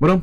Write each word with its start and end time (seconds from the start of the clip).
Bueno, 0.00 0.22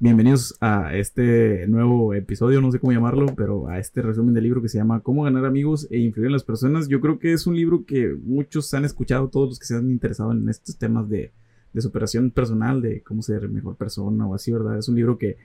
bienvenidos 0.00 0.56
a 0.60 0.92
este 0.96 1.68
nuevo 1.68 2.14
episodio, 2.14 2.60
no 2.60 2.72
sé 2.72 2.80
cómo 2.80 2.92
llamarlo, 2.92 3.26
pero 3.36 3.68
a 3.68 3.78
este 3.78 4.02
resumen 4.02 4.34
del 4.34 4.42
libro 4.42 4.60
que 4.60 4.68
se 4.68 4.78
llama 4.78 5.02
Cómo 5.04 5.22
ganar 5.22 5.44
amigos 5.44 5.86
e 5.92 5.98
influir 5.98 6.26
en 6.26 6.32
las 6.32 6.42
personas. 6.42 6.88
Yo 6.88 7.00
creo 7.00 7.20
que 7.20 7.32
es 7.32 7.46
un 7.46 7.54
libro 7.54 7.84
que 7.86 8.12
muchos 8.20 8.74
han 8.74 8.84
escuchado, 8.84 9.28
todos 9.28 9.50
los 9.50 9.60
que 9.60 9.66
se 9.66 9.76
han 9.76 9.88
interesado 9.88 10.32
en 10.32 10.48
estos 10.48 10.78
temas 10.78 11.08
de, 11.08 11.30
superación 11.78 12.32
personal, 12.32 12.82
de 12.82 13.00
cómo 13.02 13.22
ser 13.22 13.48
mejor 13.48 13.76
persona 13.76 14.26
o 14.26 14.34
así, 14.34 14.50
¿verdad? 14.50 14.78
Es 14.78 14.88
un 14.88 14.96
libro 14.96 15.16
que 15.16 15.36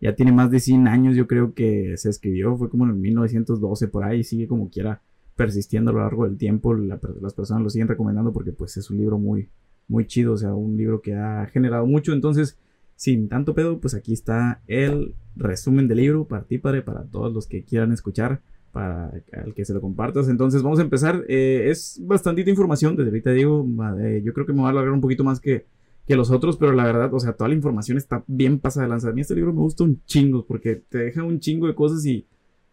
ya 0.00 0.14
tiene 0.14 0.30
más 0.30 0.52
de 0.52 0.60
100 0.60 0.86
años, 0.86 1.16
yo 1.16 1.26
creo 1.26 1.52
que 1.52 1.96
se 1.96 2.10
escribió, 2.10 2.56
fue 2.56 2.70
como 2.70 2.84
en 2.84 3.00
1912 3.00 3.88
por 3.88 4.04
ahí, 4.04 4.22
sigue 4.22 4.46
como 4.46 4.70
quiera 4.70 5.02
persistiendo 5.34 5.90
a 5.90 5.94
lo 5.94 6.00
largo 6.02 6.28
del 6.28 6.36
tiempo, 6.36 6.74
las 6.74 7.34
personas 7.34 7.64
lo 7.64 7.70
siguen 7.70 7.88
recomendando 7.88 8.32
porque 8.32 8.52
pues 8.52 8.76
es 8.76 8.88
un 8.88 8.98
libro 8.98 9.18
muy, 9.18 9.48
muy 9.88 10.06
chido, 10.06 10.34
o 10.34 10.36
sea, 10.36 10.54
un 10.54 10.76
libro 10.76 11.02
que 11.02 11.16
ha 11.16 11.44
generado 11.46 11.86
mucho, 11.86 12.12
entonces, 12.12 12.56
sin 13.00 13.30
tanto 13.30 13.54
pedo, 13.54 13.80
pues 13.80 13.94
aquí 13.94 14.12
está 14.12 14.60
el 14.66 15.14
resumen 15.34 15.88
del 15.88 15.96
libro 15.96 16.26
padre, 16.26 16.82
para 16.82 17.02
todos 17.04 17.32
los 17.32 17.46
que 17.46 17.64
quieran 17.64 17.92
escuchar, 17.92 18.42
para 18.72 19.10
el 19.32 19.54
que 19.54 19.64
se 19.64 19.72
lo 19.72 19.80
compartas. 19.80 20.28
Entonces, 20.28 20.62
vamos 20.62 20.80
a 20.80 20.82
empezar. 20.82 21.24
Eh, 21.26 21.70
es 21.70 21.98
bastantita 22.04 22.50
información, 22.50 22.96
desde 22.96 23.08
ahorita 23.08 23.30
digo, 23.30 23.66
eh, 24.00 24.20
yo 24.22 24.34
creo 24.34 24.44
que 24.44 24.52
me 24.52 24.60
va 24.60 24.68
a 24.68 24.70
alargar 24.72 24.92
un 24.92 25.00
poquito 25.00 25.24
más 25.24 25.40
que, 25.40 25.64
que 26.06 26.14
los 26.14 26.30
otros, 26.30 26.58
pero 26.58 26.74
la 26.74 26.84
verdad, 26.84 27.14
o 27.14 27.18
sea, 27.18 27.32
toda 27.32 27.48
la 27.48 27.54
información 27.54 27.96
está 27.96 28.22
bien 28.26 28.58
pasada 28.58 28.84
de 28.84 28.90
lanza. 28.90 29.08
A 29.08 29.12
mí 29.12 29.22
este 29.22 29.34
libro 29.34 29.54
me 29.54 29.60
gusta 29.60 29.82
un 29.82 30.02
chingo, 30.04 30.44
porque 30.44 30.76
te 30.76 30.98
deja 30.98 31.24
un 31.24 31.40
chingo 31.40 31.68
de 31.68 31.74
cosas 31.74 32.04
y... 32.04 32.26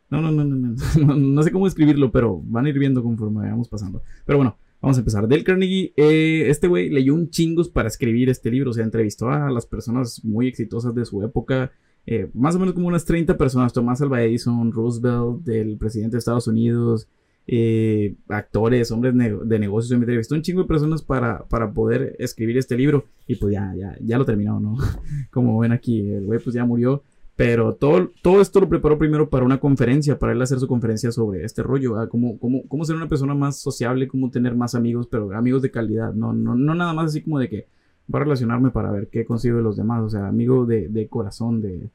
No, 0.09 0.21
no, 0.21 0.30
no, 0.30 0.44
no, 0.44 0.55
no, 0.57 0.76
no, 1.05 1.16
no 1.16 1.44
sé 1.44 1.54
cómo 1.54 1.68
escribirlo, 1.68 2.12
pero 2.12 2.41
van 2.44 2.66
a 2.66 2.70
ir 2.70 2.77
viendo 2.77 3.02
conforme 3.02 3.40
vayamos 3.40 3.70
pasando. 3.70 4.04
Pero 4.26 4.40
bueno, 4.40 4.57
Vamos 4.81 4.98
a 4.98 4.99
empezar. 5.02 5.27
Del 5.27 5.44
Carnegie, 5.44 5.94
eh, 5.98 6.49
este 6.49 6.67
güey 6.67 6.90
leyó 6.90 7.13
un 7.13 7.30
chingos 7.30 7.70
para 7.70 7.88
escribir 7.88 8.30
este 8.30 8.52
libro. 8.52 8.72
O 8.72 8.73
sea, 8.73 8.84
entrevistó 8.84 9.30
a 9.30 9.49
las 9.49 9.66
personas 9.66 10.23
muy 10.23 10.48
exitosas 10.48 10.94
de 10.94 11.05
su 11.05 11.23
época. 11.23 11.72
Eh, 12.05 12.30
más 12.34 12.55
o 12.55 12.59
menos 12.59 12.73
como 12.76 12.88
unas 12.88 13.05
30 13.05 13.38
personas. 13.38 13.73
Tomás 13.73 14.02
Alva 14.02 14.21
Edison, 14.21 14.71
Roosevelt, 14.71 15.43
del 15.43 15.77
presidente 15.77 16.13
de 16.16 16.20
Estados 16.20 16.48
Unidos, 16.48 17.07
eh, 17.48 18.16
actores, 18.29 18.91
hombres 18.91 19.16
de 19.16 19.60
negocios. 19.60 19.91
Entrevistó 19.91 20.35
un 20.35 20.43
chingo 20.43 20.62
de 20.62 20.68
personas 20.68 21.01
para, 21.01 21.44
para 21.46 21.71
poder 21.71 22.16
escribir 22.20 22.57
este 22.57 22.77
libro. 22.77 23.05
Y 23.26 23.35
pues 23.35 23.54
ya, 23.54 23.73
ya, 23.76 23.98
ya 23.99 24.18
lo 24.18 24.26
terminó, 24.26 24.60
¿no? 24.60 24.77
como 25.32 25.57
ven 25.60 25.71
aquí, 25.71 26.12
el 26.12 26.26
güey 26.26 26.40
pues 26.40 26.54
ya 26.54 26.66
murió. 26.66 27.04
Pero 27.38 27.76
todo, 27.76 28.12
todo 28.24 28.41
esto 28.41 28.60
lo 28.60 28.68
preparó 28.68 28.98
primero 28.98 29.30
para 29.30 29.46
una 29.46 29.60
conferencia, 29.60 30.18
para 30.18 30.34
él 30.34 30.41
hacer 30.41 30.60
su 30.60 30.68
conferencia 30.68 31.12
sobre 31.12 31.46
este 31.46 31.62
rollo, 31.62 31.96
cómo, 32.10 32.40
cómo, 32.40 32.63
cómo, 32.68 32.84
ser 32.84 32.96
una 32.96 33.07
persona 33.07 33.35
más 33.35 33.60
sociable, 33.60 34.07
cómo 34.07 34.32
tener 34.32 34.55
más 34.55 34.74
amigos, 34.74 35.07
pero 35.07 35.32
amigos 35.38 35.62
de 35.62 35.70
calidad, 35.70 36.13
no, 36.13 36.34
no, 36.34 36.55
no 36.55 36.74
nada 36.74 36.94
más 36.94 37.12
así 37.12 37.21
como 37.21 37.38
de 37.38 37.48
que 37.48 37.68
va 38.13 38.20
a 38.20 38.24
relacionarme 38.24 38.71
para 38.71 38.90
ver 38.90 39.07
qué 39.10 39.24
consigo 39.24 39.57
de 39.57 39.63
los 39.63 39.77
demás, 39.77 40.02
o 40.02 40.10
sea, 40.10 40.27
amigo 40.27 40.66
de, 40.66 40.90
de 40.90 41.07
corazón, 41.07 41.62
de 41.62 41.91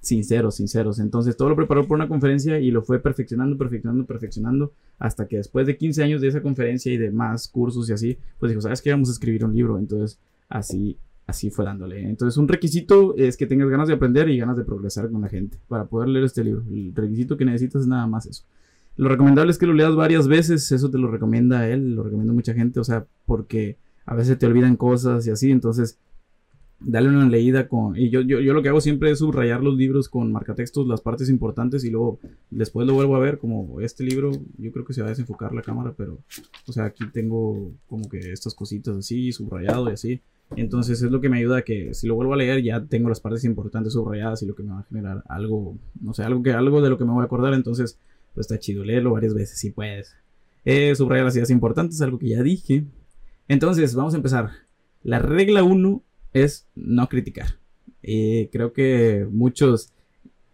sinceros, 0.00 0.56
sinceros. 0.56 0.98
Entonces 0.98 1.36
todo 1.36 1.50
lo 1.50 1.56
preparó 1.56 1.86
por 1.86 1.96
una 1.96 2.08
conferencia 2.08 2.58
y 2.58 2.72
lo 2.72 2.82
fue 2.82 2.98
perfeccionando, 2.98 3.56
perfeccionando, 3.56 4.06
perfeccionando, 4.06 4.72
hasta 4.98 5.28
que 5.28 5.36
después 5.36 5.68
de 5.68 5.76
15 5.76 6.02
años 6.02 6.20
de 6.20 6.28
esa 6.28 6.42
conferencia 6.42 6.92
y 6.92 6.96
de 6.96 7.12
más 7.12 7.46
cursos 7.46 7.88
y 7.90 7.92
así, 7.92 8.18
pues 8.40 8.50
dijo, 8.50 8.60
¿sabes 8.60 8.82
qué? 8.82 8.90
Vamos 8.90 9.08
a 9.08 9.12
escribir 9.12 9.44
un 9.44 9.54
libro. 9.54 9.78
Entonces 9.78 10.18
así 10.48 10.98
así 11.30 11.50
fue 11.50 11.64
dándole. 11.64 12.02
Entonces, 12.02 12.36
un 12.36 12.48
requisito 12.48 13.16
es 13.16 13.36
que 13.36 13.46
tengas 13.46 13.68
ganas 13.68 13.88
de 13.88 13.94
aprender 13.94 14.28
y 14.28 14.38
ganas 14.38 14.56
de 14.56 14.64
progresar 14.64 15.10
con 15.10 15.22
la 15.22 15.28
gente 15.28 15.58
para 15.68 15.86
poder 15.86 16.08
leer 16.08 16.26
este 16.26 16.44
libro. 16.44 16.62
El 16.70 16.94
requisito 16.94 17.36
que 17.36 17.44
necesitas 17.44 17.82
es 17.82 17.88
nada 17.88 18.06
más 18.06 18.26
eso. 18.26 18.44
Lo 18.96 19.08
recomendable 19.08 19.50
es 19.50 19.58
que 19.58 19.66
lo 19.66 19.72
leas 19.72 19.94
varias 19.94 20.28
veces, 20.28 20.70
eso 20.72 20.90
te 20.90 20.98
lo 20.98 21.10
recomienda 21.10 21.66
él, 21.68 21.94
lo 21.94 22.02
recomienda 22.02 22.34
mucha 22.34 22.52
gente, 22.52 22.80
o 22.80 22.84
sea, 22.84 23.06
porque 23.24 23.78
a 24.04 24.14
veces 24.14 24.38
te 24.38 24.46
olvidan 24.46 24.76
cosas 24.76 25.26
y 25.26 25.30
así, 25.30 25.50
entonces 25.50 25.98
dale 26.80 27.08
una 27.08 27.28
leída 27.28 27.68
con... 27.68 27.96
Y 27.96 28.10
yo, 28.10 28.22
yo, 28.22 28.40
yo 28.40 28.52
lo 28.52 28.62
que 28.62 28.68
hago 28.68 28.80
siempre 28.80 29.10
es 29.10 29.18
subrayar 29.18 29.62
los 29.62 29.76
libros 29.76 30.08
con 30.08 30.32
marcatextos, 30.32 30.86
las 30.86 31.00
partes 31.00 31.28
importantes 31.28 31.84
y 31.84 31.90
luego 31.90 32.18
después 32.50 32.86
lo 32.86 32.94
vuelvo 32.94 33.16
a 33.16 33.20
ver 33.20 33.38
como 33.38 33.80
este 33.80 34.04
libro, 34.04 34.32
yo 34.58 34.72
creo 34.72 34.84
que 34.84 34.94
se 34.94 35.02
va 35.02 35.08
a 35.08 35.10
desenfocar 35.10 35.54
la 35.54 35.62
cámara, 35.62 35.94
pero, 35.96 36.18
o 36.66 36.72
sea, 36.72 36.86
aquí 36.86 37.04
tengo 37.12 37.72
como 37.86 38.08
que 38.08 38.32
estas 38.32 38.54
cositas 38.54 38.96
así, 38.96 39.32
subrayado 39.32 39.90
y 39.90 39.92
así. 39.92 40.20
Entonces 40.56 41.00
es 41.02 41.10
lo 41.10 41.20
que 41.20 41.28
me 41.28 41.38
ayuda 41.38 41.58
a 41.58 41.62
que 41.62 41.94
si 41.94 42.06
lo 42.06 42.14
vuelvo 42.16 42.34
a 42.34 42.36
leer 42.36 42.62
ya 42.62 42.84
tengo 42.84 43.08
las 43.08 43.20
partes 43.20 43.44
importantes 43.44 43.92
subrayadas 43.92 44.42
y 44.42 44.46
lo 44.46 44.54
que 44.54 44.62
me 44.62 44.72
va 44.72 44.80
a 44.80 44.84
generar 44.84 45.22
algo, 45.28 45.78
no 46.00 46.12
sé, 46.12 46.24
algo, 46.24 46.42
que, 46.42 46.52
algo 46.52 46.82
de 46.82 46.90
lo 46.90 46.98
que 46.98 47.04
me 47.04 47.12
voy 47.12 47.22
a 47.22 47.26
acordar. 47.26 47.54
Entonces, 47.54 47.98
pues 48.34 48.46
está 48.46 48.58
chido 48.58 48.84
leerlo 48.84 49.12
varias 49.12 49.34
veces 49.34 49.58
si 49.58 49.70
puedes. 49.70 50.16
Eh, 50.64 50.94
subrayar 50.94 51.24
las 51.24 51.36
ideas 51.36 51.50
importantes, 51.50 52.00
algo 52.02 52.18
que 52.18 52.28
ya 52.28 52.42
dije. 52.42 52.84
Entonces, 53.48 53.94
vamos 53.94 54.14
a 54.14 54.16
empezar. 54.16 54.50
La 55.02 55.18
regla 55.18 55.62
1 55.62 56.02
es 56.32 56.66
no 56.74 57.08
criticar. 57.08 57.58
Eh, 58.02 58.48
creo 58.52 58.72
que 58.72 59.26
muchos 59.30 59.92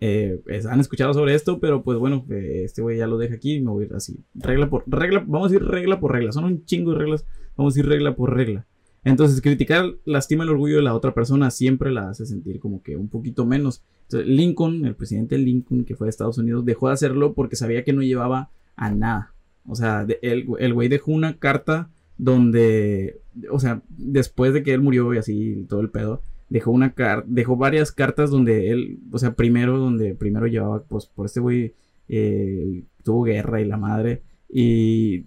eh, 0.01 0.41
han 0.69 0.81
escuchado 0.81 1.15
sobre 1.15 1.35
esto, 1.35 1.59
pero 1.59 1.83
pues 1.83 1.99
bueno, 1.99 2.25
este 2.29 2.83
güey 2.83 2.99
ya 2.99 3.07
lo 3.07 3.19
deja 3.19 3.35
aquí 3.35 3.55
y 3.55 3.61
me 3.61 3.71
voy 3.71 3.85
a 3.85 3.87
ir 3.87 3.95
así. 3.95 4.19
Regla 4.35 4.69
por 4.69 4.85
regla, 4.87 5.25
vamos 5.27 5.53
a 5.53 5.55
ir 5.57 5.65
regla 5.65 5.99
por 5.99 6.13
regla. 6.13 6.33
Son 6.33 6.45
un 6.45 6.65
chingo 6.65 6.93
de 6.93 6.99
reglas, 6.99 7.27
vamos 7.57 7.77
a 7.77 7.81
ir 7.81 7.87
regla 7.87 8.15
por 8.15 8.35
regla. 8.35 8.67
Entonces, 9.07 9.41
criticar 9.41 9.85
lastima 10.05 10.43
el 10.43 10.51
orgullo 10.51 10.79
de 10.79 10.83
la 10.83 10.93
otra 10.93 11.15
persona, 11.15 11.53
siempre 11.53 11.93
la 11.93 12.09
hace 12.11 12.27
sentir 12.27 12.59
como 12.59 12.83
que 12.83 12.97
un 12.97 13.09
poquito 13.09 13.47
menos. 13.47 13.85
Entonces, 14.03 14.29
Lincoln, 14.29 14.85
el 14.85 14.97
presidente 14.97 15.39
Lincoln, 15.39 15.85
que 15.85 15.95
fue 15.95 16.07
de 16.07 16.11
Estados 16.11 16.39
Unidos, 16.39 16.65
dejó 16.65 16.89
de 16.89 16.95
hacerlo 16.95 17.33
porque 17.33 17.55
sabía 17.55 17.85
que 17.85 17.93
no 17.93 18.03
llevaba 18.03 18.51
a 18.75 18.91
nada. 18.91 19.33
O 19.65 19.77
sea, 19.77 20.05
el, 20.23 20.49
el 20.59 20.75
güey 20.75 20.89
dejó 20.89 21.13
una 21.13 21.39
carta 21.39 21.89
donde, 22.19 23.21
o 23.49 23.61
sea, 23.61 23.81
después 23.91 24.53
de 24.53 24.65
que 24.65 24.75
él 24.75 24.81
murió 24.81 25.15
y 25.15 25.19
así 25.19 25.65
todo 25.69 25.83
el 25.83 25.91
pedo, 25.91 26.21
dejó 26.49 26.73
una 26.73 26.93
dejó 27.27 27.57
varias 27.57 27.93
cartas 27.93 28.31
donde 28.31 28.71
él, 28.71 28.99
o 29.13 29.19
sea, 29.21 29.35
primero 29.35 29.79
donde 29.79 30.17
primero 30.17 30.49
llevaba, 30.49 30.83
pues 30.83 31.07
por 31.07 31.27
este 31.27 31.39
güey 31.39 31.75
eh, 32.09 32.83
tuvo 33.05 33.23
guerra 33.23 33.61
y 33.61 33.67
la 33.67 33.77
madre 33.77 34.23
y 34.49 35.27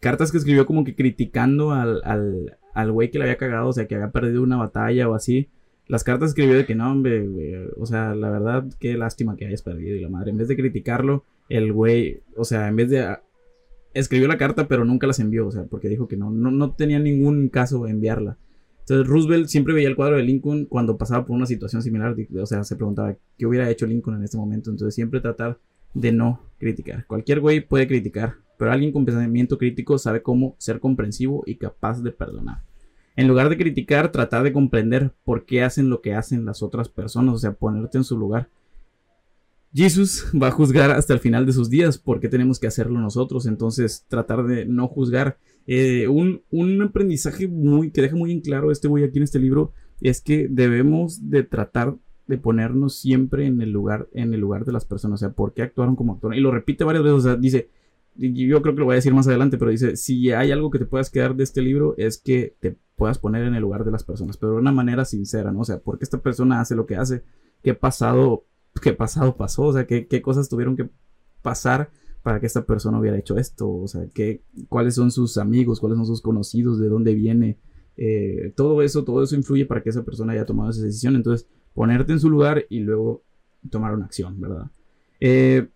cartas 0.00 0.30
que 0.30 0.36
escribió 0.36 0.66
como 0.66 0.84
que 0.84 0.94
criticando 0.94 1.72
al 1.72 2.02
güey 2.90 3.10
que 3.10 3.18
le 3.18 3.24
había 3.24 3.36
cagado, 3.36 3.68
o 3.68 3.72
sea, 3.72 3.86
que 3.86 3.94
había 3.94 4.10
perdido 4.10 4.42
una 4.42 4.56
batalla 4.56 5.08
o 5.08 5.14
así. 5.14 5.48
Las 5.86 6.02
cartas 6.02 6.30
escribió 6.30 6.54
de 6.54 6.64
que 6.64 6.74
no, 6.74 6.90
hombre, 6.90 7.68
o 7.76 7.86
sea, 7.86 8.14
la 8.14 8.30
verdad, 8.30 8.64
qué 8.80 8.96
lástima 8.96 9.36
que 9.36 9.46
hayas 9.46 9.62
perdido 9.62 9.96
y 9.96 10.00
la 10.00 10.08
madre. 10.08 10.30
En 10.30 10.38
vez 10.38 10.48
de 10.48 10.56
criticarlo, 10.56 11.24
el 11.48 11.72
güey, 11.72 12.22
o 12.36 12.44
sea, 12.44 12.68
en 12.68 12.76
vez 12.76 12.90
de... 12.90 13.16
Escribió 13.92 14.26
la 14.26 14.38
carta, 14.38 14.66
pero 14.66 14.84
nunca 14.84 15.06
las 15.06 15.20
envió, 15.20 15.46
o 15.46 15.52
sea, 15.52 15.64
porque 15.64 15.88
dijo 15.88 16.08
que 16.08 16.16
no, 16.16 16.30
no, 16.30 16.50
no 16.50 16.72
tenía 16.72 16.98
ningún 16.98 17.48
caso 17.48 17.86
enviarla. 17.86 18.38
Entonces 18.80 19.06
Roosevelt 19.06 19.46
siempre 19.46 19.72
veía 19.72 19.88
el 19.88 19.96
cuadro 19.96 20.16
de 20.16 20.24
Lincoln 20.24 20.66
cuando 20.66 20.98
pasaba 20.98 21.24
por 21.24 21.34
una 21.34 21.46
situación 21.46 21.80
similar, 21.80 22.14
o 22.38 22.46
sea, 22.46 22.64
se 22.64 22.76
preguntaba 22.76 23.16
qué 23.38 23.46
hubiera 23.46 23.70
hecho 23.70 23.86
Lincoln 23.86 24.16
en 24.16 24.24
este 24.24 24.36
momento. 24.36 24.70
Entonces 24.70 24.94
siempre 24.94 25.20
tratar 25.20 25.58
de 25.94 26.12
no 26.12 26.40
criticar. 26.58 27.06
Cualquier 27.06 27.40
güey 27.40 27.66
puede 27.66 27.86
criticar, 27.86 28.34
pero 28.56 28.72
alguien 28.72 28.92
con 28.92 29.04
pensamiento 29.04 29.58
crítico 29.58 29.98
sabe 29.98 30.22
cómo 30.22 30.54
ser 30.58 30.80
comprensivo 30.80 31.42
y 31.46 31.56
capaz 31.56 32.02
de 32.02 32.10
perdonar. 32.12 32.62
En 33.16 33.28
lugar 33.28 33.48
de 33.48 33.56
criticar, 33.56 34.10
tratar 34.10 34.42
de 34.42 34.52
comprender 34.52 35.12
por 35.24 35.44
qué 35.44 35.62
hacen 35.62 35.88
lo 35.88 36.00
que 36.00 36.14
hacen 36.14 36.44
las 36.44 36.62
otras 36.62 36.88
personas, 36.88 37.34
o 37.34 37.38
sea, 37.38 37.52
ponerte 37.52 37.98
en 37.98 38.04
su 38.04 38.18
lugar. 38.18 38.48
Jesús 39.72 40.26
va 40.40 40.48
a 40.48 40.52
juzgar 40.52 40.90
hasta 40.90 41.12
el 41.12 41.20
final 41.20 41.46
de 41.46 41.52
sus 41.52 41.70
días, 41.70 41.98
¿por 41.98 42.20
qué 42.20 42.28
tenemos 42.28 42.58
que 42.58 42.66
hacerlo 42.66 43.00
nosotros? 43.00 43.46
Entonces, 43.46 44.04
tratar 44.08 44.44
de 44.44 44.66
no 44.66 44.88
juzgar. 44.88 45.38
Eh, 45.66 46.08
un, 46.08 46.42
un, 46.50 46.82
aprendizaje 46.82 47.48
muy, 47.48 47.90
que 47.90 48.02
deja 48.02 48.14
muy 48.14 48.30
en 48.30 48.40
claro 48.40 48.70
este 48.70 48.86
voy 48.86 49.02
aquí 49.02 49.16
en 49.16 49.24
este 49.24 49.38
libro 49.38 49.72
es 50.02 50.20
que 50.20 50.46
debemos 50.50 51.30
de 51.30 51.42
tratar 51.42 51.96
de 52.26 52.38
ponernos 52.38 52.96
siempre 52.96 53.46
en 53.46 53.60
el 53.62 53.70
lugar, 53.70 54.08
en 54.12 54.34
el 54.34 54.40
lugar 54.40 54.64
de 54.64 54.72
las 54.72 54.84
personas, 54.84 55.20
o 55.20 55.26
sea, 55.26 55.34
por 55.34 55.54
qué 55.54 55.62
actuaron 55.62 55.96
como 55.96 56.14
actuaron. 56.14 56.38
Y 56.38 56.42
lo 56.42 56.50
repite 56.50 56.84
varias 56.84 57.04
veces, 57.04 57.18
o 57.18 57.22
sea, 57.22 57.36
dice, 57.36 57.68
yo 58.16 58.62
creo 58.62 58.74
que 58.74 58.80
lo 58.80 58.86
voy 58.86 58.94
a 58.94 58.96
decir 58.96 59.14
más 59.14 59.26
adelante, 59.26 59.58
pero 59.58 59.70
dice, 59.70 59.96
si 59.96 60.30
hay 60.32 60.52
algo 60.52 60.70
que 60.70 60.78
te 60.78 60.86
puedas 60.86 61.10
quedar 61.10 61.34
de 61.34 61.44
este 61.44 61.62
libro 61.62 61.94
es 61.96 62.18
que 62.18 62.56
te 62.60 62.76
puedas 62.96 63.18
poner 63.18 63.44
en 63.44 63.54
el 63.54 63.62
lugar 63.62 63.84
de 63.84 63.90
las 63.90 64.04
personas, 64.04 64.36
pero 64.36 64.52
de 64.52 64.58
una 64.58 64.72
manera 64.72 65.04
sincera, 65.04 65.50
¿no? 65.52 65.60
O 65.60 65.64
sea, 65.64 65.78
¿por 65.80 65.98
qué 65.98 66.04
esta 66.04 66.18
persona 66.18 66.60
hace 66.60 66.74
lo 66.74 66.86
que 66.86 66.96
hace? 66.96 67.24
¿Qué 67.62 67.74
pasado, 67.74 68.44
qué 68.80 68.92
pasado 68.92 69.36
pasó? 69.36 69.62
O 69.64 69.72
sea, 69.72 69.86
¿qué, 69.86 70.06
qué 70.06 70.22
cosas 70.22 70.48
tuvieron 70.48 70.76
que 70.76 70.88
pasar 71.42 71.90
para 72.22 72.40
que 72.40 72.46
esta 72.46 72.64
persona 72.64 72.98
hubiera 72.98 73.18
hecho 73.18 73.36
esto? 73.36 73.68
O 73.68 73.88
sea, 73.88 74.06
¿qué, 74.14 74.42
¿cuáles 74.68 74.94
son 74.94 75.10
sus 75.10 75.36
amigos? 75.38 75.80
¿Cuáles 75.80 75.96
son 75.96 76.06
sus 76.06 76.22
conocidos? 76.22 76.78
¿De 76.78 76.88
dónde 76.88 77.14
viene? 77.14 77.58
Eh, 77.96 78.52
todo 78.56 78.82
eso, 78.82 79.04
todo 79.04 79.22
eso 79.22 79.34
influye 79.34 79.66
para 79.66 79.82
que 79.82 79.90
esa 79.90 80.04
persona 80.04 80.32
haya 80.32 80.46
tomado 80.46 80.70
esa 80.70 80.82
decisión. 80.82 81.16
Entonces, 81.16 81.48
ponerte 81.74 82.12
en 82.12 82.20
su 82.20 82.30
lugar 82.30 82.64
y 82.68 82.80
luego 82.80 83.22
tomar 83.70 83.94
una 83.94 84.04
acción, 84.04 84.40
¿verdad? 84.40 84.70
Eh, 85.20 85.68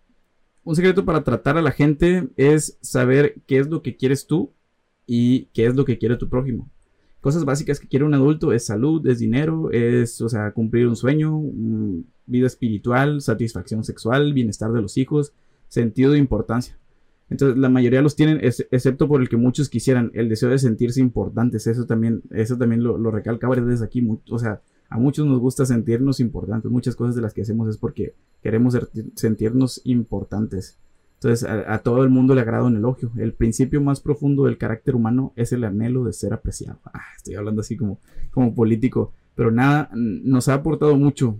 un 0.63 0.75
secreto 0.75 1.05
para 1.05 1.23
tratar 1.23 1.57
a 1.57 1.61
la 1.61 1.71
gente 1.71 2.29
es 2.35 2.77
saber 2.81 3.41
qué 3.47 3.59
es 3.59 3.69
lo 3.69 3.81
que 3.81 3.95
quieres 3.95 4.27
tú 4.27 4.51
y 5.05 5.45
qué 5.53 5.65
es 5.65 5.75
lo 5.75 5.85
que 5.85 5.97
quiere 5.97 6.17
tu 6.17 6.29
prójimo. 6.29 6.69
Cosas 7.21 7.43
básicas 7.43 7.79
que 7.79 7.87
quiere 7.87 8.05
un 8.05 8.13
adulto 8.13 8.53
es 8.53 8.65
salud, 8.65 9.05
es 9.07 9.19
dinero, 9.19 9.71
es, 9.71 10.21
o 10.21 10.29
sea, 10.29 10.51
cumplir 10.51 10.87
un 10.87 10.95
sueño, 10.95 11.41
vida 12.25 12.47
espiritual, 12.47 13.21
satisfacción 13.21 13.83
sexual, 13.83 14.33
bienestar 14.33 14.71
de 14.71 14.81
los 14.81 14.97
hijos, 14.97 15.33
sentido 15.67 16.11
de 16.11 16.19
importancia. 16.19 16.77
Entonces, 17.29 17.57
la 17.57 17.69
mayoría 17.69 18.01
los 18.01 18.15
tienen, 18.15 18.39
excepto 18.41 19.07
por 19.07 19.21
el 19.21 19.29
que 19.29 19.37
muchos 19.37 19.69
quisieran, 19.69 20.11
el 20.13 20.29
deseo 20.29 20.49
de 20.49 20.57
sentirse 20.57 20.99
importantes. 20.99 21.67
Eso 21.67 21.85
también, 21.85 22.21
eso 22.31 22.57
también 22.57 22.83
lo, 22.83 22.97
lo 22.97 23.11
recalca 23.11 23.47
varias 23.47 23.67
veces 23.67 23.81
aquí. 23.81 24.07
O 24.29 24.39
sea, 24.39 24.61
A 24.89 24.97
muchos 24.97 25.25
nos 25.25 25.39
gusta 25.39 25.65
sentirnos 25.65 26.19
importantes. 26.19 26.71
Muchas 26.71 26.95
cosas 26.95 27.15
de 27.15 27.21
las 27.21 27.33
que 27.33 27.43
hacemos 27.43 27.69
es 27.69 27.77
porque 27.77 28.15
queremos 28.41 28.77
sentirnos 29.15 29.81
importantes. 29.83 30.77
Entonces, 31.15 31.47
a, 31.47 31.77
todo 31.79 32.03
el 32.03 32.09
mundo 32.09 32.33
le 32.33 32.41
agrada 32.41 32.63
un 32.63 32.77
elogio. 32.77 33.11
El 33.17 33.33
principio 33.33 33.81
más 33.81 33.99
profundo 33.99 34.45
del 34.45 34.57
carácter 34.57 34.95
humano 34.95 35.33
es 35.35 35.51
el 35.51 35.63
anhelo 35.65 36.05
de 36.05 36.13
ser 36.13 36.33
apreciado. 36.33 36.79
Ah, 36.85 37.01
estoy 37.15 37.35
hablando 37.35 37.61
así 37.61 37.75
como, 37.75 37.99
como 38.31 38.55
político. 38.55 39.13
Pero 39.35 39.51
nada, 39.51 39.89
nos 39.93 40.47
ha 40.47 40.55
aportado 40.55 40.95
mucho. 40.95 41.37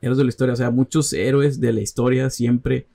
Héroes 0.00 0.18
de 0.18 0.24
la 0.24 0.28
historia, 0.28 0.52
o 0.54 0.56
sea, 0.56 0.70
muchos 0.70 1.12
héroes 1.12 1.60
de 1.60 1.72
la 1.72 1.80
historia 1.80 2.30
siempre 2.30 2.86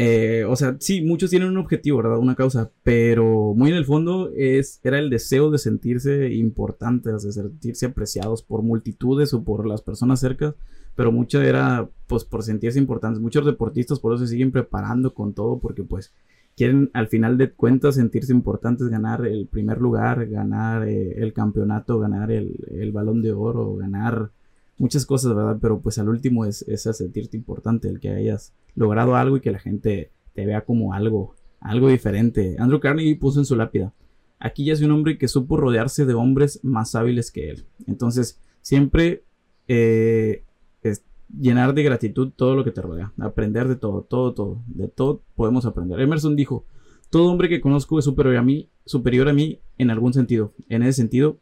eh, 0.00 0.44
o 0.44 0.54
sea, 0.54 0.76
sí, 0.78 1.02
muchos 1.02 1.28
tienen 1.28 1.48
un 1.48 1.56
objetivo, 1.56 1.96
¿verdad? 1.96 2.18
Una 2.18 2.36
causa, 2.36 2.70
pero 2.84 3.52
muy 3.56 3.70
en 3.70 3.76
el 3.76 3.84
fondo 3.84 4.30
es, 4.32 4.80
era 4.84 5.00
el 5.00 5.10
deseo 5.10 5.50
de 5.50 5.58
sentirse 5.58 6.32
importantes, 6.34 7.24
de 7.24 7.32
sentirse 7.32 7.86
apreciados 7.86 8.44
por 8.44 8.62
multitudes 8.62 9.34
o 9.34 9.42
por 9.42 9.66
las 9.66 9.82
personas 9.82 10.20
cerca, 10.20 10.54
pero 10.94 11.10
mucho 11.10 11.42
era 11.42 11.90
pues 12.06 12.24
por 12.24 12.44
sentirse 12.44 12.78
importantes. 12.78 13.20
Muchos 13.20 13.44
deportistas 13.44 13.98
por 13.98 14.14
eso 14.14 14.24
se 14.24 14.34
siguen 14.34 14.52
preparando 14.52 15.14
con 15.14 15.34
todo 15.34 15.58
porque 15.58 15.82
pues 15.82 16.14
quieren 16.56 16.90
al 16.94 17.08
final 17.08 17.36
de 17.36 17.50
cuentas 17.50 17.96
sentirse 17.96 18.32
importantes, 18.32 18.86
ganar 18.88 19.26
el 19.26 19.48
primer 19.48 19.80
lugar, 19.80 20.28
ganar 20.28 20.86
eh, 20.86 21.14
el 21.16 21.32
campeonato, 21.32 21.98
ganar 21.98 22.30
el 22.30 22.92
balón 22.92 23.20
de 23.20 23.32
oro, 23.32 23.74
ganar 23.74 24.30
muchas 24.78 25.04
cosas, 25.04 25.34
¿verdad? 25.34 25.58
Pero 25.60 25.80
pues 25.80 25.98
al 25.98 26.08
último 26.08 26.44
es, 26.44 26.62
es 26.62 26.82
sentirte 26.82 27.36
importante, 27.36 27.88
el 27.88 28.00
que 28.00 28.10
hayas 28.10 28.54
logrado 28.74 29.16
algo 29.16 29.36
y 29.36 29.40
que 29.40 29.50
la 29.50 29.58
gente 29.58 30.12
te 30.34 30.46
vea 30.46 30.64
como 30.64 30.94
algo, 30.94 31.34
algo 31.60 31.88
diferente. 31.88 32.56
Andrew 32.58 32.80
Carnegie 32.80 33.16
puso 33.16 33.40
en 33.40 33.46
su 33.46 33.56
lápida, 33.56 33.92
aquí 34.38 34.64
ya 34.64 34.72
es 34.72 34.80
un 34.80 34.92
hombre 34.92 35.18
que 35.18 35.28
supo 35.28 35.56
rodearse 35.56 36.06
de 36.06 36.14
hombres 36.14 36.60
más 36.62 36.94
hábiles 36.94 37.30
que 37.30 37.50
él. 37.50 37.66
Entonces, 37.86 38.40
siempre 38.62 39.24
eh, 39.66 40.44
es 40.82 41.04
llenar 41.36 41.74
de 41.74 41.82
gratitud 41.82 42.32
todo 42.34 42.54
lo 42.54 42.64
que 42.64 42.70
te 42.70 42.80
rodea, 42.80 43.12
aprender 43.18 43.68
de 43.68 43.76
todo, 43.76 44.02
todo, 44.02 44.32
todo, 44.32 44.62
de 44.66 44.88
todo 44.88 45.22
podemos 45.34 45.66
aprender. 45.66 46.00
Emerson 46.00 46.36
dijo, 46.36 46.64
todo 47.10 47.30
hombre 47.30 47.48
que 47.48 47.60
conozco 47.60 47.98
es 47.98 48.04
superior 48.04 48.36
a 48.36 48.42
mí, 48.42 48.70
superior 48.84 49.28
a 49.28 49.32
mí 49.32 49.60
en 49.76 49.90
algún 49.90 50.12
sentido. 50.12 50.52
En 50.68 50.82
ese 50.82 50.94
sentido, 50.94 51.40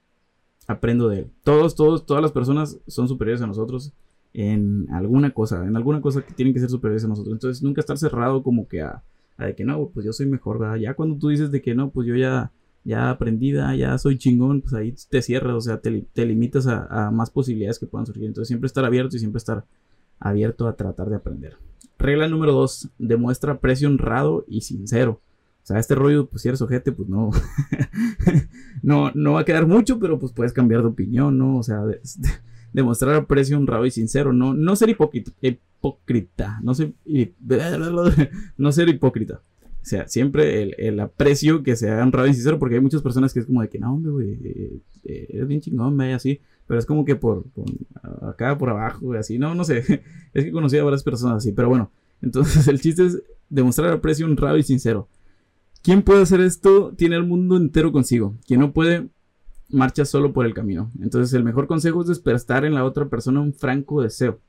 aprendo 0.67 1.09
de 1.09 1.21
él. 1.21 1.31
Todos, 1.45 1.75
todos, 1.75 2.07
todas 2.07 2.23
las 2.23 2.33
personas 2.33 2.79
son 2.87 3.09
superiores 3.09 3.43
a 3.43 3.47
nosotros 3.47 3.93
en 4.35 4.87
alguna 4.93 5.31
cosa, 5.33 5.65
en 5.65 5.77
alguna 5.77 6.01
cosa 6.01 6.25
que 6.25 6.35
tienen 6.35 6.53
que 6.53 6.61
ser 6.61 6.69
superiores 6.69 7.05
a 7.05 7.09
nosotros. 7.09 7.33
Entonces, 7.33 7.63
nunca 7.63 7.81
estar 7.81 7.97
cerrado 7.97 8.43
como 8.43 8.69
que 8.69 8.83
a, 8.83 9.03
de 9.39 9.55
que 9.55 9.65
no, 9.65 9.89
pues 9.89 10.05
yo 10.05 10.13
soy 10.13 10.27
mejor. 10.27 10.79
Ya 10.79 10.95
cuando 10.95 11.17
tú 11.17 11.29
dices 11.29 11.51
de 11.51 11.63
que 11.63 11.75
no, 11.75 11.91
pues 11.91 12.07
yo 12.07 12.17
ya, 12.17 12.53
ya 12.85 13.11
aprendida, 13.11 13.75
ya 13.75 13.97
soy 13.99 14.19
chingón, 14.19 14.61
pues 14.61 14.75
ahí 14.75 14.95
te 15.09 15.23
cierras, 15.23 15.55
o 15.55 15.61
sea, 15.61 15.81
te, 15.81 16.05
te 16.13 16.27
limitas 16.27 16.67
a, 16.67 16.87
a, 17.07 17.11
más 17.11 17.31
posibilidades 17.31 17.79
que 17.79 17.87
puedan 17.87 18.07
surgir. 18.07 18.27
Entonces, 18.27 18.49
siempre 18.49 18.67
estar 18.67 18.85
abierto 18.85 19.17
y 19.17 19.21
siempre 19.21 19.39
estar 19.39 19.65
abierto 20.19 20.69
a 20.69 20.77
tratar 20.77 21.09
de 21.09 21.17
aprender. 21.17 21.57
Regla 21.99 22.29
número 22.29 22.53
dos, 22.53 22.91
demuestra 22.99 23.53
aprecio 23.53 23.89
honrado 23.89 24.45
y 24.49 24.61
sincero. 24.63 25.21
O 25.67 25.69
sea, 25.69 25.81
este 25.81 25.97
rollo, 25.97 26.27
pues 26.27 26.43
si 26.43 26.49
eres 26.49 26.63
ojete, 26.63 26.93
pues 26.93 27.09
no, 27.09 27.33
no, 28.85 29.11
no 29.17 29.33
va 29.33 29.41
a 29.41 29.45
quedar 29.45 29.67
mucho, 29.67 29.99
pero 29.99 30.17
pues 30.17 30.31
puedes 30.31 30.53
cambiar 30.53 30.83
de 30.83 30.87
opinión, 30.87 31.37
¿no? 31.37 31.57
O 31.57 31.63
sea, 31.65 31.83
demostrar 32.73 33.17
aprecio 33.17 33.59
honrado 33.59 33.85
y 33.85 33.91
sincero, 33.91 34.33
no, 34.33 34.55
no 34.55 34.77
ser 34.77 34.91
hipócrita, 34.91 36.61
no 36.63 36.73
ser, 36.73 36.93
no 38.57 38.71
ser 38.71 38.89
hipócrita. 38.91 39.43
O 39.83 39.85
sea, 39.89 40.07
siempre 40.07 40.63
el, 40.63 40.77
el, 40.79 41.01
aprecio 41.01 41.65
que 41.65 41.75
sea 41.75 42.01
honrado 42.01 42.29
y 42.29 42.35
sincero, 42.35 42.61
porque 42.61 42.77
hay 42.77 42.81
muchas 42.81 43.03
personas 43.03 43.35
que 43.35 43.41
es 43.41 43.47
como 43.47 43.61
de 43.61 43.69
que 43.69 43.81
no, 43.81 43.93
hombre, 43.93 44.13
güey, 44.13 44.39
eh, 44.45 44.79
eh, 45.03 45.27
eres 45.31 45.49
bien 45.49 45.63
chingón, 45.63 45.97
güey, 45.97 46.13
así, 46.13 46.39
pero 46.69 46.79
es 46.79 46.87
como 46.87 47.05
que 47.05 47.17
por, 47.17 47.45
acá, 48.23 48.57
por 48.57 48.71
abajo, 48.71 49.15
así, 49.15 49.37
no, 49.37 49.57
no 49.57 49.65
sé, 49.65 49.79
es 50.33 50.45
que 50.45 50.53
conocí 50.53 50.79
a 50.79 50.85
varias 50.85 51.03
personas 51.03 51.39
así, 51.39 51.51
pero 51.51 51.69
bueno, 51.69 51.91
entonces 52.23 52.69
el 52.69 52.81
chiste 52.81 53.07
es 53.07 53.21
demostrar 53.49 53.93
aprecio 53.93 54.27
honrado 54.27 54.59
y 54.59 54.63
sincero. 54.63 55.09
¿Quién 55.83 56.03
puede 56.03 56.23
hacer 56.23 56.41
esto? 56.41 56.93
Tiene 56.97 57.17
el 57.17 57.25
mundo 57.25 57.57
entero 57.57 57.93
consigo. 57.93 58.37
Quien 58.47 58.61
no 58.61 58.73
puede, 58.73 59.09
marcha 59.69 60.05
solo 60.05 60.33
por 60.33 60.47
el 60.47 60.55
camino. 60.55 60.91
Entonces 61.01 61.33
el 61.35 61.45
mejor 61.45 61.67
consejo 61.67 62.03
es 62.03 62.09
despertar 62.09 62.65
en 62.65 62.75
la 62.75 62.85
otra 62.85 63.09
persona 63.09 63.41
un 63.41 63.55
franco 63.55 64.03
deseo. 64.03 64.41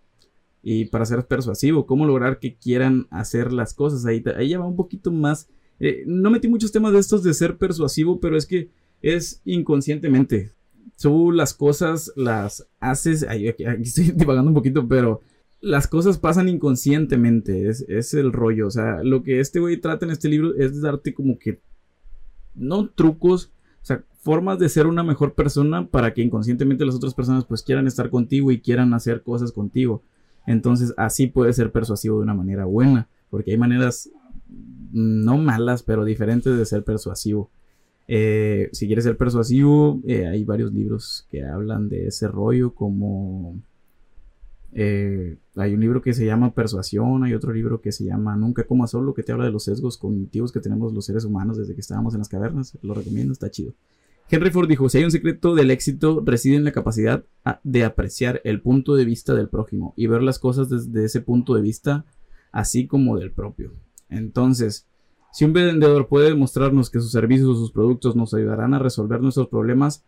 Y 0.63 0.85
para 0.85 1.05
ser 1.05 1.25
persuasivo, 1.27 1.85
cómo 1.85 2.05
lograr 2.05 2.39
que 2.39 2.57
quieran 2.57 3.07
hacer 3.09 3.53
las 3.53 3.73
cosas. 3.73 4.05
Ahí, 4.05 4.23
ahí 4.35 4.49
ya 4.49 4.59
va 4.59 4.67
un 4.67 4.75
poquito 4.75 5.11
más. 5.11 5.47
Eh, 5.79 6.03
no 6.07 6.29
metí 6.29 6.47
muchos 6.47 6.71
temas 6.71 6.93
de 6.93 6.99
estos 6.99 7.23
de 7.23 7.33
ser 7.33 7.57
persuasivo, 7.57 8.19
pero 8.19 8.35
es 8.35 8.45
que 8.45 8.69
es 9.01 9.41
inconscientemente. 9.45 10.51
Tú 10.99 11.31
las 11.31 11.53
cosas 11.53 12.11
las 12.15 12.67
haces. 12.79 13.23
aquí 13.23 13.53
estoy 13.83 14.11
divagando 14.15 14.49
un 14.49 14.55
poquito, 14.55 14.87
pero 14.87 15.21
las 15.61 15.87
cosas 15.87 16.17
pasan 16.17 16.49
inconscientemente, 16.49 17.69
es, 17.69 18.13
el 18.13 18.31
rollo. 18.31 18.67
O 18.67 18.71
sea, 18.71 19.03
lo 19.03 19.23
que 19.23 19.39
este 19.39 19.59
güey 19.59 19.77
trata 19.77 20.05
en 20.05 20.11
este 20.11 20.29
libro 20.29 20.55
es 20.55 20.81
darte 20.81 21.13
como 21.13 21.37
que, 21.39 21.59
no 22.55 22.89
trucos, 22.89 23.51
o 23.81 23.85
sea, 23.85 24.03
formas 24.21 24.59
de 24.59 24.69
ser 24.69 24.87
una 24.87 25.03
mejor 25.03 25.33
persona 25.33 25.87
para 25.87 26.13
que 26.13 26.21
inconscientemente 26.21 26.85
las 26.85 26.95
otras 26.95 27.13
personas 27.13 27.45
pues 27.45 27.63
quieran 27.63 27.87
estar 27.87 28.09
contigo 28.09 28.51
y 28.51 28.59
quieran 28.59 28.93
hacer 28.93 29.21
cosas 29.21 29.51
contigo. 29.51 30.03
Entonces 30.45 30.93
así 30.97 31.27
puede 31.27 31.53
ser 31.53 31.71
persuasivo 31.71 32.17
de 32.17 32.23
una 32.23 32.33
manera 32.33 32.65
buena, 32.65 33.07
porque 33.29 33.51
hay 33.51 33.57
maneras 33.57 34.09
no 34.91 35.37
malas, 35.37 35.83
pero 35.83 36.05
diferentes 36.05 36.57
de 36.57 36.65
ser 36.65 36.83
persuasivo. 36.83 37.49
Eh, 38.07 38.69
si 38.71 38.87
quieres 38.87 39.03
ser 39.03 39.17
persuasivo, 39.17 40.01
eh, 40.07 40.25
hay 40.25 40.43
varios 40.45 40.73
libros 40.73 41.27
que 41.29 41.43
hablan 41.43 41.89
de 41.89 42.07
ese 42.07 42.27
rollo, 42.27 42.73
como 42.73 43.59
eh, 44.79 45.39
hay 45.55 45.73
un 45.73 45.79
libro 45.79 46.03
que 46.03 46.13
se 46.13 46.23
llama 46.23 46.53
Persuasión, 46.53 47.23
hay 47.23 47.33
otro 47.33 47.51
libro 47.51 47.81
que 47.81 47.91
se 47.91 48.05
llama 48.05 48.35
Nunca 48.35 48.63
coma 48.67 48.85
solo, 48.85 49.15
que 49.15 49.23
te 49.23 49.31
habla 49.31 49.45
de 49.45 49.51
los 49.51 49.63
sesgos 49.63 49.97
cognitivos 49.97 50.51
que 50.51 50.59
tenemos 50.59 50.93
los 50.93 51.03
seres 51.03 51.25
humanos 51.25 51.57
desde 51.57 51.73
que 51.73 51.81
estábamos 51.81 52.13
en 52.13 52.19
las 52.19 52.29
cavernas. 52.29 52.77
Lo 52.83 52.93
recomiendo, 52.93 53.33
está 53.33 53.49
chido. 53.49 53.73
Henry 54.29 54.51
Ford 54.51 54.67
dijo, 54.67 54.87
si 54.87 54.99
hay 54.99 55.03
un 55.03 55.09
secreto 55.09 55.55
del 55.55 55.71
éxito, 55.71 56.21
reside 56.23 56.57
en 56.57 56.63
la 56.63 56.73
capacidad 56.73 57.25
de 57.63 57.85
apreciar 57.85 58.39
el 58.43 58.61
punto 58.61 58.93
de 58.93 59.05
vista 59.05 59.33
del 59.33 59.49
prójimo 59.49 59.95
y 59.97 60.05
ver 60.05 60.21
las 60.21 60.37
cosas 60.37 60.69
desde 60.69 61.05
ese 61.05 61.21
punto 61.21 61.55
de 61.55 61.61
vista, 61.61 62.05
así 62.51 62.85
como 62.85 63.17
del 63.17 63.31
propio. 63.31 63.73
Entonces, 64.09 64.85
si 65.33 65.43
un 65.43 65.53
vendedor 65.53 66.07
puede 66.07 66.29
demostrarnos 66.29 66.91
que 66.91 66.99
sus 66.99 67.11
servicios 67.11 67.49
o 67.49 67.55
sus 67.55 67.71
productos 67.71 68.15
nos 68.15 68.31
ayudarán 68.35 68.75
a 68.75 68.79
resolver 68.79 69.21
nuestros 69.21 69.47
problemas, 69.47 70.03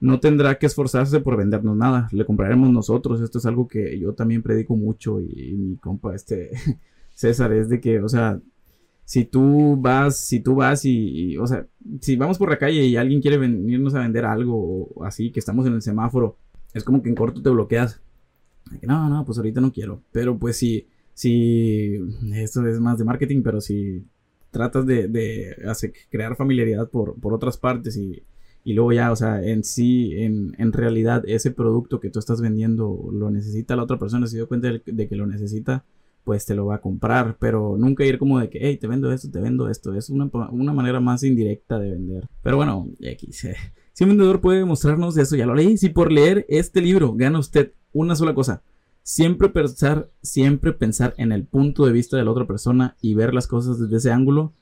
no 0.00 0.20
tendrá 0.20 0.58
que 0.58 0.66
esforzarse 0.66 1.20
por 1.20 1.36
vendernos 1.36 1.76
nada, 1.76 2.08
le 2.12 2.24
compraremos 2.24 2.70
nosotros. 2.70 3.20
Esto 3.20 3.38
es 3.38 3.46
algo 3.46 3.66
que 3.68 3.98
yo 3.98 4.14
también 4.14 4.42
predico 4.42 4.76
mucho 4.76 5.20
y, 5.20 5.54
mi 5.56 5.76
compa 5.76 6.14
este 6.14 6.50
César 7.14 7.52
es 7.52 7.68
de 7.68 7.80
que, 7.80 8.00
o 8.00 8.08
sea, 8.08 8.40
si 9.04 9.24
tú 9.24 9.76
vas, 9.76 10.18
si 10.18 10.40
tú 10.40 10.54
vas 10.54 10.84
y, 10.84 11.36
o 11.38 11.46
sea, 11.46 11.66
si 12.00 12.16
vamos 12.16 12.38
por 12.38 12.50
la 12.50 12.58
calle 12.58 12.84
y 12.84 12.96
alguien 12.96 13.20
quiere 13.20 13.38
venirnos 13.38 13.94
a 13.94 14.00
vender 14.00 14.24
algo 14.24 14.88
o 14.94 15.04
así, 15.04 15.32
que 15.32 15.40
estamos 15.40 15.66
en 15.66 15.74
el 15.74 15.82
semáforo, 15.82 16.36
es 16.74 16.84
como 16.84 17.02
que 17.02 17.08
en 17.08 17.14
corto 17.14 17.42
te 17.42 17.50
bloqueas. 17.50 18.00
No, 18.82 19.08
no, 19.08 19.24
pues 19.24 19.38
ahorita 19.38 19.60
no 19.60 19.72
quiero. 19.72 20.02
Pero 20.12 20.38
pues 20.38 20.58
si, 20.58 20.86
si, 21.14 21.94
esto 22.34 22.66
es 22.66 22.78
más 22.80 22.98
de 22.98 23.04
marketing, 23.04 23.42
pero 23.42 23.60
si 23.60 24.04
tratas 24.50 24.86
de, 24.86 25.08
de 25.08 25.56
hacer, 25.66 25.92
crear 26.10 26.36
familiaridad 26.36 26.88
por, 26.88 27.18
por 27.18 27.32
otras 27.34 27.56
partes 27.56 27.96
y 27.96 28.22
y 28.68 28.74
luego 28.74 28.92
ya, 28.92 29.10
o 29.10 29.16
sea, 29.16 29.42
en 29.42 29.64
sí, 29.64 30.12
en, 30.18 30.54
en, 30.58 30.74
realidad, 30.74 31.22
ese 31.26 31.50
producto 31.50 32.00
que 32.00 32.10
tú 32.10 32.18
estás 32.18 32.42
vendiendo 32.42 33.08
lo 33.10 33.30
necesita 33.30 33.74
la 33.76 33.84
otra 33.84 33.98
persona, 33.98 34.26
se 34.26 34.36
dio 34.36 34.46
cuenta 34.46 34.68
de, 34.84 35.08
que 35.08 35.16
lo 35.16 35.26
necesita, 35.26 35.86
pues 36.22 36.44
te 36.44 36.54
lo 36.54 36.66
va 36.66 36.74
a 36.74 36.80
comprar, 36.82 37.38
pero 37.40 37.78
nunca 37.78 38.04
ir 38.04 38.18
como 38.18 38.38
de 38.38 38.50
que, 38.50 38.58
hey, 38.60 38.76
te 38.76 38.86
vendo 38.86 39.10
esto, 39.10 39.30
te 39.30 39.40
vendo 39.40 39.70
esto, 39.70 39.94
es 39.94 40.10
una, 40.10 40.30
una 40.50 40.74
manera 40.74 41.00
más 41.00 41.22
indirecta 41.22 41.78
de 41.78 41.92
vender. 41.92 42.28
Pero 42.42 42.58
bueno, 42.58 42.90
aquí 43.10 43.30
Si 43.94 44.04
un 44.04 44.10
vendedor 44.10 44.42
puede 44.42 44.66
mostrarnos 44.66 45.16
eso, 45.16 45.34
ya 45.34 45.46
lo 45.46 45.54
leí, 45.54 45.78
si 45.78 45.88
por 45.88 46.12
leer 46.12 46.44
este 46.50 46.82
libro 46.82 47.14
gana 47.14 47.38
usted 47.38 47.72
una 47.94 48.16
sola 48.16 48.34
cosa, 48.34 48.60
siempre 49.02 49.48
pensar, 49.48 50.10
siempre 50.20 50.74
pensar 50.74 51.14
en 51.16 51.32
el 51.32 51.46
punto 51.46 51.86
de 51.86 51.92
vista 51.92 52.18
de 52.18 52.24
la 52.24 52.32
otra 52.32 52.46
persona 52.46 52.98
y 53.00 53.14
ver 53.14 53.32
las 53.32 53.46
cosas 53.46 53.78
desde 53.78 53.96
ese 53.96 54.12
ángulo, 54.12 54.52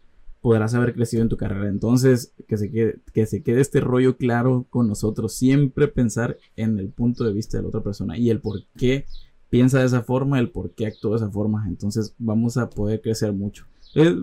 podrás 0.47 0.75
haber 0.75 0.95
crecido 0.95 1.25
en 1.25 1.29
tu 1.29 1.37
carrera. 1.37 1.69
Entonces, 1.69 2.33
que 2.47 2.57
se, 2.57 2.71
quede, 2.71 3.01
que 3.13 3.27
se 3.27 3.43
quede 3.43 3.61
este 3.61 3.81
rollo 3.81 4.17
claro 4.17 4.65
con 4.71 4.87
nosotros. 4.87 5.35
Siempre 5.35 5.89
pensar 5.89 6.39
en 6.55 6.79
el 6.79 6.89
punto 6.89 7.25
de 7.25 7.33
vista 7.33 7.57
de 7.57 7.65
la 7.65 7.69
otra 7.71 7.81
persona 7.81 8.17
y 8.17 8.31
el 8.31 8.39
por 8.41 8.63
qué 8.77 9.07
piensa 9.51 9.81
de 9.81 9.87
esa 9.87 10.05
forma, 10.05 10.39
el 10.39 10.51
por 10.51 10.71
qué 10.71 10.87
actúa 10.87 11.11
de 11.11 11.17
esa 11.17 11.31
forma. 11.33 11.65
Entonces, 11.67 12.15
vamos 12.19 12.59
a 12.59 12.71
poder 12.71 13.01
crecer 13.01 13.33
mucho. 13.33 13.67
Es 13.93 14.15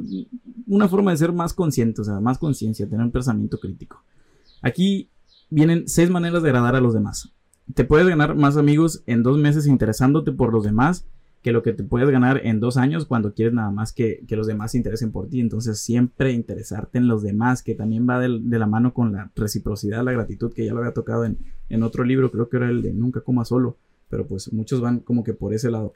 una 0.66 0.88
forma 0.88 1.12
de 1.12 1.18
ser 1.18 1.34
más 1.34 1.54
consciente, 1.54 2.00
o 2.00 2.06
sea, 2.06 2.22
más 2.22 2.38
conciencia, 2.38 2.88
tener 2.88 3.04
un 3.04 3.12
pensamiento 3.12 3.60
crítico. 3.60 4.02
Aquí 4.62 5.10
vienen 5.50 5.90
seis 5.90 6.10
maneras 6.10 6.42
de 6.42 6.48
agradar 6.48 6.78
a 6.78 6.80
los 6.80 6.94
demás. 6.94 7.34
Te 7.74 7.84
puedes 7.84 8.08
ganar 8.08 8.34
más 8.34 8.56
amigos 8.56 9.04
en 9.08 9.24
dos 9.24 9.38
meses 9.38 9.68
interesándote 9.68 10.32
por 10.32 10.54
los 10.54 10.64
demás 10.64 11.06
que 11.44 11.52
lo 11.52 11.62
que 11.62 11.74
te 11.74 11.84
puedes 11.84 12.10
ganar 12.10 12.42
en 12.46 12.62
dos 12.62 12.78
años 12.78 13.06
cuando 13.06 13.34
quieres 13.34 13.54
nada 13.54 13.70
más 13.70 13.92
que, 13.92 14.26
los 14.30 14.48
demás 14.48 14.72
se 14.72 14.78
interesen 14.78 15.12
por 15.12 15.28
ti. 15.28 15.42
Entonces 15.42 15.80
siempre 15.80 16.32
interesarte 16.32 16.98
en 16.98 17.08
los 17.08 17.22
demás, 17.22 17.62
que 17.62 17.76
también 17.76 18.08
va 18.10 18.20
de, 18.20 18.30
la 18.58 18.66
mano 18.66 18.94
con 18.94 19.12
la 19.12 19.30
reciprocidad, 19.36 20.04
la 20.06 20.14
gratitud, 20.14 20.54
que 20.54 20.66
ya 20.66 20.74
lo 20.74 20.80
había 20.80 20.94
tocado 20.94 21.26
en, 21.26 21.38
en 21.70 21.84
otro 21.84 22.06
libro, 22.06 22.32
creo 22.32 22.48
que 22.48 22.58
era 22.58 22.70
el 22.70 22.82
de 22.82 22.94
Nunca 22.94 23.22
coma 23.22 23.44
solo, 23.44 23.78
pero 24.10 24.26
pues 24.26 24.54
muchos 24.54 24.80
van 24.80 25.02
como 25.02 25.26
que 25.26 25.34
por 25.34 25.54
ese 25.54 25.70
lado. 25.70 25.94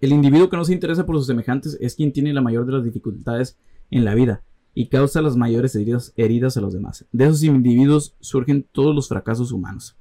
El 0.00 0.12
individuo 0.12 0.50
que 0.50 0.58
no 0.58 0.64
se 0.64 0.74
interesa 0.74 1.06
por 1.06 1.16
sus 1.16 1.26
semejantes 1.26 1.78
es 1.80 1.94
quien 1.94 2.12
tiene 2.12 2.34
la 2.34 2.42
mayor 2.42 2.66
de 2.66 2.72
las 2.72 2.84
dificultades 2.84 3.56
en 3.90 4.04
la 4.04 4.14
vida 4.14 4.42
y 4.74 4.88
causa 4.88 5.22
las 5.22 5.34
mayores 5.34 5.74
heridas, 5.74 6.12
heridas 6.14 6.58
a 6.58 6.60
los 6.60 6.74
demás. 6.74 7.06
De 7.10 7.24
esos 7.24 7.42
individuos 7.42 8.14
surgen 8.20 8.66
todos 8.70 8.94
los 8.94 9.08
fracasos 9.08 9.50
humanos. 9.50 9.96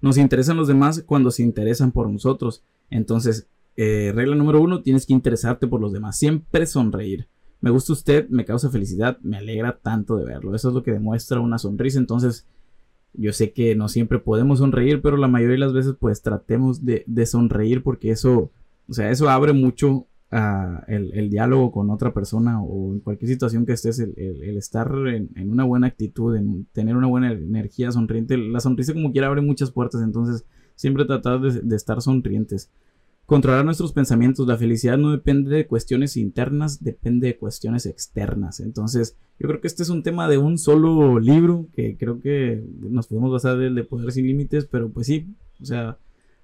Nos 0.00 0.16
interesan 0.16 0.56
los 0.56 0.66
demás 0.66 1.04
cuando 1.06 1.30
se 1.30 1.42
interesan 1.42 1.92
por 1.92 2.08
nosotros 2.08 2.64
entonces, 2.90 3.48
eh, 3.76 4.12
regla 4.14 4.36
número 4.36 4.60
uno, 4.60 4.82
tienes 4.82 5.06
que 5.06 5.12
interesarte 5.12 5.66
por 5.66 5.80
los 5.80 5.92
demás. 5.92 6.18
Siempre 6.18 6.66
sonreír. 6.66 7.28
Me 7.60 7.70
gusta 7.70 7.92
usted, 7.92 8.28
me 8.28 8.44
causa 8.44 8.70
felicidad, 8.70 9.18
me 9.22 9.38
alegra 9.38 9.78
tanto 9.78 10.16
de 10.16 10.24
verlo. 10.24 10.54
Eso 10.54 10.68
es 10.68 10.74
lo 10.74 10.82
que 10.82 10.92
demuestra 10.92 11.40
una 11.40 11.58
sonrisa. 11.58 11.98
Entonces, 11.98 12.46
yo 13.14 13.32
sé 13.32 13.52
que 13.52 13.74
no 13.74 13.88
siempre 13.88 14.18
podemos 14.18 14.58
sonreír, 14.58 15.00
pero 15.00 15.16
la 15.16 15.28
mayoría 15.28 15.54
de 15.54 15.60
las 15.60 15.72
veces 15.72 15.94
pues 15.98 16.20
tratemos 16.22 16.84
de, 16.84 17.26
sonreír 17.26 17.82
porque 17.82 18.10
eso, 18.10 18.50
o 18.88 18.92
sea, 18.92 19.10
eso 19.10 19.30
abre 19.30 19.52
mucho 19.52 20.06
uh, 20.32 20.82
el, 20.88 21.30
diálogo 21.30 21.70
con 21.70 21.90
otra 21.90 22.12
persona 22.12 22.60
o 22.60 22.92
en 22.92 23.00
cualquier 23.00 23.30
situación 23.30 23.66
que 23.66 23.72
estés, 23.72 24.00
el, 24.00 24.56
estar 24.58 24.92
en, 25.06 25.30
una 25.50 25.64
buena 25.64 25.86
actitud, 25.86 26.36
en 26.36 26.66
tener 26.72 26.96
una 26.96 27.06
buena 27.06 27.32
energía 27.32 27.92
sonriente. 27.92 28.36
La 28.36 28.60
sonrisa 28.60 28.92
como 28.92 29.12
quiera 29.12 29.28
abre 29.28 29.40
muchas 29.40 29.70
puertas, 29.70 30.02
entonces 30.02 30.44
Siempre 30.74 31.04
tratar 31.04 31.40
de, 31.40 31.76
estar 31.76 32.00
sonrientes. 32.02 32.70
Controlar 33.26 33.64
nuestros 33.64 33.92
pensamientos. 33.92 34.46
La 34.46 34.56
felicidad 34.56 34.98
no 34.98 35.10
depende 35.10 35.54
de 35.54 35.66
cuestiones 35.66 36.16
internas, 36.16 36.82
depende 36.82 37.28
de 37.28 37.36
cuestiones 37.36 37.86
externas. 37.86 38.60
Entonces, 38.60 39.16
yo 39.38 39.48
creo 39.48 39.60
que 39.60 39.68
este 39.68 39.82
es 39.82 39.88
un 39.88 40.02
tema 40.02 40.28
de 40.28 40.38
un 40.38 40.58
solo 40.58 41.18
libro 41.18 41.68
que 41.72 41.96
creo 41.96 42.20
que 42.20 42.62
nos 42.80 43.06
podemos 43.06 43.32
basar 43.32 43.56
del 43.56 43.74
de 43.74 43.84
Poder 43.84 44.12
sin 44.12 44.26
Límites, 44.26 44.66
pero 44.66 44.90
pues 44.90 45.06
sí, 45.06 45.26
o 45.60 45.64
sea, 45.64 45.98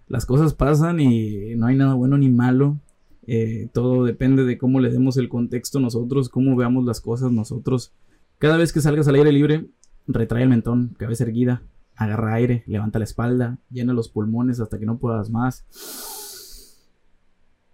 las 0.08 0.26
cosas 0.26 0.54
pasan 0.54 1.00
y 1.00 1.54
no 1.56 1.66
hay 1.66 1.76
nada 1.76 1.94
bueno 1.94 2.18
ni 2.18 2.28
malo. 2.28 2.78
Eh, 3.26 3.68
todo 3.72 4.04
depende 4.04 4.44
de 4.44 4.58
cómo 4.58 4.80
le 4.80 4.90
demos 4.90 5.16
el 5.16 5.28
contexto 5.28 5.78
nosotros, 5.78 6.28
cómo 6.28 6.56
veamos 6.56 6.84
las 6.84 7.00
cosas 7.00 7.30
nosotros. 7.30 7.92
Cada 8.38 8.56
vez 8.56 8.72
que 8.72 8.80
salgas 8.80 9.06
al 9.06 9.16
aire 9.16 9.32
libre, 9.32 9.66
retrae 10.08 10.42
el 10.42 10.48
mentón, 10.48 10.96
cabeza 10.98 11.24
erguida, 11.24 11.62
agarra 12.00 12.34
aire, 12.34 12.64
levanta 12.66 12.98
la 12.98 13.04
espalda, 13.04 13.58
llena 13.70 13.92
los 13.92 14.08
pulmones 14.08 14.58
hasta 14.58 14.78
que 14.78 14.86
no 14.86 14.98
puedas 14.98 15.30
más. 15.30 15.66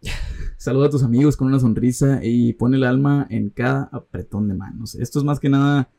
Saluda 0.59 0.87
a 0.87 0.91
tus 0.91 1.05
amigos 1.05 1.37
con 1.37 1.47
una 1.47 1.61
sonrisa 1.61 2.21
y 2.23 2.53
pone 2.55 2.77
el 2.77 2.85
alma 2.85 3.27
en 3.31 3.51
cada 3.51 3.85
apretón 3.93 4.49
de 4.49 4.55
manos. 4.55 4.97
Esto 4.97 5.21
es 5.21 5.25
más 5.25 5.39
que 5.39 5.49
nada, 5.49 5.91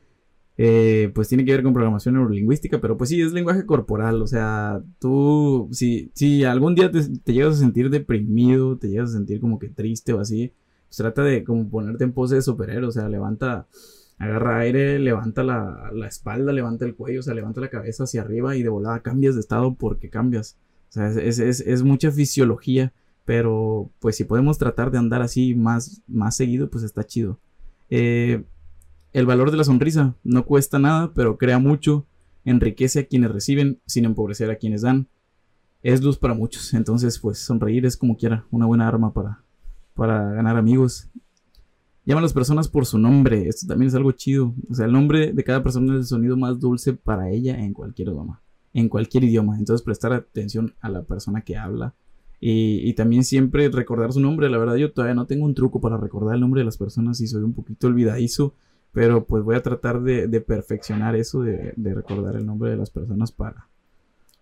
eh, 0.58 1.10
pues 1.14 1.28
tiene 1.28 1.46
que 1.46 1.52
ver 1.52 1.62
con 1.62 1.72
programación 1.72 2.16
neurolingüística, 2.16 2.78
pero 2.82 2.98
pues 2.98 3.08
sí, 3.08 3.22
es 3.22 3.32
lenguaje 3.32 3.64
corporal. 3.64 4.20
O 4.20 4.26
sea, 4.26 4.82
tú, 4.98 5.68
si, 5.72 6.10
si 6.14 6.44
algún 6.44 6.74
día 6.74 6.90
te, 6.90 7.32
llegas 7.32 7.56
a 7.56 7.60
sentir 7.60 7.88
deprimido, 7.88 8.76
te 8.76 8.88
llegas 8.90 9.10
a 9.10 9.14
sentir 9.14 9.40
como 9.40 9.58
que 9.58 9.70
triste 9.70 10.12
o 10.12 10.20
así, 10.20 10.52
pues 10.86 10.98
trata 10.98 11.22
de 11.22 11.44
como 11.44 11.70
ponerte 11.70 12.04
en 12.04 12.12
pose 12.12 12.34
de 12.34 12.42
superhéroe. 12.42 12.88
O 12.88 12.92
sea, 12.92 13.08
levanta 13.08 13.68
agarra 14.18 14.58
aire, 14.58 14.98
levanta 14.98 15.42
la, 15.44 15.90
espalda, 16.06 16.52
levanta 16.52 16.84
el 16.84 16.94
cuello, 16.94 17.20
o 17.20 17.22
sea, 17.22 17.34
levanta 17.34 17.60
la 17.60 17.70
cabeza 17.70 18.04
hacia 18.04 18.22
arriba 18.22 18.56
y 18.56 18.62
de 18.62 18.68
volada 18.68 19.00
cambias 19.00 19.34
de 19.34 19.40
estado 19.40 19.74
porque 19.74 20.10
cambias. 20.10 20.58
O 20.90 20.92
sea, 20.92 21.08
es, 21.08 21.82
mucha 21.82 22.10
fisiología, 22.10 22.92
pero 23.24 23.90
pues 24.00 24.16
si 24.16 24.24
podemos 24.24 24.58
tratar 24.58 24.90
de 24.90 24.98
andar 24.98 25.22
así 25.22 25.54
más, 25.54 26.02
más 26.08 26.36
seguido, 26.36 26.68
pues 26.68 26.82
está 26.82 27.04
chido. 27.04 27.38
Eh, 27.90 28.44
el 29.12 29.26
valor 29.26 29.50
de 29.50 29.56
la 29.56 29.64
sonrisa 29.64 30.16
no 30.24 30.44
cuesta 30.44 30.78
nada, 30.78 31.12
pero 31.14 31.38
crea 31.38 31.58
mucho, 31.58 32.06
enriquece 32.44 33.00
a 33.00 33.06
quienes 33.06 33.30
reciben 33.30 33.80
sin 33.86 34.04
empobrecer 34.04 34.50
a 34.50 34.56
quienes 34.56 34.82
dan. 34.82 35.08
Es 35.82 36.02
luz 36.02 36.18
para 36.18 36.34
muchos, 36.34 36.74
entonces 36.74 37.20
pues 37.20 37.38
sonreír 37.38 37.86
es 37.86 37.96
como 37.96 38.16
quiera, 38.16 38.44
una 38.50 38.66
buena 38.66 38.88
arma 38.88 39.12
para, 39.12 39.42
para 39.94 40.32
ganar 40.32 40.56
amigos 40.56 41.08
Llama 42.08 42.20
a 42.20 42.22
las 42.22 42.32
personas 42.32 42.68
por 42.68 42.86
su 42.86 42.98
nombre. 42.98 43.48
Esto 43.48 43.66
también 43.66 43.88
es 43.88 43.94
algo 43.94 44.12
chido. 44.12 44.54
O 44.70 44.74
sea, 44.74 44.86
el 44.86 44.92
nombre 44.92 45.34
de 45.34 45.44
cada 45.44 45.62
persona 45.62 45.92
es 45.92 45.98
el 45.98 46.06
sonido 46.06 46.38
más 46.38 46.58
dulce 46.58 46.94
para 46.94 47.28
ella 47.28 47.58
en 47.58 47.74
cualquier 47.74 48.08
idioma. 48.08 48.40
En 48.72 48.88
cualquier 48.88 49.24
idioma. 49.24 49.58
Entonces 49.58 49.84
prestar 49.84 50.14
atención 50.14 50.72
a 50.80 50.88
la 50.88 51.02
persona 51.02 51.42
que 51.42 51.58
habla. 51.58 51.92
Y, 52.40 52.94
también 52.94 53.24
siempre 53.24 53.68
recordar 53.68 54.14
su 54.14 54.20
nombre. 54.20 54.48
La 54.48 54.56
verdad 54.56 54.76
yo 54.76 54.90
todavía 54.90 55.14
no 55.14 55.26
tengo 55.26 55.44
un 55.44 55.52
truco 55.52 55.82
para 55.82 55.98
recordar 55.98 56.36
el 56.36 56.40
nombre 56.40 56.62
de 56.62 56.64
las 56.64 56.78
personas 56.78 57.20
y 57.20 57.26
soy 57.26 57.42
un 57.42 57.52
poquito 57.52 57.88
olvidadizo. 57.88 58.54
Pero 58.92 59.26
pues 59.26 59.44
voy 59.44 59.56
a 59.56 59.62
tratar 59.62 60.00
de, 60.00 60.40
perfeccionar 60.40 61.14
eso, 61.14 61.42
de, 61.42 61.74
recordar 61.76 62.36
el 62.36 62.46
nombre 62.46 62.70
de 62.70 62.78
las 62.78 62.88
personas 62.88 63.32
para, 63.32 63.68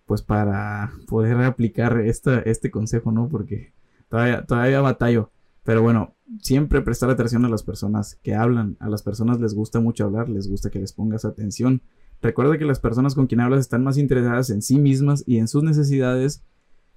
pues 0.04 0.23
para 0.23 0.92
poder 1.08 1.37
aplicar 1.38 1.99
este 1.99 2.70
consejo, 2.70 3.11
¿no? 3.11 3.28
Porque 3.28 3.73
todavía, 4.08 4.46
todavía 4.46 4.80
batallo. 4.80 5.30
Pero 5.64 5.82
bueno, 5.82 6.14
siempre 6.40 6.83
prestar 6.83 7.11
atención 7.11 7.45
a 7.45 7.49
las 7.49 7.62
personas 7.62 8.18
que 8.23 8.35
hablan. 8.35 8.76
A 8.80 8.88
las 8.88 9.02
personas 9.02 9.40
les 9.40 9.54
gusta 9.54 9.80
mucho 9.80 10.04
hablar, 10.04 10.28
les 10.28 10.49
gusta 10.49 10.71
que 10.71 10.78
les 10.78 10.92
pongas 10.92 11.25
atención. 11.25 11.83
Recuerda 12.23 12.59
que 12.59 12.64
las 12.64 12.80
personas 12.80 13.14
con 13.14 13.26
quien 13.26 13.40
hablas 13.40 13.61
están 13.61 13.85
más 13.85 13.99
interesadas 13.99 14.50
en 14.50 14.62
sí 14.62 14.78
mismas 14.78 15.23
y 15.26 15.38
en 15.38 15.49
sus 15.49 15.62
necesidades 15.62 16.42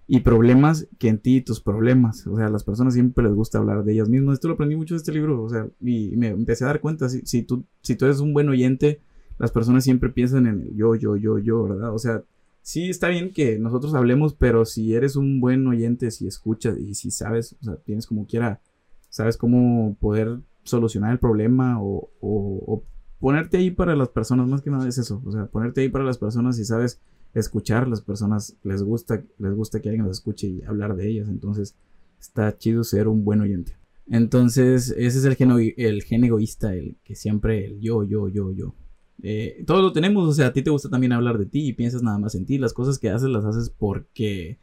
y 0.07 0.21
problemas 0.21 0.88
que 0.98 1.09
en 1.09 1.19
ti 1.19 1.38
y 1.38 1.41
tus 1.41 1.62
problemas. 1.62 2.25
O 2.25 2.36
sea, 2.36 2.48
a 2.48 2.50
las 2.50 2.63
personas 2.63 2.95
siempre 2.95 3.24
les 3.24 3.33
gusta 3.33 3.59
hablar 3.59 3.83
de 3.83 3.93
ellas 3.93 4.09
mismas. 4.09 4.36
Esto 4.36 4.48
lo 4.48 4.55
aprendí 4.55 4.75
mucho 4.75 4.95
de 4.95 5.00
este 5.00 5.12
libro. 5.12 5.43
O 5.43 5.50
sea, 5.50 5.67
y 5.81 6.15
me 6.17 6.29
empecé 6.29 6.63
a 6.63 6.67
dar 6.67 6.81
cuenta. 6.81 7.09
Si, 7.09 7.21
si, 7.25 7.43
tú, 7.43 7.63
si 7.81 7.95
tú 7.95 8.05
eres 8.05 8.19
un 8.19 8.33
buen 8.33 8.50
oyente, 8.50 9.01
las 9.38 9.51
personas 9.51 9.83
siempre 9.83 10.09
piensan 10.09 10.48
en 10.48 10.62
el 10.62 10.75
yo, 10.75 10.95
yo, 10.95 11.15
yo, 11.15 11.38
yo, 11.38 11.63
¿verdad? 11.63 11.93
O 11.93 12.00
sea, 12.00 12.24
sí 12.62 12.89
está 12.89 13.09
bien 13.09 13.31
que 13.33 13.59
nosotros 13.59 13.93
hablemos, 13.93 14.33
pero 14.33 14.65
si 14.65 14.93
eres 14.93 15.15
un 15.15 15.39
buen 15.39 15.67
oyente, 15.67 16.12
si 16.12 16.27
escuchas 16.27 16.77
y 16.79 16.95
si 16.95 17.12
sabes, 17.12 17.55
o 17.62 17.65
sea, 17.65 17.75
tienes 17.77 18.07
como 18.07 18.25
quiera, 18.25 18.62
sabes 19.09 19.37
cómo 19.37 19.95
poder 19.99 20.39
solucionar 20.63 21.11
el 21.11 21.19
problema 21.19 21.77
o, 21.81 22.83
ponerte 23.19 23.57
ahí 23.57 23.71
para 23.71 23.95
las 23.95 24.09
personas, 24.09 24.47
más 24.47 24.61
que 24.61 24.69
nada 24.69 24.87
es 24.87 24.97
eso, 24.97 25.21
o 25.25 25.31
sea, 25.31 25.47
ponerte 25.47 25.81
ahí 25.81 25.89
para 25.89 26.05
las 26.05 26.17
personas 26.17 26.57
y 26.57 26.63
sabes 26.63 27.01
escuchar, 27.33 27.87
las 27.87 28.01
personas 28.01 28.55
les 28.63 28.81
gusta, 28.81 29.23
les 29.37 29.53
gusta 29.53 29.81
que 29.81 29.89
alguien 29.89 30.07
las 30.07 30.17
escuche 30.17 30.47
y 30.47 30.63
hablar 30.63 30.95
de 30.95 31.09
ellas, 31.09 31.27
entonces 31.27 31.75
está 32.19 32.57
chido 32.57 32.83
ser 32.83 33.07
un 33.07 33.25
buen 33.25 33.41
oyente. 33.41 33.77
Entonces, 34.09 34.93
ese 34.97 35.19
es 35.19 35.25
el 35.25 35.35
gen, 35.35 35.51
el 35.77 36.03
gen 36.03 36.23
egoísta, 36.23 36.73
el 36.73 36.97
que 37.03 37.15
siempre 37.15 37.65
el 37.65 37.79
yo, 37.79 38.03
yo, 38.03 38.27
yo, 38.27 38.51
yo. 38.53 38.73
Eh, 39.21 39.63
todo 39.67 39.81
lo 39.81 39.91
tenemos, 39.91 40.27
o 40.27 40.33
sea, 40.33 40.47
a 40.47 40.53
ti 40.53 40.63
te 40.63 40.71
gusta 40.71 40.89
también 40.89 41.11
hablar 41.11 41.37
de 41.37 41.45
ti 41.45 41.67
y 41.67 41.73
piensas 41.73 42.01
nada 42.01 42.17
más 42.17 42.33
en 42.35 42.45
ti. 42.45 42.57
Las 42.57 42.73
cosas 42.73 42.97
que 42.97 43.09
haces 43.09 43.29
las 43.29 43.45
haces 43.45 43.69
porque, 43.69 44.57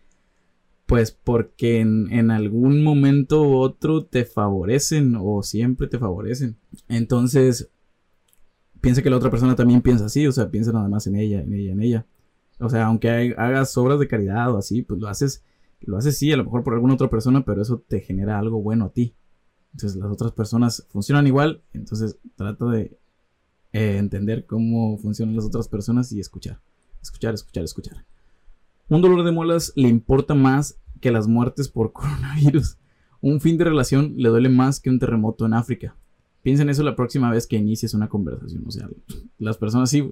pues 0.86 1.10
porque 1.10 1.80
en, 1.80 2.30
algún 2.30 2.82
momento 2.84 3.42
u 3.42 3.56
otro 3.56 4.04
te 4.04 4.24
favorecen 4.24 5.16
o 5.20 5.42
siempre 5.42 5.88
te 5.88 5.98
favorecen. 5.98 6.56
Entonces, 6.88 7.70
piensa 8.80 9.02
que 9.02 9.10
la 9.10 9.16
otra 9.16 9.30
persona 9.30 9.56
también 9.56 9.82
piensa 9.82 10.06
así, 10.06 10.26
o 10.26 10.32
sea, 10.32 10.48
piensa 10.48 10.72
nada 10.72 10.88
más 10.88 11.06
en 11.08 11.16
ella, 11.16 11.40
en 11.40 11.52
ella, 11.52 11.72
en 11.72 11.82
ella. 11.82 12.06
O 12.60 12.68
sea, 12.68 12.86
aunque 12.86 13.34
hagas 13.36 13.76
obras 13.76 13.98
de 13.98 14.08
caridad 14.08 14.52
o 14.52 14.58
así, 14.58 14.82
pues 14.82 15.00
lo 15.00 15.08
haces, 15.08 15.42
lo 15.80 15.96
haces 15.98 16.16
sí, 16.16 16.32
a 16.32 16.36
lo 16.36 16.44
mejor 16.44 16.62
por 16.62 16.74
alguna 16.74 16.94
otra 16.94 17.10
persona, 17.10 17.44
pero 17.44 17.62
eso 17.62 17.82
te 17.86 18.00
genera 18.00 18.38
algo 18.38 18.62
bueno 18.62 18.86
a 18.86 18.92
ti. 18.92 19.14
Entonces 19.72 19.98
las 20.00 20.10
otras 20.10 20.32
personas 20.32 20.86
funcionan 20.88 21.26
igual, 21.26 21.62
entonces 21.74 22.16
trata 22.36 22.64
de 22.66 22.96
eh, 23.72 23.98
entender 23.98 24.46
cómo 24.46 24.96
funcionan 24.98 25.34
las 25.34 25.44
otras 25.44 25.68
personas 25.68 26.12
y 26.12 26.20
escuchar. 26.20 26.60
Escuchar, 27.02 27.34
escuchar, 27.34 27.64
escuchar. 27.64 28.15
Un 28.88 29.02
dolor 29.02 29.24
de 29.24 29.32
muelas 29.32 29.72
le 29.76 29.88
importa 29.88 30.34
más 30.34 30.78
que 31.00 31.10
las 31.10 31.26
muertes 31.26 31.68
por 31.68 31.92
coronavirus. 31.94 32.78
Un 33.20 33.40
fin 33.40 33.58
de 33.58 33.64
relación 33.64 34.14
le 34.16 34.28
duele 34.28 34.48
más 34.48 34.80
que 34.80 34.90
un 34.90 34.98
terremoto 34.98 35.46
en 35.46 35.54
África. 35.54 35.96
Piensa 36.42 36.62
en 36.62 36.70
eso 36.70 36.82
la 36.84 36.94
próxima 36.94 37.30
vez 37.30 37.46
que 37.46 37.56
inicies 37.56 37.94
una 37.94 38.08
conversación. 38.08 38.64
O 38.66 38.70
sea, 38.70 38.88
las 39.38 39.56
personas 39.58 39.90
sí. 39.90 40.08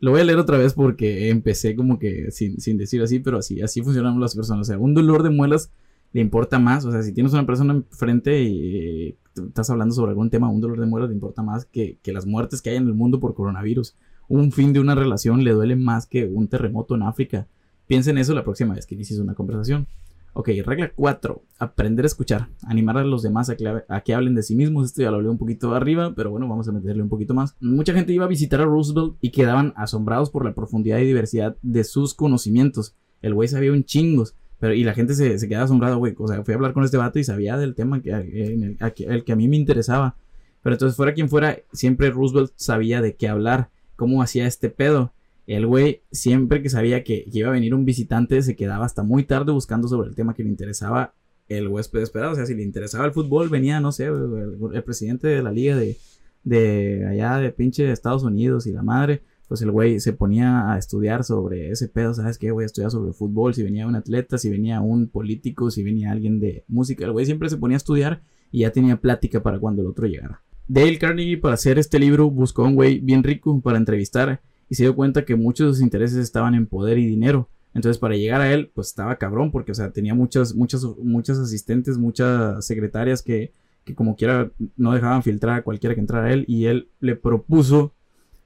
Lo 0.00 0.10
voy 0.10 0.20
a 0.20 0.24
leer 0.24 0.38
otra 0.38 0.58
vez 0.58 0.74
porque 0.74 1.28
empecé 1.28 1.76
como 1.76 2.00
que 2.00 2.32
sin, 2.32 2.60
sin 2.60 2.76
decir 2.76 3.00
así, 3.02 3.20
pero 3.20 3.38
así, 3.38 3.62
así 3.62 3.82
funcionan 3.82 4.18
las 4.18 4.34
personas. 4.34 4.62
O 4.62 4.64
sea, 4.64 4.78
un 4.78 4.94
dolor 4.94 5.22
de 5.22 5.30
muelas 5.30 5.70
le 6.12 6.20
importa 6.20 6.58
más. 6.58 6.84
O 6.84 6.90
sea, 6.90 7.02
si 7.02 7.12
tienes 7.12 7.32
una 7.32 7.46
persona 7.46 7.74
enfrente 7.74 8.42
y 8.42 9.16
estás 9.34 9.70
hablando 9.70 9.94
sobre 9.94 10.10
algún 10.10 10.30
tema, 10.30 10.50
un 10.50 10.60
dolor 10.60 10.80
de 10.80 10.86
muelas 10.86 11.08
le 11.08 11.14
importa 11.14 11.42
más 11.42 11.64
que, 11.64 11.98
las 12.06 12.26
muertes 12.26 12.60
que 12.60 12.70
hay 12.70 12.76
en 12.76 12.86
el 12.86 12.94
mundo 12.94 13.20
por 13.20 13.34
coronavirus. 13.34 13.96
Un 14.28 14.52
fin 14.52 14.72
de 14.72 14.80
una 14.80 14.94
relación 14.94 15.44
le 15.44 15.52
duele 15.52 15.76
más 15.76 16.06
que 16.06 16.26
un 16.26 16.48
terremoto 16.48 16.94
en 16.94 17.02
África. 17.02 17.48
Piensa 17.86 18.10
en 18.10 18.18
eso 18.18 18.34
la 18.34 18.44
próxima 18.44 18.74
vez 18.74 18.86
que 18.86 18.94
inicies 18.94 19.20
una 19.20 19.34
conversación. 19.34 19.86
Ok, 20.34 20.48
regla 20.64 20.90
4. 20.94 21.42
Aprender 21.58 22.04
a 22.04 22.06
escuchar. 22.06 22.48
Animar 22.62 22.96
a 22.96 23.04
los 23.04 23.22
demás 23.22 23.50
a 23.50 23.56
que, 23.56 23.66
a 23.66 24.02
hablen 24.16 24.34
de 24.34 24.42
sí 24.42 24.56
mismos. 24.56 24.86
Esto 24.86 25.02
ya 25.02 25.10
lo 25.10 25.16
hablé 25.16 25.28
un 25.28 25.36
poquito 25.36 25.74
arriba, 25.74 26.14
pero 26.16 26.30
bueno, 26.30 26.48
vamos 26.48 26.66
a 26.68 26.72
meterle 26.72 27.02
un 27.02 27.10
poquito 27.10 27.34
más. 27.34 27.54
Mucha 27.60 27.92
gente 27.92 28.14
iba 28.14 28.24
a 28.24 28.28
visitar 28.28 28.60
a 28.62 28.64
Roosevelt 28.64 29.16
y 29.20 29.30
quedaban 29.30 29.74
asombrados 29.76 30.30
por 30.30 30.44
la 30.44 30.54
profundidad 30.54 30.98
y 31.00 31.04
diversidad 31.04 31.56
de 31.60 31.84
sus 31.84 32.14
conocimientos. 32.14 32.94
El 33.20 33.34
güey 33.34 33.48
sabía 33.48 33.72
un 33.72 33.84
chingos 33.84 34.34
Pero, 34.58 34.72
y 34.74 34.84
la 34.84 34.94
gente 34.94 35.14
se, 35.14 35.38
se 35.38 35.48
queda 35.48 35.64
asombrada, 35.64 35.96
güey. 35.96 36.14
O 36.16 36.26
sea, 36.26 36.42
fui 36.44 36.52
a 36.52 36.56
hablar 36.56 36.72
con 36.72 36.84
este 36.84 36.96
vato 36.96 37.18
y 37.18 37.24
sabía 37.24 37.58
del 37.58 37.74
tema 37.74 38.00
que, 38.00 38.10
el, 38.10 38.78
el 38.80 39.24
que 39.24 39.32
a 39.32 39.36
mí 39.36 39.48
me 39.48 39.56
interesaba. 39.56 40.16
Pero 40.62 40.74
entonces, 40.74 40.96
fuera 40.96 41.12
quien 41.12 41.28
fuera, 41.28 41.58
siempre 41.72 42.10
Roosevelt 42.10 42.52
sabía 42.56 43.02
de 43.02 43.16
qué 43.16 43.28
hablar, 43.28 43.68
cómo 43.96 44.22
hacía 44.22 44.46
este 44.46 44.70
pedo. 44.70 45.12
El 45.46 45.66
güey, 45.66 46.02
siempre 46.10 46.62
que 46.62 46.70
sabía 46.70 47.02
que, 47.04 47.24
iba 47.32 47.48
a 47.48 47.52
venir 47.52 47.74
un 47.74 47.84
visitante, 47.84 48.42
se 48.42 48.56
quedaba 48.56 48.84
hasta 48.84 49.02
muy 49.02 49.24
tarde 49.24 49.52
buscando 49.52 49.88
sobre 49.88 50.08
el 50.08 50.14
tema 50.14 50.34
que 50.34 50.44
le 50.44 50.50
interesaba 50.50 51.14
el 51.48 51.68
huésped 51.68 52.00
esperado. 52.00 52.32
O 52.32 52.36
sea, 52.36 52.46
si 52.46 52.54
le 52.54 52.62
interesaba 52.62 53.04
el 53.04 53.12
fútbol, 53.12 53.48
venía, 53.48 53.80
no 53.80 53.92
sé, 53.92 54.06
el, 54.06 54.82
presidente 54.84 55.28
de 55.28 55.42
la 55.42 55.52
liga 55.52 55.76
de, 55.76 55.96
de 56.44 57.06
allá 57.06 57.38
de 57.38 57.50
pinche 57.50 57.90
Estados 57.90 58.22
Unidos 58.22 58.66
y 58.66 58.72
la 58.72 58.82
madre 58.82 59.22
pues 59.52 59.60
el 59.60 59.70
güey 59.70 60.00
se 60.00 60.14
ponía 60.14 60.72
a 60.72 60.78
estudiar 60.78 61.24
sobre 61.24 61.70
ese 61.70 61.86
pedo, 61.86 62.14
¿sabes 62.14 62.38
qué? 62.38 62.50
Voy 62.52 62.62
a 62.62 62.64
estudiar 62.64 62.90
sobre 62.90 63.12
fútbol, 63.12 63.52
si 63.52 63.62
venía 63.62 63.86
un 63.86 63.94
atleta, 63.94 64.38
si 64.38 64.48
venía 64.48 64.80
un 64.80 65.08
político, 65.08 65.70
si 65.70 65.82
venía 65.82 66.10
alguien 66.10 66.40
de 66.40 66.64
música, 66.68 67.04
el 67.04 67.12
güey 67.12 67.26
siempre 67.26 67.50
se 67.50 67.58
ponía 67.58 67.76
a 67.76 67.76
estudiar 67.76 68.22
y 68.50 68.60
ya 68.60 68.70
tenía 68.70 68.98
plática 68.98 69.42
para 69.42 69.58
cuando 69.58 69.82
el 69.82 69.88
otro 69.88 70.06
llegara. 70.06 70.40
Dale 70.68 70.96
Carnegie 70.98 71.36
para 71.36 71.52
hacer 71.52 71.78
este 71.78 71.98
libro 71.98 72.30
buscó 72.30 72.64
a 72.64 72.68
un 72.68 72.76
güey 72.76 73.00
bien 73.00 73.22
rico 73.22 73.60
para 73.60 73.76
entrevistar 73.76 74.40
y 74.72 74.74
se 74.74 74.84
dio 74.84 74.96
cuenta 74.96 75.26
que 75.26 75.36
muchos 75.36 75.66
de 75.66 75.74
sus 75.74 75.82
intereses 75.82 76.16
estaban 76.16 76.54
en 76.54 76.64
poder 76.64 76.96
y 76.96 77.04
dinero. 77.04 77.46
Entonces 77.74 77.98
para 77.98 78.16
llegar 78.16 78.40
a 78.40 78.50
él 78.54 78.70
pues 78.74 78.86
estaba 78.86 79.16
cabrón 79.16 79.50
porque 79.50 79.72
o 79.72 79.74
sea 79.74 79.90
tenía 79.90 80.14
muchas, 80.14 80.54
muchas, 80.54 80.82
muchas 80.96 81.38
asistentes, 81.38 81.98
muchas 81.98 82.64
secretarias 82.64 83.20
que, 83.20 83.52
que 83.84 83.94
como 83.94 84.16
quiera 84.16 84.50
no 84.78 84.94
dejaban 84.94 85.22
filtrar 85.22 85.58
a 85.58 85.62
cualquiera 85.62 85.94
que 85.94 86.00
entrara 86.00 86.28
a 86.28 86.32
él 86.32 86.46
y 86.48 86.64
él 86.64 86.88
le 87.00 87.16
propuso 87.16 87.92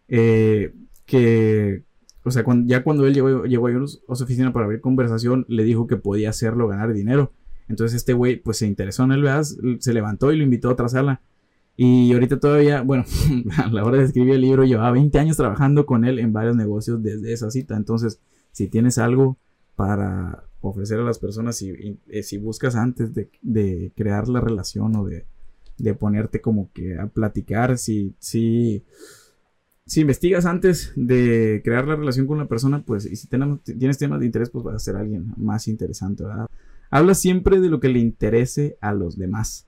eh, 0.09 0.75
que, 1.05 1.85
o 2.25 2.33
sea, 2.33 2.43
ya 2.65 2.83
cuando 2.83 3.07
él 3.07 3.15
llegó, 3.15 3.45
llegó 3.45 3.69
a, 3.69 3.87
su 3.87 4.25
oficina 4.25 4.53
para 4.53 4.65
abrir 4.65 4.81
conversación, 4.81 5.47
le 5.49 5.63
dijo 5.63 5.87
que 5.87 5.97
podía 5.97 6.31
hacerlo 6.31 6.67
ganar 6.67 6.93
dinero. 6.93 7.31
Entonces 7.69 7.95
este 7.95 8.15
güey 8.15 8.35
pues 8.35 8.57
se 8.57 8.67
interesó 8.67 9.05
en 9.05 9.13
él, 9.13 9.23
¿verdad? 9.23 9.45
Se 9.79 9.95
levantó 9.95 10.33
y 10.33 10.39
lo 10.39 10.43
invitó 10.43 10.71
a 10.71 10.73
otra 10.73 10.89
sala. 10.89 11.21
Y 11.77 12.13
ahorita 12.13 12.41
todavía, 12.41 12.81
bueno, 12.83 13.05
a 13.59 13.69
la 13.69 13.85
hora 13.85 13.99
de 13.99 14.05
escribir 14.05 14.35
el 14.35 14.41
libro 14.41 14.65
llevaba 14.65 14.93
20 14.93 15.19
años 15.19 15.37
trabajando 15.37 15.85
con 15.85 16.05
él 16.05 16.19
en 16.19 16.33
varios 16.33 16.57
negocios 16.57 17.03
desde 17.03 17.33
esa 17.33 17.51
cita. 17.51 17.77
Entonces, 17.77 18.21
si 18.53 18.69
tienes 18.69 18.99
algo 18.99 19.37
para 19.77 20.45
ofrecer 20.61 20.99
a 20.99 21.05
las 21.05 21.19
personas, 21.19 21.57
si, 21.57 21.99
eh, 22.09 22.23
si 22.23 22.39
buscas 22.39 22.77
antes 22.77 23.13
de, 23.15 23.93
crear 23.95 24.29
la 24.29 24.41
relación 24.41 24.97
o 24.97 25.05
de, 25.05 25.25
ponerte 25.95 26.41
como 26.41 26.71
que 26.73 26.99
a 26.99 27.07
platicar, 27.07 27.77
si, 27.77 28.15
si 28.19 28.83
investigas 29.95 30.47
antes 30.47 30.93
de 30.97 31.61
crear 31.63 31.87
la 31.87 31.97
relación 31.97 32.27
con 32.27 32.39
la 32.39 32.49
persona, 32.49 32.83
pues, 32.85 33.05
y 33.05 33.17
si 33.17 33.29
tienes 33.29 33.99
temas 33.99 34.21
de 34.21 34.27
interés, 34.27 34.49
pues 34.49 34.65
vas 34.65 34.77
a 34.77 34.79
ser 34.79 34.97
alguien 34.97 35.35
más 35.37 35.69
interesante, 35.69 36.25
¿verdad? 36.25 36.47
Habla 36.91 37.15
siempre 37.15 37.61
de 37.61 37.69
lo 37.69 37.81
que 37.81 37.89
le 37.89 37.99
interese 37.99 38.79
a 38.81 38.95
los 38.95 39.19
demás. 39.19 39.66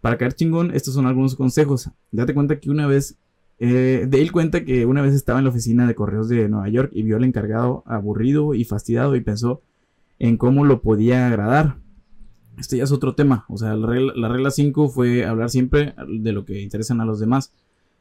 Para 0.00 0.16
caer 0.16 0.34
chingón, 0.34 0.70
estos 0.74 0.94
son 0.94 1.06
algunos 1.06 1.34
consejos. 1.34 1.90
Date 2.10 2.34
cuenta 2.34 2.58
que 2.58 2.70
una 2.70 2.86
vez, 2.86 3.16
eh, 3.58 4.06
Dale 4.08 4.30
cuenta 4.30 4.64
que 4.64 4.86
una 4.86 5.02
vez 5.02 5.14
estaba 5.14 5.38
en 5.38 5.44
la 5.44 5.50
oficina 5.50 5.86
de 5.86 5.94
correos 5.94 6.28
de 6.28 6.48
Nueva 6.48 6.68
York 6.68 6.90
y 6.92 7.02
vio 7.02 7.16
al 7.16 7.24
encargado 7.24 7.82
aburrido 7.86 8.54
y 8.54 8.64
fastidiado 8.64 9.14
y 9.16 9.20
pensó 9.20 9.60
en 10.18 10.36
cómo 10.36 10.64
lo 10.64 10.80
podía 10.80 11.26
agradar. 11.26 11.76
Este 12.58 12.78
ya 12.78 12.84
es 12.84 12.92
otro 12.92 13.14
tema. 13.14 13.44
O 13.48 13.56
sea, 13.56 13.74
la 13.74 14.28
regla 14.28 14.50
5 14.50 14.88
fue 14.88 15.24
hablar 15.24 15.50
siempre 15.50 15.94
de 16.08 16.32
lo 16.32 16.44
que 16.44 16.60
interesan 16.60 17.00
a 17.00 17.04
los 17.04 17.20
demás. 17.20 17.52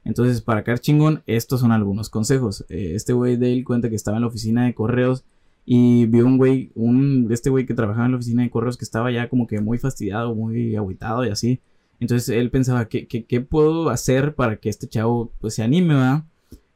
Entonces, 0.05 0.41
para 0.41 0.63
caer 0.63 0.79
chingón, 0.79 1.23
estos 1.25 1.59
son 1.59 1.71
algunos 1.71 2.09
consejos. 2.09 2.65
Eh, 2.69 2.93
este 2.95 3.13
güey 3.13 3.37
Dale 3.37 3.63
cuenta 3.63 3.89
que 3.89 3.95
estaba 3.95 4.17
en 4.17 4.21
la 4.21 4.27
oficina 4.27 4.65
de 4.65 4.73
correos 4.73 5.23
y 5.65 6.05
vio 6.07 6.25
un 6.25 6.37
güey, 6.37 6.71
un, 6.75 7.27
este 7.31 7.49
güey 7.49 7.65
que 7.65 7.73
trabajaba 7.73 8.05
en 8.05 8.13
la 8.13 8.17
oficina 8.17 8.43
de 8.43 8.49
correos 8.49 8.77
que 8.77 8.85
estaba 8.85 9.11
ya 9.11 9.29
como 9.29 9.45
que 9.45 9.61
muy 9.61 9.77
fastidiado, 9.77 10.33
muy 10.33 10.75
aguitado 10.75 11.25
y 11.25 11.29
así. 11.29 11.59
Entonces 11.99 12.29
él 12.29 12.49
pensaba, 12.49 12.87
¿qué, 12.87 13.07
qué, 13.07 13.41
puedo 13.41 13.89
hacer 13.89 14.35
para 14.35 14.57
que 14.57 14.69
este 14.69 14.87
chavo 14.87 15.33
pues 15.39 15.55
se 15.55 15.63
anime, 15.63 15.95
va? 15.95 16.25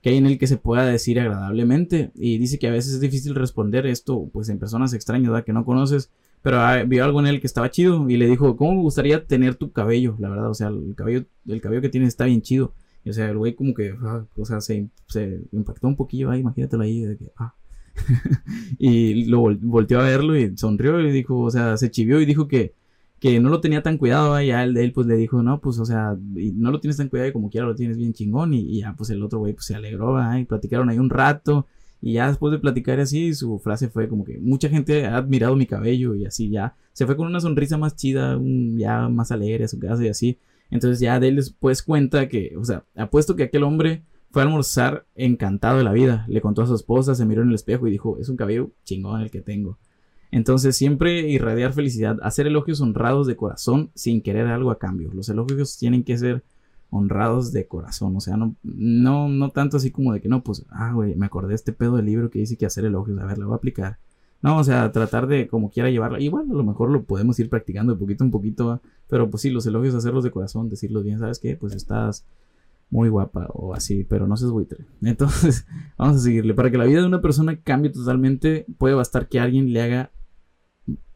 Que 0.01 0.09
hay 0.09 0.17
en 0.17 0.25
él 0.25 0.37
que 0.37 0.47
se 0.47 0.57
pueda 0.57 0.85
decir 0.85 1.19
agradablemente. 1.19 2.11
Y 2.15 2.37
dice 2.37 2.59
que 2.59 2.67
a 2.67 2.71
veces 2.71 2.95
es 2.95 2.99
difícil 2.99 3.35
responder 3.35 3.85
esto 3.85 4.29
pues 4.33 4.49
en 4.49 4.59
personas 4.59 4.93
extrañas, 4.93 5.29
¿verdad? 5.29 5.45
Que 5.45 5.53
no 5.53 5.63
conoces. 5.63 6.11
Pero 6.41 6.59
ah, 6.59 6.83
vio 6.83 7.05
algo 7.05 7.21
en 7.21 7.27
él 7.27 7.39
que 7.39 7.47
estaba 7.47 7.71
chido 7.71 8.09
y 8.09 8.17
le 8.17 8.27
dijo, 8.27 8.57
¿cómo 8.57 8.73
me 8.73 8.81
gustaría 8.81 9.25
tener 9.25 9.55
tu 9.55 9.71
cabello? 9.71 10.15
La 10.19 10.29
verdad, 10.29 10.49
o 10.49 10.53
sea, 10.53 10.67
el 10.67 10.93
cabello, 10.93 11.25
el 11.47 11.61
cabello 11.61 11.81
que 11.81 11.89
tienes 11.89 12.09
está 12.09 12.25
bien 12.25 12.41
chido. 12.41 12.73
Y, 13.05 13.09
o 13.11 13.13
sea, 13.13 13.29
el 13.29 13.37
güey 13.37 13.55
como 13.55 13.73
que, 13.73 13.95
ah, 14.01 14.25
o 14.35 14.45
sea, 14.45 14.59
se, 14.59 14.89
se, 15.07 15.41
impactó 15.53 15.87
un 15.87 15.95
poquillo 15.95 16.29
ahí, 16.31 16.41
imagínatelo 16.41 16.83
ahí, 16.83 17.01
de 17.01 17.17
que, 17.17 17.31
ah. 17.37 17.55
y 18.77 19.25
lo 19.25 19.55
volteó 19.61 19.99
a 19.99 20.03
verlo 20.03 20.37
y 20.37 20.57
sonrió 20.57 20.99
y 20.99 21.11
dijo, 21.11 21.39
o 21.39 21.49
sea, 21.49 21.77
se 21.77 21.91
chivió 21.91 22.19
y 22.19 22.25
dijo 22.25 22.49
que, 22.49 22.73
que 23.23 23.39
no 23.39 23.47
lo 23.47 23.61
tenía 23.61 23.81
tan 23.81 23.97
cuidado, 23.97 24.41
y 24.41 24.47
ya 24.47 24.67
de 24.67 24.83
él 24.83 24.91
pues 24.91 25.07
le 25.07 25.15
dijo, 25.15 25.41
no, 25.41 25.61
pues, 25.61 25.79
o 25.79 25.85
sea, 25.85 26.17
no 26.19 26.71
lo 26.71 26.81
tienes 26.81 26.97
tan 26.97 27.07
cuidado 27.07 27.29
y 27.29 27.31
como 27.31 27.49
quiera 27.49 27.65
lo 27.65 27.73
tienes 27.73 27.95
bien 27.95 28.11
chingón, 28.11 28.53
y, 28.53 28.81
ya 28.81 28.95
pues 28.97 29.11
el 29.11 29.23
otro 29.23 29.39
güey 29.39 29.53
pues 29.53 29.65
se 29.65 29.75
alegró, 29.75 30.17
y 30.37 30.43
platicaron 30.43 30.89
ahí 30.89 30.99
un 30.99 31.09
rato, 31.09 31.65
y 32.01 32.15
ya 32.15 32.27
después 32.27 32.51
de 32.51 32.59
platicar 32.59 32.99
así, 32.99 33.33
su 33.33 33.59
frase 33.59 33.87
fue 33.87 34.09
como 34.09 34.25
que 34.25 34.39
mucha 34.39 34.67
gente 34.67 35.05
ha 35.05 35.15
admirado 35.15 35.55
mi 35.55 35.65
cabello 35.65 36.15
y 36.15 36.25
así 36.25 36.49
ya, 36.49 36.75
se 36.91 37.05
fue 37.05 37.15
con 37.15 37.27
una 37.27 37.39
sonrisa 37.39 37.77
más 37.77 37.95
chida, 37.95 38.37
ya 38.75 39.07
más 39.07 39.31
alegre 39.31 39.63
a 39.63 39.69
su 39.69 39.79
casa 39.79 40.03
y 40.03 40.09
así, 40.09 40.37
entonces 40.69 40.99
ya 40.99 41.17
de 41.21 41.29
él 41.29 41.37
después 41.37 41.81
cuenta 41.81 42.27
que, 42.27 42.57
o 42.57 42.65
sea, 42.65 42.83
apuesto 42.93 43.37
que 43.37 43.43
aquel 43.43 43.63
hombre 43.63 44.03
fue 44.31 44.41
a 44.41 44.45
almorzar 44.45 45.05
encantado 45.15 45.77
de 45.77 45.85
la 45.85 45.93
vida. 45.93 46.25
Le 46.27 46.41
contó 46.41 46.63
a 46.63 46.67
su 46.67 46.75
esposa, 46.75 47.15
se 47.15 47.25
miró 47.25 47.43
en 47.43 47.49
el 47.49 47.55
espejo 47.55 47.87
y 47.87 47.91
dijo, 47.91 48.17
es 48.19 48.27
un 48.27 48.35
cabello 48.35 48.71
chingón 48.83 49.21
el 49.21 49.31
que 49.31 49.41
tengo. 49.41 49.77
Entonces 50.33 50.75
siempre 50.75 51.29
irradiar 51.29 51.73
felicidad, 51.73 52.17
hacer 52.23 52.47
elogios 52.47 52.81
honrados 52.81 53.27
de 53.27 53.35
corazón 53.35 53.91
sin 53.93 54.19
querer 54.19 54.47
algo 54.47 54.71
a 54.71 54.79
cambio. 54.79 55.11
Los 55.13 55.29
elogios 55.29 55.77
tienen 55.77 56.03
que 56.03 56.17
ser 56.17 56.43
honrados 56.89 57.51
de 57.53 57.67
corazón, 57.67 58.15
o 58.15 58.19
sea, 58.19 58.35
no, 58.35 58.55
no, 58.63 59.27
no 59.27 59.49
tanto 59.49 59.77
así 59.77 59.91
como 59.91 60.11
de 60.11 60.21
que 60.21 60.29
no, 60.29 60.43
pues, 60.43 60.65
ah, 60.69 60.91
güey, 60.93 61.15
me 61.15 61.27
acordé 61.27 61.49
de 61.49 61.55
este 61.55 61.71
pedo 61.71 61.97
del 61.97 62.05
libro 62.05 62.31
que 62.31 62.39
dice 62.39 62.57
que 62.57 62.65
hacer 62.65 62.83
elogios, 62.83 63.19
a 63.19 63.25
ver, 63.25 63.37
lo 63.37 63.45
voy 63.45 63.53
a 63.53 63.57
aplicar. 63.57 63.97
No, 64.41 64.57
o 64.57 64.63
sea, 64.63 64.91
tratar 64.91 65.27
de 65.27 65.47
como 65.47 65.69
quiera 65.69 65.91
llevarla. 65.91 66.17
Bueno, 66.31 66.53
a 66.53 66.57
lo 66.57 66.63
mejor 66.63 66.89
lo 66.89 67.03
podemos 67.03 67.39
ir 67.39 67.47
practicando 67.49 67.93
de 67.93 67.99
poquito 67.99 68.23
en 68.23 68.31
poquito. 68.31 68.81
Pero 69.07 69.29
pues 69.29 69.41
sí, 69.41 69.51
los 69.51 69.65
elogios 69.67 69.95
hacerlos 69.95 70.23
de 70.23 70.31
corazón, 70.31 70.67
decirlos 70.67 71.03
bien, 71.03 71.19
¿sabes 71.19 71.39
qué? 71.39 71.55
Pues 71.55 71.73
estás 71.73 72.25
muy 72.89 73.07
guapa 73.07 73.47
o 73.53 73.73
así, 73.73 74.03
pero 74.03 74.27
no 74.27 74.35
seas 74.35 74.51
buitre. 74.51 74.85
Entonces, 75.01 75.65
vamos 75.97 76.17
a 76.17 76.19
seguirle. 76.19 76.53
Para 76.53 76.71
que 76.71 76.77
la 76.77 76.85
vida 76.85 77.01
de 77.01 77.07
una 77.07 77.21
persona 77.21 77.55
cambie 77.55 77.91
totalmente, 77.91 78.65
puede 78.77 78.95
bastar 78.95 79.29
que 79.29 79.39
alguien 79.39 79.71
le 79.71 79.81
haga 79.81 80.11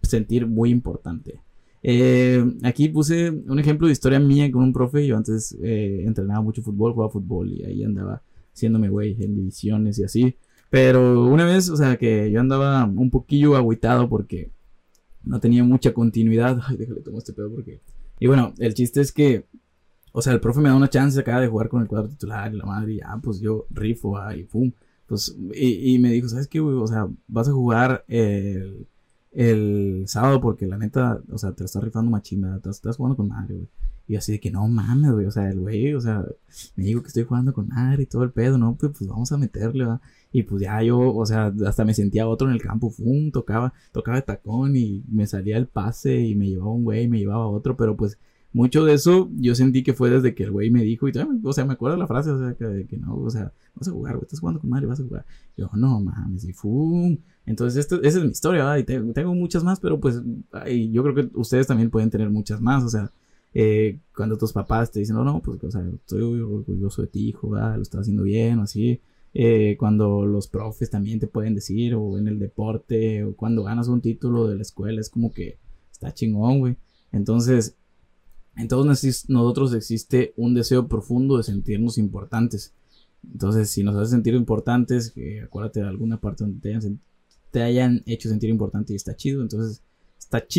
sentir 0.08 0.48
muy 0.48 0.72
importante. 0.72 1.42
Eh, 1.84 2.44
aquí 2.64 2.90
puse 2.90 3.30
un 3.30 3.60
ejemplo 3.60 3.88
de 3.88 3.94
historia 3.94 4.20
mía 4.20 4.52
con 4.52 4.64
un 4.64 4.74
profe. 4.74 5.06
Yo 5.06 5.16
antes 5.16 5.58
eh, 5.62 6.04
entrenaba 6.06 6.42
mucho 6.42 6.62
fútbol, 6.62 6.94
jugaba 6.94 7.12
fútbol 7.12 7.52
y 7.52 7.64
ahí 7.64 7.84
andaba 7.84 8.22
haciéndome 8.54 8.90
güey 8.90 9.16
en 9.24 9.36
divisiones 9.36 10.00
y 10.00 10.04
así. 10.04 10.36
Pero 10.70 11.26
una 11.26 11.46
vez, 11.46 11.70
o 11.70 11.78
sea, 11.78 11.98
que 11.98 12.30
yo 12.32 12.42
andaba 12.42 12.84
un 12.86 13.10
poquillo 13.10 13.56
agüitado 13.56 14.10
porque 14.10 14.52
no 15.24 15.40
tenía 15.40 15.64
mucha 15.64 15.94
continuidad. 15.94 16.60
Ay, 16.68 16.78
déjale 16.78 17.02
tomar 17.02 17.20
este 17.20 17.34
pedo 17.34 17.54
porque. 17.54 17.82
Y 18.20 18.28
bueno, 18.28 18.54
el 18.58 18.74
chiste 18.74 19.00
es 19.02 19.12
que, 19.12 19.46
o 20.12 20.22
sea, 20.22 20.34
el 20.34 20.40
profe 20.40 20.60
me 20.60 20.70
da 20.70 20.76
una 20.76 20.90
chance 20.90 21.20
acá 21.20 21.40
de 21.40 21.48
jugar 21.48 21.70
con 21.70 21.82
el 21.82 21.88
cuadro 21.88 22.10
titular 22.10 22.54
y 22.54 22.58
la 22.58 22.66
madre, 22.66 22.94
y 22.94 23.00
ah, 23.02 23.20
pues 23.22 23.40
yo 23.40 23.68
rifo, 23.70 24.18
ah, 24.18 24.36
y 24.36 24.44
pum. 24.44 24.72
Pues, 25.06 25.38
y, 25.54 25.94
y 25.94 26.00
me 26.00 26.12
dijo, 26.12 26.28
¿sabes 26.28 26.48
qué, 26.48 26.60
güey? 26.60 26.76
O 26.76 26.88
sea, 26.88 27.08
vas 27.28 27.48
a 27.48 27.54
jugar 27.54 28.04
el, 28.08 28.88
el 29.38 30.06
sábado 30.08 30.42
porque 30.42 30.66
la 30.66 30.80
neta, 30.80 31.22
o 31.32 31.38
sea, 31.38 31.52
te 31.52 31.64
estás 31.64 31.84
rifando 31.84 32.10
machina, 32.10 32.60
te 32.60 32.72
estás 32.72 32.98
jugando 32.98 33.16
con 33.16 33.28
madre, 33.28 33.54
güey. 33.54 33.70
Y 34.08 34.16
así 34.16 34.32
de 34.32 34.40
que 34.40 34.50
no 34.50 34.68
mames, 34.68 35.12
güey. 35.12 35.28
O 35.28 35.32
sea, 35.32 35.48
el 35.50 35.60
güey, 35.60 35.94
o 35.94 36.02
sea, 36.02 36.26
me 36.76 36.86
dijo 36.86 37.04
que 37.04 37.10
estoy 37.10 37.24
jugando 37.24 37.54
con 37.54 37.68
madre 37.68 38.04
y 38.04 38.06
todo 38.08 38.24
el 38.24 38.32
pedo, 38.32 38.58
¿no? 38.58 38.76
Pues, 38.76 38.94
pues 38.98 39.08
vamos 39.08 39.32
a 39.32 39.38
meterle, 39.38 39.86
¿va? 39.86 40.02
Y 40.32 40.42
pues 40.44 40.64
ya 40.64 40.82
yo, 40.82 41.14
o 41.14 41.26
sea, 41.26 41.54
hasta 41.68 41.86
me 41.86 41.94
sentía 41.94 42.28
otro 42.28 42.48
en 42.48 42.56
el 42.56 42.62
campo, 42.64 42.90
fum, 42.90 43.32
tocaba, 43.32 43.74
tocaba 43.92 44.18
de 44.18 44.24
tacón 44.24 44.76
y 44.76 45.04
me 45.08 45.28
salía 45.28 45.58
el 45.58 45.68
pase 45.68 46.20
y 46.20 46.34
me 46.36 46.48
llevaba 46.48 46.72
un 46.72 46.84
güey, 46.84 47.08
me 47.08 47.20
llevaba 47.20 47.48
otro, 47.48 47.78
pero 47.78 47.96
pues 47.96 48.18
mucho 48.54 48.86
de 48.86 48.94
eso 48.94 49.30
yo 49.36 49.56
sentí 49.56 49.84
que 49.84 49.94
fue 49.94 50.10
desde 50.10 50.34
que 50.34 50.44
el 50.44 50.52
güey 50.52 50.70
me 50.70 50.84
dijo, 50.84 51.08
y 51.08 51.12
o 51.44 51.54
sea, 51.54 51.66
me 51.66 51.74
acuerdo 51.74 51.98
la 51.98 52.08
frase, 52.08 52.32
o 52.32 52.40
sea, 52.40 52.54
que, 52.54 52.88
que 52.88 52.98
no, 52.98 53.16
o 53.16 53.30
sea, 53.30 53.52
vas 53.76 53.88
a 53.88 53.92
jugar, 53.92 54.16
güey, 54.16 54.24
estás 54.24 54.40
jugando 54.40 54.60
con 54.60 54.70
madre, 54.70 54.86
vas 54.86 55.00
a 55.00 55.04
jugar. 55.04 55.26
Yo, 55.56 55.70
no 55.74 56.00
mames, 56.00 56.44
y 56.46 56.54
fum. 56.54 57.18
Entonces, 57.46 57.80
esto, 57.80 58.02
esa 58.02 58.18
es 58.20 58.24
mi 58.24 58.32
historia, 58.32 58.64
¿verdad? 58.64 58.78
Y 58.78 58.84
tengo, 58.84 59.14
tengo, 59.14 59.34
muchas 59.36 59.64
más, 59.64 59.80
pero 59.80 60.00
pues 60.00 60.22
yo 60.22 61.04
creo 61.04 61.16
que 61.16 61.30
ustedes 61.36 61.68
también 61.68 61.90
pueden 61.90 62.10
tener 62.10 62.30
muchas 62.30 62.62
más, 62.62 62.84
o 62.84 62.90
sea, 62.90 63.12
eh, 63.54 64.00
cuando 64.16 64.38
tus 64.38 64.54
papás 64.54 64.92
te 64.92 65.00
dicen, 65.00 65.16
no, 65.16 65.24
no, 65.24 65.40
pues, 65.42 65.64
o 65.64 65.72
sea, 65.72 65.82
estoy 65.82 66.22
orgulloso 66.22 67.02
de 67.02 67.08
ti, 67.08 67.30
hijo, 67.30 67.50
¿verdad? 67.50 67.76
Lo 67.76 67.82
estás 67.82 68.02
haciendo 68.02 68.24
bien, 68.24 68.60
o 68.60 68.64
así. 68.64 69.02
Eh, 69.34 69.76
cuando 69.80 70.26
los 70.26 70.48
profes 70.48 70.90
también 70.90 71.20
te 71.20 71.28
pueden 71.28 71.56
decir, 71.56 71.96
o 71.96 72.18
en 72.18 72.28
el 72.28 72.40
deporte, 72.40 73.24
o 73.24 73.36
cuando 73.36 73.64
ganas 73.64 73.88
un 73.88 74.02
título 74.02 74.48
de 74.48 74.56
la 74.56 74.62
escuela, 74.62 75.00
es 75.02 75.10
como 75.10 75.32
que 75.32 75.58
está 75.92 76.14
chingón, 76.14 76.60
güey. 76.60 76.78
Entonces, 77.12 77.76
en 78.58 78.68
todos 78.68 78.86
nosotros 79.28 79.74
existe 79.74 80.34
un 80.36 80.54
deseo 80.54 80.88
profundo 80.88 81.38
de 81.38 81.44
sentirnos 81.44 81.98
importantes. 81.98 82.74
Entonces, 83.32 83.70
si 83.70 83.84
nos 83.84 83.96
hace 83.96 84.12
sentir 84.12 84.34
importantes, 84.34 85.14
acuérdate 85.44 85.82
de 85.82 85.88
alguna 85.88 86.20
parte 86.20 86.44
donde 86.44 86.60
te 87.52 87.62
hayan, 87.62 88.04
hecho 88.06 88.30
sentir 88.30 88.50
importante 88.50 88.94
y 88.94 88.96
está 88.96 89.16
chido, 89.16 89.42
entonces 89.42 89.84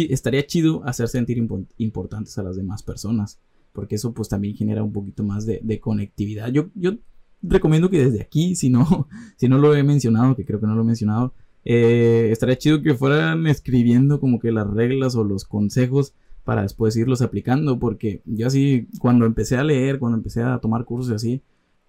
estaría 0.09 0.47
chido 0.47 0.83
hacer 0.85 1.09
sentir 1.09 1.39
importantes 1.77 2.39
a 2.39 2.43
las 2.43 2.57
demás 2.57 2.83
personas, 2.83 3.39
porque 3.73 3.97
eso 3.97 4.13
pues 4.13 4.29
también 4.29 4.55
genera 4.55 4.83
un 4.83 4.93
poquito 4.93 5.25
más 5.25 5.45
de, 5.45 5.81
conectividad. 5.81 6.51
Yo, 6.53 6.69
yo 6.75 6.93
recomiendo 7.43 7.91
que 7.91 8.05
desde 8.05 8.23
aquí, 8.23 8.55
si 8.55 8.71
no, 8.71 9.09
si 9.37 9.49
no 9.49 9.59
lo 9.59 9.75
he 9.75 9.83
mencionado, 9.83 10.37
que 10.37 10.45
creo 10.45 10.61
que 10.61 10.67
no 10.67 10.75
lo 10.75 10.83
he 10.83 10.87
mencionado, 10.87 11.35
eh, 11.65 12.29
estaría 12.31 12.57
chido 12.57 12.83
que 12.83 12.95
fueran 12.95 13.47
escribiendo 13.47 14.21
como 14.21 14.39
que 14.39 14.53
las 14.53 14.69
reglas 14.69 15.17
o 15.17 15.25
los 15.25 15.45
consejos 15.45 16.15
para 16.49 16.63
después 16.63 16.97
irlos 16.97 17.21
aplicando, 17.21 17.79
porque 17.79 18.23
yo 18.25 18.47
así, 18.47 18.89
cuando 19.01 19.27
empecé 19.27 19.59
a 19.59 19.65
leer, 19.65 19.99
cuando 19.99 20.17
empecé 20.17 20.43
a 20.43 20.57
tomar 20.61 20.87
cursos 20.87 21.13
y 21.13 21.15
así, 21.15 21.43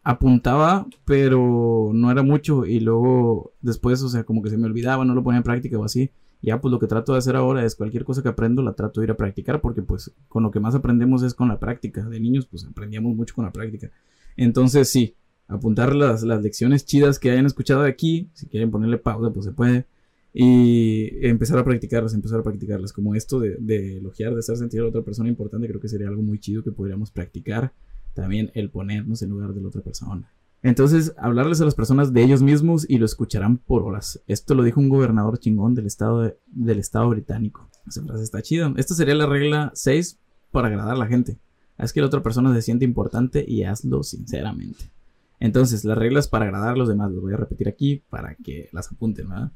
apuntaba, 0.04 0.86
pero 1.06 1.92
no 1.94 2.12
era 2.12 2.24
mucho 2.24 2.66
y 2.66 2.82
luego 2.82 3.54
después, 3.62 4.04
o 4.04 4.10
sea, 4.10 4.26
como 4.26 4.44
que 4.44 4.50
se 4.50 4.58
me 4.58 4.66
olvidaba, 4.66 5.06
no 5.06 5.16
lo 5.16 5.24
ponía 5.24 5.38
en 5.38 5.46
práctica 5.46 5.80
o 5.80 5.86
así. 5.86 6.12
Ya 6.42 6.60
pues 6.60 6.74
lo 6.74 6.78
que 6.78 6.88
trato 6.88 7.14
de 7.14 7.20
hacer 7.20 7.38
ahora 7.38 7.64
es 7.64 7.74
cualquier 7.74 8.04
cosa 8.04 8.22
que 8.22 8.28
aprendo 8.28 8.62
la 8.62 8.74
trato 8.74 9.00
de 9.00 9.06
ir 9.06 9.12
a 9.12 9.16
practicar 9.16 9.62
porque 9.62 9.82
pues 9.82 10.12
con 10.28 10.44
lo 10.44 10.52
que 10.52 10.60
más 10.60 10.76
aprendemos 10.76 11.24
es 11.24 11.34
con 11.34 11.48
la 11.48 11.58
práctica. 11.58 12.04
De 12.04 12.20
niños 12.20 12.46
pues 12.46 12.66
aprendíamos 12.66 13.16
mucho 13.16 13.36
con 13.36 13.46
la 13.46 13.54
práctica. 13.54 13.90
Entonces 14.36 14.90
sí, 14.90 15.16
apuntar 15.48 15.96
las, 15.96 16.24
las 16.24 16.42
lecciones 16.42 16.86
chidas 16.86 17.18
que 17.18 17.32
hayan 17.32 17.46
escuchado 17.46 17.84
aquí, 17.84 18.28
si 18.34 18.48
quieren 18.48 18.72
ponerle 18.72 18.98
pausa 18.98 19.32
pues 19.32 19.46
se 19.46 19.54
puede. 19.54 19.86
Y 20.34 21.26
empezar 21.26 21.58
a 21.58 21.64
practicarlas, 21.64 22.14
empezar 22.14 22.40
a 22.40 22.44
practicarlas. 22.44 22.94
Como 22.94 23.16
esto 23.16 23.40
de, 23.40 23.58
de 23.60 23.98
elogiar, 23.98 24.34
de 24.34 24.40
hacer 24.40 24.58
sentir 24.58 24.80
a 24.80 24.84
la 24.84 24.90
otra 24.90 25.02
persona 25.02 25.30
importante, 25.30 25.68
creo 25.68 25.82
que 25.82 25.88
sería 25.88 26.08
algo 26.08 26.22
muy 26.22 26.40
chido 26.40 26.64
que 26.64 26.72
podríamos 26.72 27.12
practicar 27.12 27.74
también 28.14 28.52
el 28.54 28.70
ponernos 28.70 29.22
en 29.22 29.30
lugar 29.30 29.54
de 29.54 29.62
la 29.62 29.68
otra 29.68 29.82
persona. 29.82 30.32
Entonces, 30.62 31.14
hablarles 31.18 31.62
a 31.62 31.66
las 31.66 31.76
personas 31.76 32.12
de 32.12 32.22
ellos 32.22 32.42
mismos 32.42 32.86
y 32.90 32.98
lo 32.98 33.06
escucharán 33.06 33.58
por 33.58 33.84
horas. 33.84 34.22
Esto 34.28 34.56
lo 34.56 34.64
dijo 34.64 34.82
un 34.82 34.90
gobernador 34.90 35.40
chingón 35.40 35.74
del 35.74 35.86
estado, 35.86 36.36
del 36.48 36.80
estado 36.80 37.10
británico. 37.10 37.70
Esa 37.88 38.04
frase 38.04 38.24
está 38.24 38.42
chida. 38.42 38.74
Esta 38.76 38.94
sería 38.94 39.16
la 39.16 39.26
regla 39.26 39.72
6 39.74 40.20
para 40.52 40.68
agradar 40.68 40.96
a 40.96 41.00
la 41.00 41.08
gente. 41.08 41.38
Haz 41.78 41.94
que 41.94 42.02
la 42.02 42.08
otra 42.08 42.22
persona 42.22 42.54
se 42.54 42.62
siente 42.62 42.84
importante 42.84 43.46
y 43.48 43.64
hazlo 43.64 44.04
sinceramente. 44.04 44.92
Entonces, 45.40 45.86
las 45.86 45.98
reglas 45.98 46.28
para 46.28 46.46
agradar 46.46 46.74
a 46.74 46.78
los 46.78 46.90
demás, 46.90 47.10
las 47.12 47.22
voy 47.22 47.34
a 47.34 47.38
repetir 47.38 47.70
aquí 47.70 48.04
para 48.10 48.36
que 48.36 48.68
las 48.74 48.92
apunten, 48.92 49.30
¿verdad? 49.30 49.52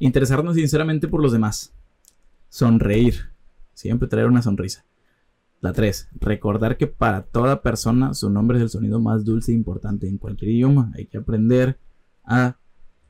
Interesarnos 0.00 0.56
sinceramente 0.56 1.08
por 1.08 1.22
los 1.22 1.30
demás. 1.30 1.72
Sonreír. 2.48 3.30
Siempre 3.74 4.08
traer 4.08 4.26
una 4.26 4.42
sonrisa. 4.42 4.84
La 5.60 5.74
3. 5.74 6.08
Recordar 6.18 6.78
que 6.78 6.86
para 6.86 7.22
toda 7.22 7.60
persona 7.60 8.14
su 8.14 8.30
nombre 8.30 8.56
es 8.56 8.62
el 8.62 8.70
sonido 8.70 8.98
más 8.98 9.26
dulce 9.26 9.52
e 9.52 9.54
importante 9.54 10.08
en 10.08 10.16
cualquier 10.16 10.52
idioma. 10.52 10.90
Hay 10.96 11.04
que 11.04 11.18
aprender 11.18 11.78
a 12.24 12.56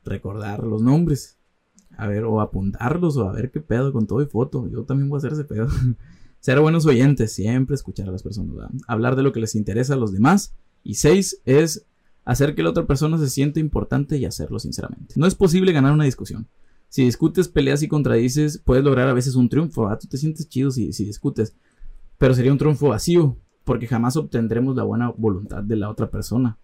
recordar 0.03 0.63
los 0.63 0.81
nombres. 0.81 1.37
A 1.97 2.07
ver, 2.07 2.25
o 2.25 2.41
apuntarlos, 2.41 3.15
o 3.15 3.29
a 3.29 3.31
ver 3.31 3.51
qué 3.51 3.61
pedo 3.61 3.93
con 3.93 4.05
todo 4.05 4.21
y 4.21 4.25
foto. 4.25 4.67
Yo 4.67 4.83
también 4.83 5.09
voy 5.09 5.17
a 5.17 5.19
hacer 5.19 5.33
ese 5.33 5.45
pedo. 5.45 5.69
Ser 6.41 6.59
buenos 6.59 6.87
oyentes, 6.87 7.31
siempre 7.31 7.75
escuchar 7.75 8.09
a 8.09 8.11
las 8.11 8.23
personas. 8.23 8.55
Hablar 8.87 9.15
de 9.15 9.21
lo 9.21 9.31
que 9.31 9.39
les 9.39 9.55
interesa 9.55 9.93
a 9.93 9.97
los 9.97 10.11
demás. 10.11 10.55
Y 10.83 10.95
6 10.95 11.43
es 11.45 11.85
hacer 12.25 12.55
que 12.55 12.63
la 12.63 12.71
otra 12.71 12.87
persona 12.87 13.17
se 13.19 13.29
sienta 13.29 13.59
importante 13.59 14.17
y 14.17 14.25
hacerlo 14.25 14.57
sinceramente. 14.57 15.13
No 15.17 15.27
es 15.27 15.35
posible 15.35 15.71
ganar 15.71 15.93
una 15.93 16.05
discusión. 16.05 16.47
Si 16.91 17.03
discutes, 17.03 17.47
peleas 17.47 17.81
y 17.81 17.87
contradices, 17.87 18.59
puedes 18.59 18.83
lograr 18.83 19.07
a 19.07 19.13
veces 19.13 19.35
un 19.35 19.49
triunfo. 19.49 19.89
Tú 19.97 20.07
te 20.07 20.17
sientes 20.17 20.47
chido 20.47 20.69
si, 20.69 20.93
si 20.93 21.05
discutes 21.05 21.55
pero 22.21 22.35
sería 22.35 22.51
un 22.51 22.59
triunfo 22.59 22.89
vacío, 22.89 23.35
porque 23.63 23.87
jamás 23.87 24.15
obtendremos 24.15 24.75
la 24.75 24.83
buena 24.83 25.09
voluntad 25.09 25.63
de 25.63 25.75
la 25.75 25.89
otra 25.89 26.11
persona. 26.11 26.59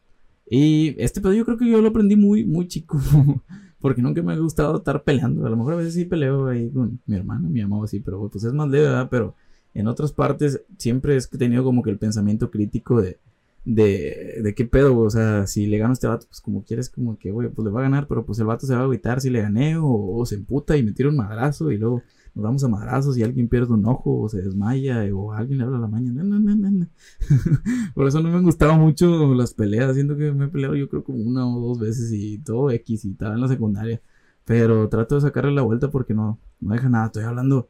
Y 0.47 0.93
este 1.01 1.19
pedo 1.19 1.33
yo 1.33 1.45
creo 1.45 1.57
que 1.57 1.67
yo 1.67 1.81
lo 1.81 1.87
aprendí 1.87 2.15
muy, 2.15 2.45
muy 2.45 2.67
chico, 2.67 2.99
porque 3.81 4.03
nunca 4.03 4.21
me 4.21 4.33
ha 4.33 4.37
gustado 4.37 4.77
estar 4.77 5.03
peleando. 5.03 5.47
A 5.47 5.49
lo 5.49 5.57
mejor 5.57 5.73
a 5.73 5.77
veces 5.77 5.95
sí 5.95 6.05
peleo 6.05 6.45
ahí 6.45 6.69
con 6.69 7.01
mi 7.07 7.15
hermano, 7.15 7.49
mi 7.49 7.63
mamá 7.63 7.83
así, 7.83 7.99
pero 7.99 8.29
pues 8.29 8.43
es 8.43 8.53
más 8.53 8.69
leve, 8.69 8.85
¿verdad? 8.85 9.07
Pero 9.09 9.33
en 9.73 9.87
otras 9.87 10.11
partes 10.11 10.61
siempre 10.77 11.17
he 11.17 11.37
tenido 11.39 11.63
como 11.63 11.81
que 11.81 11.89
el 11.89 11.97
pensamiento 11.97 12.51
crítico 12.51 13.01
de, 13.01 13.17
de, 13.67 14.39
de 14.41 14.55
qué 14.55 14.65
pedo, 14.65 14.97
o 14.97 15.09
sea, 15.09 15.45
si 15.45 15.67
le 15.67 15.77
gano 15.77 15.89
a 15.89 15.93
este 15.93 16.07
vato, 16.07 16.25
pues 16.25 16.39
como 16.39 16.63
quieres, 16.63 16.89
como 16.89 17.17
que, 17.17 17.31
güey, 17.31 17.49
pues 17.49 17.65
le 17.65 17.71
va 17.71 17.81
a 17.81 17.83
ganar, 17.83 18.07
pero 18.07 18.25
pues 18.25 18.39
el 18.39 18.45
vato 18.45 18.65
se 18.65 18.73
va 18.73 18.79
a 18.79 18.83
agüitar 18.83 19.19
si 19.19 19.29
le 19.29 19.41
gané, 19.41 19.75
o, 19.77 20.25
se 20.25 20.35
emputa 20.35 20.77
y 20.77 20.83
me 20.83 20.93
tira 20.93 21.09
un 21.09 21.17
madrazo 21.17 21.69
y 21.69 21.77
luego 21.77 22.01
nos 22.33 22.43
vamos 22.43 22.63
a 22.63 22.69
madrazos 22.69 23.17
y 23.17 23.23
alguien 23.23 23.49
pierde 23.49 23.73
un 23.73 23.85
ojo 23.85 24.21
o 24.21 24.29
se 24.29 24.41
desmaya 24.41 25.03
o 25.13 25.33
alguien 25.33 25.57
le 25.57 25.65
habla 25.65 25.79
la 25.79 25.87
mañana. 25.87 26.89
Por 27.93 28.07
eso 28.07 28.21
no 28.21 28.29
me 28.29 28.37
han 28.37 28.79
mucho 28.79 29.33
las 29.33 29.53
peleas. 29.53 29.95
Siento 29.95 30.15
que 30.15 30.31
me 30.31 30.45
he 30.45 30.47
peleado 30.47 30.75
yo 30.75 30.87
creo 30.87 31.03
como 31.03 31.17
una 31.17 31.45
o 31.45 31.59
dos 31.59 31.79
veces 31.79 32.11
y 32.13 32.37
todo 32.37 32.71
X 32.71 33.03
y 33.03 33.11
estaba 33.11 33.33
en 33.33 33.41
la 33.41 33.47
secundaria. 33.49 34.01
Pero 34.45 34.87
trato 34.87 35.15
de 35.15 35.21
sacarle 35.21 35.51
la 35.51 35.63
vuelta 35.63 35.89
porque 35.91 36.13
no, 36.13 36.39
no 36.61 36.73
deja 36.73 36.87
nada. 36.89 37.07
Estoy 37.07 37.23
hablando, 37.23 37.69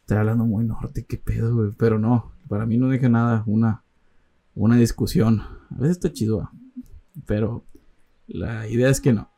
estoy 0.00 0.18
hablando 0.18 0.44
muy 0.44 0.66
norte, 0.66 1.06
qué 1.06 1.16
pedo, 1.16 1.54
güey. 1.54 1.70
Pero 1.78 1.98
no, 1.98 2.32
para 2.48 2.66
mí 2.66 2.76
no 2.76 2.88
deja 2.88 3.08
nada 3.08 3.44
una, 3.46 3.84
una 4.64 4.76
discusión. 4.76 5.40
A 5.70 5.78
veces 5.78 5.96
está 5.96 6.12
chido, 6.12 6.50
pero 7.26 7.64
la 8.26 8.68
idea 8.68 8.88
es 8.88 9.00
que 9.00 9.12
no. 9.12 9.30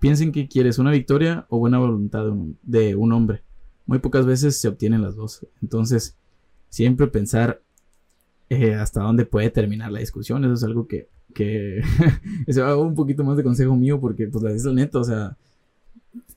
Piensen 0.00 0.32
que 0.32 0.48
quieres 0.48 0.78
una 0.78 0.90
victoria 0.90 1.46
o 1.48 1.58
buena 1.58 1.78
voluntad 1.78 2.24
de 2.62 2.94
un 2.94 3.12
hombre 3.12 3.42
muy 3.88 3.98
pocas 4.00 4.26
veces 4.26 4.60
se 4.60 4.68
obtienen 4.68 5.00
las 5.00 5.16
dos. 5.16 5.46
Entonces, 5.62 6.14
siempre 6.68 7.06
pensar 7.06 7.62
eh, 8.50 8.74
hasta 8.74 9.00
dónde 9.00 9.24
puede 9.24 9.48
terminar 9.48 9.90
la 9.90 10.00
discusión, 10.00 10.44
eso 10.44 10.52
es 10.52 10.62
algo 10.62 10.86
que, 10.86 11.08
que 11.34 11.80
eso 12.46 12.66
hago 12.66 12.82
un 12.82 12.94
poquito 12.94 13.24
más 13.24 13.38
de 13.38 13.42
consejo 13.42 13.74
mío 13.76 13.98
porque 13.98 14.26
pues 14.28 14.44
la 14.44 14.52
es 14.52 14.64
neta, 14.66 14.98
o 14.98 15.04
sea, 15.04 15.38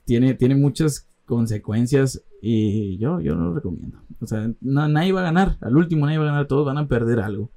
tiene, 0.06 0.32
tiene 0.32 0.54
muchas 0.54 1.06
consecuencias 1.26 2.22
y 2.40 2.96
yo, 2.96 3.20
yo 3.20 3.34
no 3.36 3.44
lo 3.44 3.54
recomiendo. 3.54 3.98
O 4.20 4.26
sea, 4.26 4.50
nadie 4.62 5.12
va 5.12 5.20
a 5.20 5.24
ganar, 5.24 5.58
al 5.60 5.76
último 5.76 6.06
nadie 6.06 6.18
va 6.18 6.24
a 6.24 6.28
ganar, 6.28 6.46
todos 6.46 6.64
van 6.64 6.78
a 6.78 6.88
perder 6.88 7.20
algo. 7.20 7.50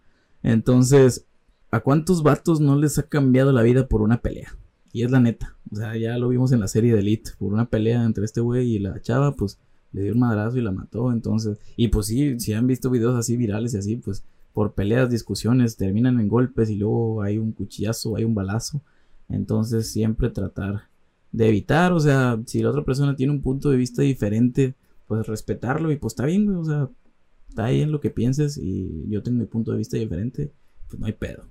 Entonces, 0.45 1.25
¿a 1.71 1.79
cuántos 1.79 2.21
vatos 2.21 2.59
no 2.59 2.75
les 2.75 2.99
ha 2.99 3.03
cambiado 3.03 3.51
la 3.51 3.63
vida 3.63 3.87
por 3.87 4.03
una 4.03 4.21
pelea? 4.21 4.55
Y 4.93 5.01
es 5.01 5.09
la 5.09 5.19
neta. 5.19 5.55
O 5.71 5.75
sea, 5.75 5.97
ya 5.97 6.19
lo 6.19 6.29
vimos 6.29 6.51
en 6.51 6.59
la 6.59 6.67
serie 6.67 6.93
de 6.93 6.99
Elite. 6.99 7.31
Por 7.39 7.51
una 7.51 7.65
pelea 7.65 8.03
entre 8.03 8.25
este 8.25 8.41
güey 8.41 8.75
y 8.75 8.79
la 8.79 9.01
chava, 9.01 9.31
pues 9.31 9.57
le 9.91 10.03
dio 10.03 10.13
un 10.13 10.19
madrazo 10.19 10.59
y 10.59 10.61
la 10.61 10.71
mató. 10.71 11.11
Entonces, 11.11 11.57
y 11.75 11.87
pues 11.87 12.05
sí, 12.05 12.39
si 12.39 12.53
han 12.53 12.67
visto 12.67 12.91
videos 12.91 13.15
así 13.15 13.35
virales 13.37 13.73
y 13.73 13.77
así, 13.77 13.95
pues 13.95 14.23
por 14.53 14.73
peleas, 14.73 15.09
discusiones, 15.09 15.77
terminan 15.77 16.19
en 16.19 16.27
golpes 16.27 16.69
y 16.69 16.75
luego 16.75 17.23
hay 17.23 17.39
un 17.39 17.51
cuchillazo, 17.51 18.15
hay 18.15 18.23
un 18.23 18.35
balazo. 18.35 18.81
Entonces, 19.27 19.91
siempre 19.91 20.29
tratar 20.29 20.83
de 21.31 21.49
evitar, 21.49 21.91
o 21.91 21.99
sea, 21.99 22.39
si 22.45 22.61
la 22.61 22.69
otra 22.69 22.85
persona 22.85 23.15
tiene 23.15 23.33
un 23.33 23.41
punto 23.41 23.71
de 23.71 23.77
vista 23.77 24.03
diferente, 24.03 24.75
pues 25.07 25.25
respetarlo 25.25 25.91
y 25.91 25.95
pues 25.95 26.13
está 26.13 26.25
bien, 26.25 26.45
güey, 26.45 26.57
o 26.57 26.63
sea, 26.63 26.89
está 27.55 27.65
ahí 27.65 27.81
en 27.81 27.93
lo 27.93 28.01
que 28.01 28.09
pienses 28.09 28.57
y 28.57 29.05
yo 29.07 29.23
tengo 29.23 29.39
mi 29.39 29.45
punto 29.45 29.71
de 29.71 29.77
vista 29.77 29.95
diferente, 29.95 30.51
pues 30.89 30.99
no 30.99 31.05
hay 31.05 31.13
pedo. 31.13 31.45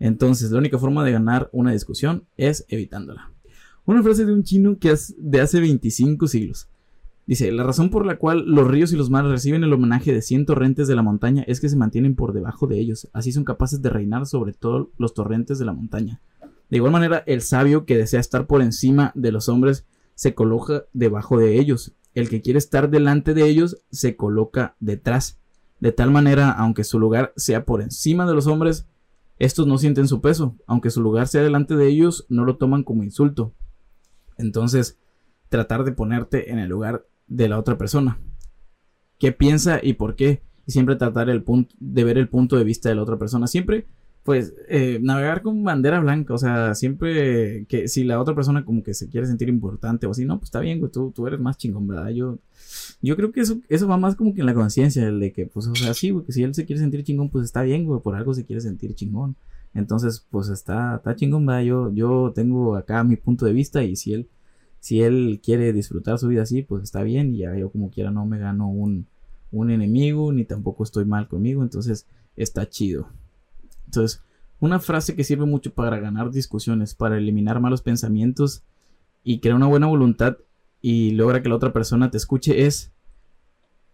Entonces, 0.00 0.50
la 0.50 0.58
única 0.58 0.76
forma 0.76 1.04
de 1.04 1.12
ganar 1.12 1.48
una 1.52 1.70
discusión 1.70 2.24
es 2.36 2.66
evitándola. 2.68 3.30
Una 3.84 4.02
frase 4.02 4.26
de 4.26 4.32
un 4.32 4.42
chino 4.42 4.76
que 4.80 4.90
es 4.90 5.14
de 5.16 5.40
hace 5.40 5.60
25 5.60 6.26
siglos. 6.26 6.68
Dice, 7.26 7.52
la 7.52 7.62
razón 7.62 7.90
por 7.90 8.04
la 8.04 8.18
cual 8.18 8.44
los 8.44 8.66
ríos 8.66 8.92
y 8.92 8.96
los 8.96 9.08
mares 9.08 9.30
reciben 9.30 9.62
el 9.62 9.72
homenaje 9.72 10.12
de 10.12 10.20
cien 10.20 10.46
torrentes 10.46 10.88
de 10.88 10.96
la 10.96 11.02
montaña 11.02 11.44
es 11.46 11.60
que 11.60 11.68
se 11.68 11.76
mantienen 11.76 12.16
por 12.16 12.32
debajo 12.32 12.66
de 12.66 12.80
ellos, 12.80 13.08
así 13.12 13.30
son 13.30 13.44
capaces 13.44 13.80
de 13.80 13.90
reinar 13.90 14.26
sobre 14.26 14.52
todos 14.52 14.88
los 14.98 15.14
torrentes 15.14 15.60
de 15.60 15.64
la 15.64 15.72
montaña. 15.72 16.20
De 16.70 16.76
igual 16.76 16.92
manera, 16.92 17.22
el 17.26 17.40
sabio 17.40 17.84
que 17.84 17.96
desea 17.96 18.18
estar 18.18 18.48
por 18.48 18.62
encima 18.62 19.12
de 19.14 19.30
los 19.30 19.48
hombres 19.48 19.86
se 20.16 20.34
coloca 20.34 20.84
debajo 20.92 21.38
de 21.38 21.58
ellos, 21.58 21.92
el 22.16 22.30
que 22.30 22.40
quiere 22.40 22.58
estar 22.58 22.88
delante 22.88 23.34
de 23.34 23.46
ellos 23.46 23.82
se 23.90 24.16
coloca 24.16 24.74
detrás. 24.80 25.38
De 25.80 25.92
tal 25.92 26.10
manera, 26.10 26.50
aunque 26.50 26.82
su 26.82 26.98
lugar 26.98 27.34
sea 27.36 27.66
por 27.66 27.82
encima 27.82 28.26
de 28.26 28.32
los 28.32 28.46
hombres, 28.46 28.88
estos 29.38 29.66
no 29.66 29.76
sienten 29.76 30.08
su 30.08 30.22
peso, 30.22 30.56
aunque 30.66 30.88
su 30.88 31.02
lugar 31.02 31.28
sea 31.28 31.42
delante 31.42 31.76
de 31.76 31.86
ellos, 31.88 32.24
no 32.30 32.46
lo 32.46 32.56
toman 32.56 32.84
como 32.84 33.04
insulto. 33.04 33.52
Entonces, 34.38 34.98
tratar 35.50 35.84
de 35.84 35.92
ponerte 35.92 36.50
en 36.50 36.58
el 36.58 36.70
lugar 36.70 37.06
de 37.26 37.50
la 37.50 37.58
otra 37.58 37.76
persona. 37.76 38.18
¿Qué 39.18 39.32
piensa 39.32 39.78
y 39.82 39.92
por 39.92 40.16
qué? 40.16 40.42
Y 40.66 40.72
siempre 40.72 40.96
tratar 40.96 41.26
de 41.26 42.04
ver 42.04 42.16
el 42.16 42.28
punto 42.30 42.56
de 42.56 42.64
vista 42.64 42.88
de 42.88 42.94
la 42.94 43.02
otra 43.02 43.18
persona. 43.18 43.46
Siempre, 43.46 43.86
pues, 44.26 44.54
eh, 44.68 44.98
navegar 45.00 45.40
con 45.40 45.64
bandera 45.64 46.00
blanca. 46.00 46.34
O 46.34 46.38
sea, 46.38 46.74
siempre 46.74 47.64
que 47.66 47.88
si 47.88 48.04
la 48.04 48.20
otra 48.20 48.34
persona 48.34 48.64
como 48.66 48.82
que 48.82 48.92
se 48.92 49.08
quiere 49.08 49.26
sentir 49.26 49.48
importante 49.48 50.06
o 50.06 50.10
así, 50.10 50.26
no, 50.26 50.38
pues 50.38 50.48
está 50.48 50.60
bien, 50.60 50.86
tú, 50.90 51.12
tú 51.12 51.26
eres 51.26 51.40
más 51.40 51.56
chingón, 51.56 51.86
¿verdad? 51.86 52.10
Yo, 52.10 52.38
yo 53.00 53.16
creo 53.16 53.32
que 53.32 53.40
eso, 53.40 53.60
eso 53.68 53.88
va 53.88 53.96
más 53.96 54.16
como 54.16 54.34
que 54.34 54.40
en 54.40 54.46
la 54.46 54.54
conciencia, 54.54 55.06
el 55.08 55.20
de 55.20 55.32
que, 55.32 55.46
pues, 55.46 55.66
o 55.68 55.74
sea, 55.74 55.94
sí, 55.94 56.14
que 56.26 56.32
si 56.32 56.42
él 56.42 56.54
se 56.54 56.66
quiere 56.66 56.80
sentir 56.80 57.04
chingón, 57.04 57.30
pues 57.30 57.46
está 57.46 57.62
bien, 57.62 57.84
güey, 57.86 58.02
por 58.02 58.16
algo 58.16 58.34
se 58.34 58.44
quiere 58.44 58.60
sentir 58.60 58.94
chingón. 58.94 59.36
Entonces, 59.72 60.26
pues 60.30 60.48
está, 60.48 60.96
está 60.96 61.14
chingón, 61.16 61.46
¿verdad? 61.46 61.62
Yo, 61.62 61.92
yo 61.94 62.32
tengo 62.34 62.76
acá 62.76 63.04
mi 63.04 63.16
punto 63.16 63.46
de 63.46 63.52
vista 63.54 63.82
y 63.82 63.96
si 63.96 64.12
él 64.12 64.28
si 64.86 65.02
él 65.02 65.40
quiere 65.42 65.72
disfrutar 65.72 66.16
su 66.16 66.28
vida 66.28 66.42
así, 66.42 66.62
pues 66.62 66.84
está 66.84 67.02
bien. 67.02 67.34
Y 67.34 67.38
ya 67.38 67.56
yo 67.56 67.70
como 67.70 67.90
quiera 67.90 68.12
no 68.12 68.24
me 68.24 68.38
gano 68.38 68.68
un, 68.68 69.08
un 69.50 69.70
enemigo, 69.72 70.32
ni 70.32 70.44
tampoco 70.44 70.84
estoy 70.84 71.04
mal 71.04 71.26
conmigo. 71.26 71.64
Entonces 71.64 72.06
está 72.36 72.68
chido. 72.68 73.08
Entonces, 73.96 74.22
una 74.60 74.78
frase 74.78 75.16
que 75.16 75.24
sirve 75.24 75.46
mucho 75.46 75.72
para 75.72 75.98
ganar 75.98 76.30
discusiones, 76.30 76.94
para 76.94 77.18
eliminar 77.18 77.60
malos 77.60 77.82
pensamientos 77.82 78.62
y 79.24 79.40
crear 79.40 79.56
una 79.56 79.66
buena 79.66 79.86
voluntad 79.86 80.36
y 80.80 81.12
logra 81.12 81.42
que 81.42 81.48
la 81.48 81.56
otra 81.56 81.72
persona 81.72 82.10
te 82.10 82.16
escuche 82.16 82.66
es 82.66 82.92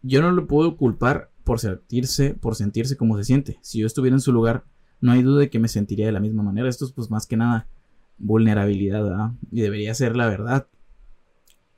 yo 0.02 0.20
no 0.20 0.32
lo 0.32 0.46
puedo 0.46 0.76
culpar 0.76 1.30
por 1.44 1.60
sentirse, 1.60 2.34
por 2.34 2.54
sentirse 2.56 2.96
como 2.96 3.16
se 3.16 3.24
siente. 3.24 3.58
Si 3.62 3.78
yo 3.78 3.86
estuviera 3.86 4.16
en 4.16 4.20
su 4.20 4.32
lugar, 4.32 4.64
no 5.00 5.12
hay 5.12 5.22
duda 5.22 5.40
de 5.40 5.50
que 5.50 5.58
me 5.58 5.68
sentiría 5.68 6.06
de 6.06 6.12
la 6.12 6.20
misma 6.20 6.42
manera. 6.42 6.68
Esto 6.68 6.84
es 6.84 6.92
pues 6.92 7.10
más 7.10 7.26
que 7.26 7.36
nada 7.36 7.66
vulnerabilidad. 8.18 9.32
Y 9.50 9.60
debería 9.60 9.94
ser 9.94 10.16
la 10.16 10.26
verdad. 10.26 10.66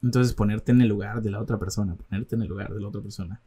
Entonces 0.02 0.34
ponerte 0.34 0.72
en 0.72 0.80
el 0.80 0.88
lugar 0.88 1.22
de 1.22 1.30
la 1.30 1.40
otra 1.40 1.58
persona, 1.58 1.94
ponerte 1.94 2.34
en 2.34 2.42
el 2.42 2.48
lugar 2.48 2.72
de 2.72 2.80
la 2.80 2.88
otra 2.88 3.00
persona. 3.00 3.40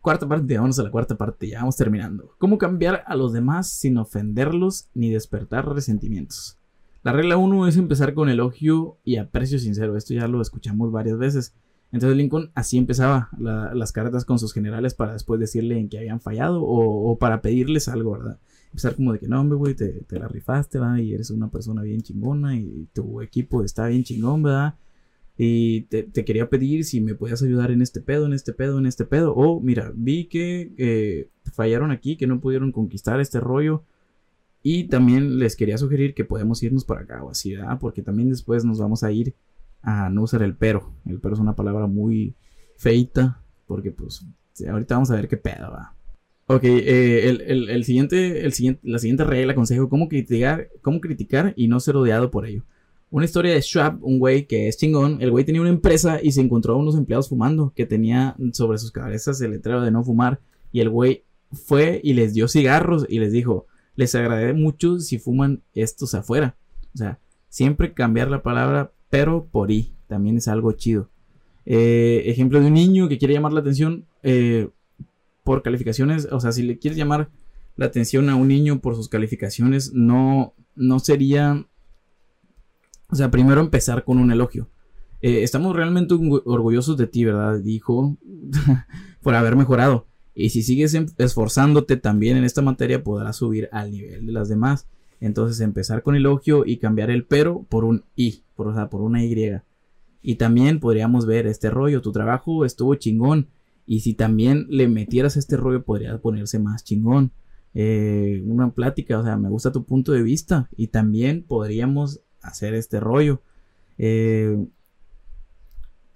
Cuarta 0.00 0.26
parte, 0.26 0.56
vamos 0.56 0.78
a 0.78 0.82
la 0.82 0.90
cuarta 0.90 1.16
parte, 1.16 1.48
ya 1.48 1.58
vamos 1.58 1.76
terminando. 1.76 2.34
¿Cómo 2.38 2.56
cambiar 2.56 3.04
a 3.06 3.16
los 3.16 3.34
demás 3.34 3.70
sin 3.70 3.98
ofenderlos 3.98 4.88
ni 4.94 5.10
despertar 5.10 5.68
resentimientos? 5.68 6.56
La 7.02 7.12
regla 7.12 7.36
1 7.36 7.66
es 7.66 7.76
empezar 7.76 8.14
con 8.14 8.30
elogio 8.30 8.96
y 9.04 9.16
aprecio 9.16 9.58
sincero. 9.58 9.96
Esto 9.96 10.14
ya 10.14 10.26
lo 10.26 10.40
escuchamos 10.40 10.90
varias 10.90 11.18
veces. 11.18 11.54
Entonces 11.92 12.16
Lincoln 12.16 12.50
así 12.54 12.78
empezaba 12.78 13.28
las 13.38 13.92
cartas 13.92 14.24
con 14.24 14.38
sus 14.38 14.54
generales 14.54 14.94
para 14.94 15.12
después 15.12 15.38
decirle 15.38 15.78
en 15.78 15.90
que 15.90 15.98
habían 15.98 16.20
fallado 16.20 16.62
o, 16.62 17.18
para 17.18 17.42
pedirles 17.42 17.88
algo, 17.88 18.12
¿verdad? 18.12 18.38
Empezar 18.66 18.94
como 18.94 19.12
de 19.12 19.18
que 19.18 19.28
no, 19.28 19.40
hombre, 19.40 19.58
güey, 19.58 19.74
te, 19.74 20.04
la 20.10 20.28
rifaste, 20.28 20.78
¿verdad? 20.78 20.96
Y 20.96 21.12
eres 21.12 21.30
una 21.30 21.50
persona 21.50 21.82
bien 21.82 22.00
chingona 22.00 22.56
y 22.56 22.88
tu 22.94 23.20
equipo 23.20 23.64
está 23.64 23.88
bien 23.88 24.04
chingón, 24.04 24.44
¿verdad? 24.44 24.76
Y 25.42 25.84
te, 25.84 26.04
quería 26.26 26.50
pedir 26.50 26.84
si 26.84 27.00
me 27.00 27.14
podías 27.14 27.42
ayudar 27.42 27.70
en 27.70 27.80
este 27.80 28.02
pedo, 28.02 28.26
en 28.26 28.34
este 28.34 28.52
pedo, 28.52 28.78
en 28.78 28.84
este 28.84 29.06
pedo. 29.06 29.32
O 29.34 29.58
mira, 29.58 29.90
vi 29.96 30.26
que 30.26 30.74
eh, 30.76 31.30
fallaron 31.50 31.90
aquí, 31.90 32.18
que 32.18 32.26
no 32.26 32.42
pudieron 32.42 32.72
conquistar 32.72 33.20
este 33.20 33.40
rollo. 33.40 33.82
Y 34.62 34.88
también 34.88 35.38
les 35.38 35.56
quería 35.56 35.78
sugerir 35.78 36.12
que 36.12 36.26
podemos 36.26 36.62
irnos 36.62 36.84
para 36.84 37.00
acá 37.00 37.24
o 37.24 37.30
así, 37.30 37.56
¿verdad? 37.56 37.78
Porque 37.80 38.02
también 38.02 38.28
después 38.28 38.66
nos 38.66 38.80
vamos 38.80 39.02
a 39.02 39.12
ir 39.12 39.34
a 39.80 40.10
no 40.10 40.24
usar 40.24 40.42
el 40.42 40.54
pero. 40.56 40.92
El 41.06 41.20
pero 41.20 41.32
es 41.32 41.40
una 41.40 41.56
palabra 41.56 41.86
muy 41.86 42.34
feita, 42.76 43.42
porque 43.66 43.92
pues 43.92 44.26
ahorita 44.68 44.94
vamos 44.94 45.10
a 45.10 45.14
ver 45.14 45.26
qué 45.26 45.38
pedo 45.38 45.70
va. 45.70 45.96
Ok, 46.48 46.64
eh, 46.64 47.30
el, 47.30 47.84
siguiente, 47.84 48.44
el 48.44 48.52
siguiente, 48.52 48.82
la 48.84 48.98
siguiente 48.98 49.24
regla, 49.24 49.54
consejo, 49.54 49.88
cómo 49.88 50.06
criticar, 50.06 50.68
cómo 50.82 51.00
criticar 51.00 51.54
y 51.56 51.66
no 51.68 51.80
ser 51.80 51.96
odiado 51.96 52.30
por 52.30 52.44
ello. 52.44 52.66
Una 53.10 53.24
historia 53.24 53.54
de 53.54 53.60
Schwab, 53.60 53.98
un 54.02 54.20
güey 54.20 54.46
que 54.46 54.68
es 54.68 54.76
chingón. 54.76 55.18
El 55.20 55.32
güey 55.32 55.44
tenía 55.44 55.60
una 55.60 55.70
empresa 55.70 56.20
y 56.22 56.30
se 56.30 56.40
encontró 56.40 56.74
a 56.74 56.76
unos 56.76 56.96
empleados 56.96 57.28
fumando 57.28 57.72
que 57.74 57.84
tenía 57.84 58.36
sobre 58.52 58.78
sus 58.78 58.92
cabezas 58.92 59.40
el 59.40 59.50
letrero 59.50 59.82
de 59.82 59.90
no 59.90 60.04
fumar. 60.04 60.40
Y 60.70 60.80
el 60.80 60.90
güey 60.90 61.24
fue 61.52 62.00
y 62.04 62.14
les 62.14 62.34
dio 62.34 62.46
cigarros 62.46 63.06
y 63.08 63.18
les 63.18 63.32
dijo, 63.32 63.66
les 63.96 64.14
agradece 64.14 64.52
mucho 64.52 65.00
si 65.00 65.18
fuman 65.18 65.62
estos 65.74 66.14
afuera. 66.14 66.56
O 66.94 66.98
sea, 66.98 67.18
siempre 67.48 67.94
cambiar 67.94 68.30
la 68.30 68.42
palabra 68.42 68.92
pero 69.10 69.44
por 69.50 69.72
I. 69.72 69.92
También 70.06 70.36
es 70.36 70.46
algo 70.46 70.72
chido. 70.72 71.10
Eh, 71.66 72.22
ejemplo 72.26 72.60
de 72.60 72.68
un 72.68 72.74
niño 72.74 73.08
que 73.08 73.18
quiere 73.18 73.34
llamar 73.34 73.52
la 73.52 73.60
atención 73.60 74.06
eh, 74.22 74.68
por 75.42 75.62
calificaciones. 75.62 76.28
O 76.30 76.38
sea, 76.38 76.52
si 76.52 76.62
le 76.62 76.78
quieres 76.78 76.96
llamar 76.96 77.28
la 77.76 77.86
atención 77.86 78.30
a 78.30 78.36
un 78.36 78.48
niño 78.48 78.80
por 78.80 78.94
sus 78.94 79.08
calificaciones, 79.08 79.92
no, 79.92 80.54
no 80.76 81.00
sería... 81.00 81.66
O 83.10 83.16
sea, 83.16 83.30
primero 83.30 83.60
empezar 83.60 84.04
con 84.04 84.18
un 84.18 84.30
elogio. 84.30 84.68
Eh, 85.22 85.42
estamos 85.42 85.76
realmente 85.76 86.14
orgullosos 86.14 86.96
de 86.96 87.06
ti, 87.06 87.24
¿verdad? 87.24 87.60
Dijo, 87.60 88.16
por 89.22 89.34
haber 89.34 89.56
mejorado. 89.56 90.06
Y 90.34 90.50
si 90.50 90.62
sigues 90.62 90.94
em, 90.94 91.06
esforzándote 91.18 91.96
también 91.96 92.36
en 92.36 92.44
esta 92.44 92.62
materia, 92.62 93.02
podrás 93.02 93.36
subir 93.36 93.68
al 93.72 93.90
nivel 93.90 94.26
de 94.26 94.32
las 94.32 94.48
demás. 94.48 94.86
Entonces 95.20 95.60
empezar 95.60 96.02
con 96.02 96.16
elogio 96.16 96.64
y 96.64 96.78
cambiar 96.78 97.10
el 97.10 97.24
pero 97.24 97.64
por 97.68 97.84
un 97.84 98.04
i, 98.16 98.42
o 98.56 98.72
sea, 98.72 98.88
por 98.88 99.02
una 99.02 99.22
y. 99.22 99.36
Y 100.22 100.36
también 100.36 100.80
podríamos 100.80 101.26
ver 101.26 101.46
este 101.46 101.70
rollo, 101.70 102.00
tu 102.00 102.12
trabajo 102.12 102.64
estuvo 102.64 102.94
chingón. 102.94 103.48
Y 103.86 104.00
si 104.00 104.14
también 104.14 104.66
le 104.70 104.88
metieras 104.88 105.36
este 105.36 105.56
rollo, 105.56 105.82
podría 105.82 106.16
ponerse 106.18 106.58
más 106.58 106.84
chingón. 106.84 107.32
Eh, 107.74 108.42
una 108.46 108.70
plática, 108.70 109.18
o 109.18 109.24
sea, 109.24 109.36
me 109.36 109.48
gusta 109.48 109.72
tu 109.72 109.84
punto 109.84 110.12
de 110.12 110.22
vista. 110.22 110.68
Y 110.76 110.88
también 110.88 111.42
podríamos 111.42 112.20
hacer 112.42 112.74
este 112.74 113.00
rollo. 113.00 113.42
Eh, 113.98 114.66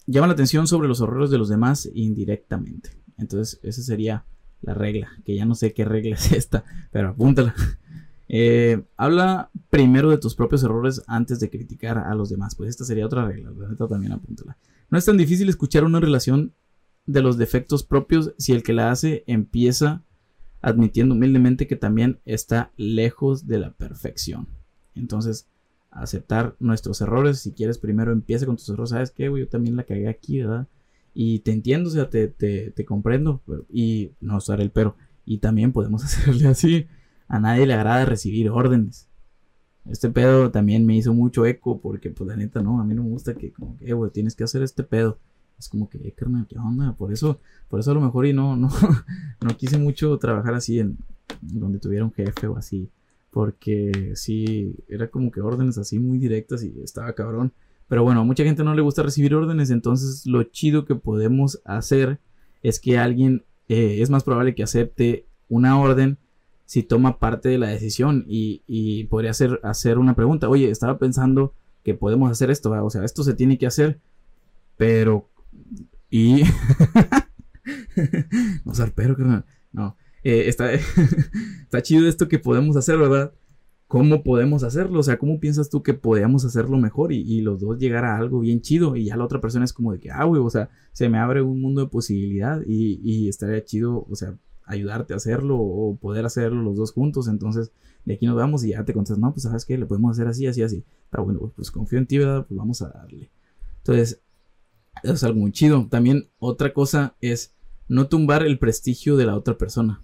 llama 0.06 0.26
la 0.26 0.32
atención 0.32 0.66
sobre 0.66 0.88
los 0.88 1.00
errores 1.00 1.30
de 1.30 1.38
los 1.38 1.48
demás 1.48 1.88
indirectamente. 1.94 2.90
Entonces, 3.18 3.60
esa 3.62 3.82
sería 3.82 4.24
la 4.62 4.74
regla. 4.74 5.10
Que 5.24 5.34
ya 5.34 5.44
no 5.44 5.54
sé 5.54 5.72
qué 5.72 5.84
regla 5.84 6.16
es 6.16 6.32
esta, 6.32 6.64
pero 6.90 7.10
apúntala. 7.10 7.54
Eh, 8.28 8.82
habla 8.96 9.50
primero 9.70 10.10
de 10.10 10.18
tus 10.18 10.34
propios 10.34 10.62
errores 10.62 11.02
antes 11.06 11.40
de 11.40 11.50
criticar 11.50 11.98
a 11.98 12.14
los 12.14 12.30
demás. 12.30 12.54
Pues 12.54 12.70
esta 12.70 12.84
sería 12.84 13.06
otra 13.06 13.26
regla. 13.26 13.52
también 13.88 14.12
apúntala. 14.12 14.56
No 14.90 14.98
es 14.98 15.04
tan 15.04 15.16
difícil 15.16 15.48
escuchar 15.48 15.84
una 15.84 16.00
relación 16.00 16.52
de 17.06 17.20
los 17.20 17.36
defectos 17.36 17.82
propios 17.82 18.32
si 18.38 18.52
el 18.52 18.62
que 18.62 18.72
la 18.72 18.90
hace 18.90 19.24
empieza 19.26 20.02
admitiendo 20.62 21.14
humildemente 21.14 21.66
que 21.66 21.76
también 21.76 22.20
está 22.24 22.72
lejos 22.78 23.46
de 23.46 23.58
la 23.58 23.72
perfección. 23.72 24.48
Entonces, 24.94 25.46
aceptar 25.94 26.56
nuestros 26.60 27.00
errores. 27.00 27.40
Si 27.40 27.52
quieres, 27.52 27.78
primero 27.78 28.12
empieza 28.12 28.46
con 28.46 28.56
tus 28.56 28.68
errores. 28.68 28.90
¿Sabes 28.90 29.10
qué, 29.10 29.24
Yo 29.24 29.48
también 29.48 29.76
la 29.76 29.84
cagué 29.84 30.08
aquí, 30.08 30.40
¿verdad? 30.40 30.66
Y 31.14 31.40
te 31.40 31.52
entiendo, 31.52 31.88
o 31.88 31.92
sea, 31.92 32.10
te, 32.10 32.28
te 32.28 32.84
comprendo. 32.84 33.40
y 33.72 34.12
no 34.20 34.36
usar 34.36 34.60
el 34.60 34.70
pero. 34.70 34.96
Y 35.24 35.38
también 35.38 35.72
podemos 35.72 36.04
hacerle 36.04 36.48
así 36.48 36.86
a 37.28 37.40
nadie 37.40 37.66
le 37.66 37.74
agrada 37.74 38.04
recibir 38.04 38.50
órdenes. 38.50 39.08
Este 39.86 40.08
pedo 40.08 40.50
también 40.50 40.86
me 40.86 40.96
hizo 40.96 41.12
mucho 41.12 41.44
eco 41.44 41.80
porque, 41.80 42.10
pues, 42.10 42.28
la 42.28 42.36
neta, 42.36 42.62
no, 42.62 42.80
a 42.80 42.84
mí 42.84 42.94
no 42.94 43.02
me 43.02 43.10
gusta 43.10 43.34
que, 43.34 43.52
como 43.52 43.76
que, 43.76 43.90
eh, 43.90 43.92
güey, 43.92 44.10
tienes 44.10 44.34
que 44.34 44.44
hacer 44.44 44.62
este 44.62 44.82
pedo. 44.82 45.18
Es 45.58 45.68
como 45.68 45.88
que, 45.88 45.98
eh, 45.98 46.12
carnal, 46.12 46.46
¿qué 46.48 46.58
onda? 46.58 46.94
Por 46.94 47.12
eso, 47.12 47.38
por 47.68 47.80
eso 47.80 47.90
a 47.90 47.94
lo 47.94 48.00
mejor 48.00 48.26
y 48.26 48.32
no, 48.32 48.56
no, 48.56 48.68
no 49.40 49.56
quise 49.56 49.78
mucho 49.78 50.16
trabajar 50.18 50.54
así 50.54 50.80
en 50.80 50.98
donde 51.40 51.78
tuviera 51.78 52.04
un 52.04 52.12
jefe 52.12 52.46
o 52.46 52.56
así. 52.56 52.88
Porque 53.34 54.12
sí, 54.14 54.76
era 54.86 55.08
como 55.08 55.32
que 55.32 55.40
órdenes 55.40 55.76
así 55.76 55.98
muy 55.98 56.18
directas 56.18 56.62
y 56.62 56.72
estaba 56.84 57.12
cabrón. 57.14 57.52
Pero 57.88 58.04
bueno, 58.04 58.20
a 58.20 58.24
mucha 58.24 58.44
gente 58.44 58.62
no 58.62 58.76
le 58.76 58.80
gusta 58.80 59.02
recibir 59.02 59.34
órdenes, 59.34 59.70
entonces 59.70 60.24
lo 60.24 60.44
chido 60.44 60.84
que 60.84 60.94
podemos 60.94 61.60
hacer 61.64 62.20
es 62.62 62.78
que 62.78 62.96
alguien 62.96 63.44
eh, 63.68 63.98
es 64.00 64.08
más 64.08 64.22
probable 64.22 64.54
que 64.54 64.62
acepte 64.62 65.26
una 65.48 65.80
orden 65.80 66.16
si 66.64 66.84
toma 66.84 67.18
parte 67.18 67.48
de 67.48 67.58
la 67.58 67.66
decisión 67.66 68.24
y, 68.28 69.04
podría 69.10 69.32
hacer, 69.32 69.58
hacer 69.64 69.98
una 69.98 70.14
pregunta. 70.14 70.48
Oye, 70.48 70.70
estaba 70.70 70.98
pensando 70.98 71.54
que 71.82 71.94
podemos 71.94 72.30
hacer 72.30 72.52
esto, 72.52 72.70
o 72.70 72.90
sea, 72.90 73.04
esto 73.04 73.24
se 73.24 73.34
tiene 73.34 73.58
que 73.58 73.66
hacer, 73.66 73.98
pero... 74.76 75.28
Y... 76.08 76.44
no 78.64 78.74
ser 78.74 78.92
pero, 78.94 79.16
No. 79.72 79.96
Eh, 80.24 80.48
está, 80.48 80.72
está 81.62 81.82
chido 81.82 82.08
esto 82.08 82.28
que 82.28 82.38
podemos 82.38 82.76
hacer, 82.76 82.98
¿verdad? 82.98 83.32
¿Cómo 83.86 84.24
podemos 84.24 84.64
hacerlo? 84.64 85.00
O 85.00 85.02
sea, 85.02 85.18
¿cómo 85.18 85.38
piensas 85.38 85.68
tú 85.68 85.82
que 85.82 85.94
podemos 85.94 86.44
hacerlo 86.44 86.78
mejor 86.78 87.12
y, 87.12 87.42
los 87.42 87.60
dos 87.60 87.78
llegar 87.78 88.04
a 88.04 88.16
algo 88.16 88.40
bien 88.40 88.62
chido? 88.62 88.96
Y 88.96 89.04
ya 89.04 89.16
la 89.16 89.24
otra 89.24 89.40
persona 89.40 89.64
es 89.64 89.72
como 89.72 89.92
de 89.92 90.00
que, 90.00 90.10
ah, 90.10 90.24
güey, 90.24 90.42
o 90.42 90.50
sea, 90.50 90.70
se 90.92 91.08
me 91.08 91.18
abre 91.18 91.42
un 91.42 91.60
mundo 91.60 91.82
de 91.82 91.88
posibilidad 91.88 92.60
y, 92.66 93.00
y 93.04 93.28
estaría 93.28 93.62
chido, 93.64 94.06
o 94.08 94.16
sea, 94.16 94.36
ayudarte 94.64 95.12
a 95.12 95.16
hacerlo 95.16 95.58
o 95.58 95.96
poder 95.96 96.24
hacerlo 96.24 96.62
los 96.62 96.76
dos 96.76 96.92
juntos. 96.92 97.28
Entonces, 97.28 97.70
de 98.04 98.14
aquí 98.14 98.26
nos 98.26 98.36
vamos 98.36 98.64
y 98.64 98.70
ya 98.70 98.84
te 98.84 98.94
contestas, 98.94 99.18
no, 99.18 99.32
pues 99.32 99.42
sabes 99.42 99.64
que 99.64 99.78
le 99.78 99.86
podemos 99.86 100.12
hacer 100.12 100.26
así, 100.26 100.46
así, 100.46 100.62
así. 100.62 100.84
Está 101.04 101.20
bueno, 101.20 101.52
pues 101.54 101.70
confío 101.70 101.98
en 101.98 102.06
ti, 102.06 102.18
¿verdad? 102.18 102.46
Pues 102.48 102.56
vamos 102.56 102.80
a 102.82 102.88
darle. 102.88 103.30
Entonces, 103.78 104.22
es 105.02 105.22
algo 105.22 105.40
muy 105.40 105.52
chido. 105.52 105.86
También 105.90 106.30
otra 106.38 106.72
cosa 106.72 107.14
es 107.20 107.54
no 107.88 108.08
tumbar 108.08 108.42
el 108.42 108.58
prestigio 108.58 109.16
de 109.16 109.26
la 109.26 109.36
otra 109.36 109.58
persona. 109.58 110.00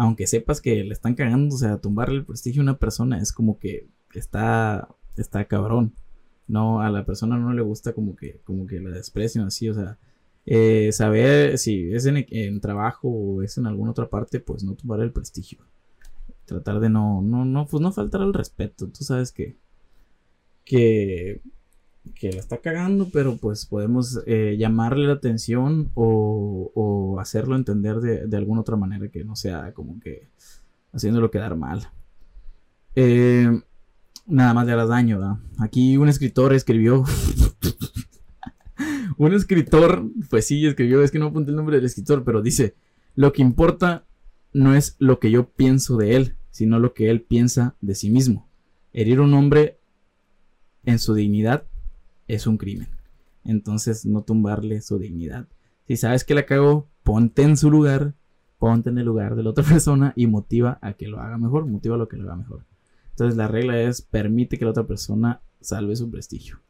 Aunque 0.00 0.26
sepas 0.26 0.62
que 0.62 0.82
le 0.82 0.94
están 0.94 1.14
cagando, 1.14 1.54
o 1.54 1.58
sea, 1.58 1.76
tumbar 1.76 2.08
el 2.08 2.24
prestigio 2.24 2.62
a 2.62 2.64
una 2.64 2.78
persona 2.78 3.20
es 3.20 3.34
como 3.34 3.58
que 3.58 3.86
está, 4.14 4.88
está 5.18 5.44
cabrón. 5.44 5.92
No, 6.48 6.80
a 6.80 6.88
la 6.88 7.04
persona 7.04 7.36
no 7.36 7.52
le 7.52 7.60
gusta 7.60 7.92
como 7.92 8.16
que, 8.16 8.40
como 8.44 8.66
que 8.66 8.80
la 8.80 8.88
desprecian 8.88 9.46
así, 9.46 9.68
o 9.68 9.74
sea, 9.74 9.98
eh, 10.46 10.90
saber 10.92 11.58
si 11.58 11.92
es 11.92 12.06
en, 12.06 12.60
trabajo 12.62 13.08
o 13.10 13.42
es 13.42 13.58
en 13.58 13.66
alguna 13.66 13.90
otra 13.90 14.08
parte, 14.08 14.40
pues 14.40 14.64
no 14.64 14.74
tomar 14.74 15.00
el 15.00 15.12
prestigio. 15.12 15.58
Tratar 16.46 16.80
de 16.80 16.88
no, 16.88 17.20
no, 17.20 17.44
no, 17.44 17.66
pues 17.66 17.82
no 17.82 17.92
faltar 17.92 18.22
al 18.22 18.32
respeto. 18.32 18.88
Tú 18.88 19.04
sabes 19.04 19.32
que, 19.32 19.58
que, 20.64 21.42
que 22.14 22.32
la 22.32 22.40
está 22.40 22.58
cagando, 22.58 23.08
pero 23.12 23.36
pues 23.36 23.66
podemos 23.66 24.20
eh, 24.26 24.56
llamarle 24.58 25.06
la 25.06 25.14
atención 25.14 25.90
o, 25.94 27.16
hacerlo 27.20 27.54
entender 27.54 27.96
de, 28.00 28.36
alguna 28.36 28.62
otra 28.62 28.76
manera 28.76 29.08
que 29.08 29.24
no 29.24 29.36
sea 29.36 29.74
como 29.74 30.00
que 30.00 30.28
haciéndolo 30.92 31.30
quedar 31.30 31.54
mal. 31.54 31.90
Eh, 32.94 33.60
nada 34.26 34.54
más 34.54 34.66
le 34.66 34.72
harás 34.72 34.88
daño, 34.88 35.40
Aquí 35.58 35.98
un 35.98 36.08
escritor 36.08 36.54
escribió 36.54 37.04
un 39.18 39.34
escritor, 39.34 40.08
pues 40.30 40.46
sí, 40.46 40.66
escribió, 40.66 41.02
es 41.02 41.10
que 41.10 41.18
no 41.18 41.26
apunté 41.26 41.50
el 41.50 41.56
nombre 41.56 41.76
del 41.76 41.84
escritor, 41.84 42.24
pero 42.24 42.40
dice, 42.40 42.74
lo 43.14 43.34
que 43.34 43.42
importa 43.42 44.04
no 44.54 44.74
es 44.74 44.96
lo 44.98 45.18
que 45.20 45.30
yo 45.30 45.50
pienso 45.50 45.98
de 45.98 46.16
él, 46.16 46.36
sino 46.50 46.78
lo 46.78 46.94
que 46.94 47.10
él 47.10 47.20
piensa 47.20 47.74
de 47.80 47.94
sí 47.94 48.08
mismo. 48.08 48.48
Herir 48.92 49.20
un 49.20 49.34
hombre 49.34 49.78
en 50.84 50.98
su 50.98 51.14
dignidad 51.14 51.66
es 52.34 52.46
un 52.46 52.56
crimen. 52.56 52.88
Entonces, 53.44 54.06
no 54.06 54.22
tumbarle 54.22 54.80
su 54.80 54.98
dignidad. 54.98 55.46
Si 55.86 55.96
sabes 55.96 56.24
que 56.24 56.34
la 56.34 56.46
cagó, 56.46 56.88
ponte 57.02 57.42
en 57.42 57.56
su 57.56 57.70
lugar, 57.70 58.14
ponte 58.58 58.90
en 58.90 58.98
el 58.98 59.06
lugar 59.06 59.34
de 59.34 59.42
la 59.42 59.50
otra 59.50 59.64
persona 59.68 60.12
y 60.16 60.26
motiva 60.26 60.78
a 60.82 60.92
que 60.92 61.08
lo 61.08 61.20
haga 61.20 61.38
mejor, 61.38 61.66
motiva 61.66 61.96
a 61.96 61.98
lo 61.98 62.08
que 62.08 62.16
lo 62.16 62.24
haga 62.24 62.36
mejor. 62.36 62.64
Entonces 63.10 63.36
la 63.36 63.48
regla 63.48 63.80
es 63.80 64.02
permite 64.02 64.58
que 64.58 64.64
la 64.64 64.70
otra 64.70 64.86
persona 64.86 65.40
salve 65.60 65.96
su 65.96 66.10
prestigio. 66.10 66.60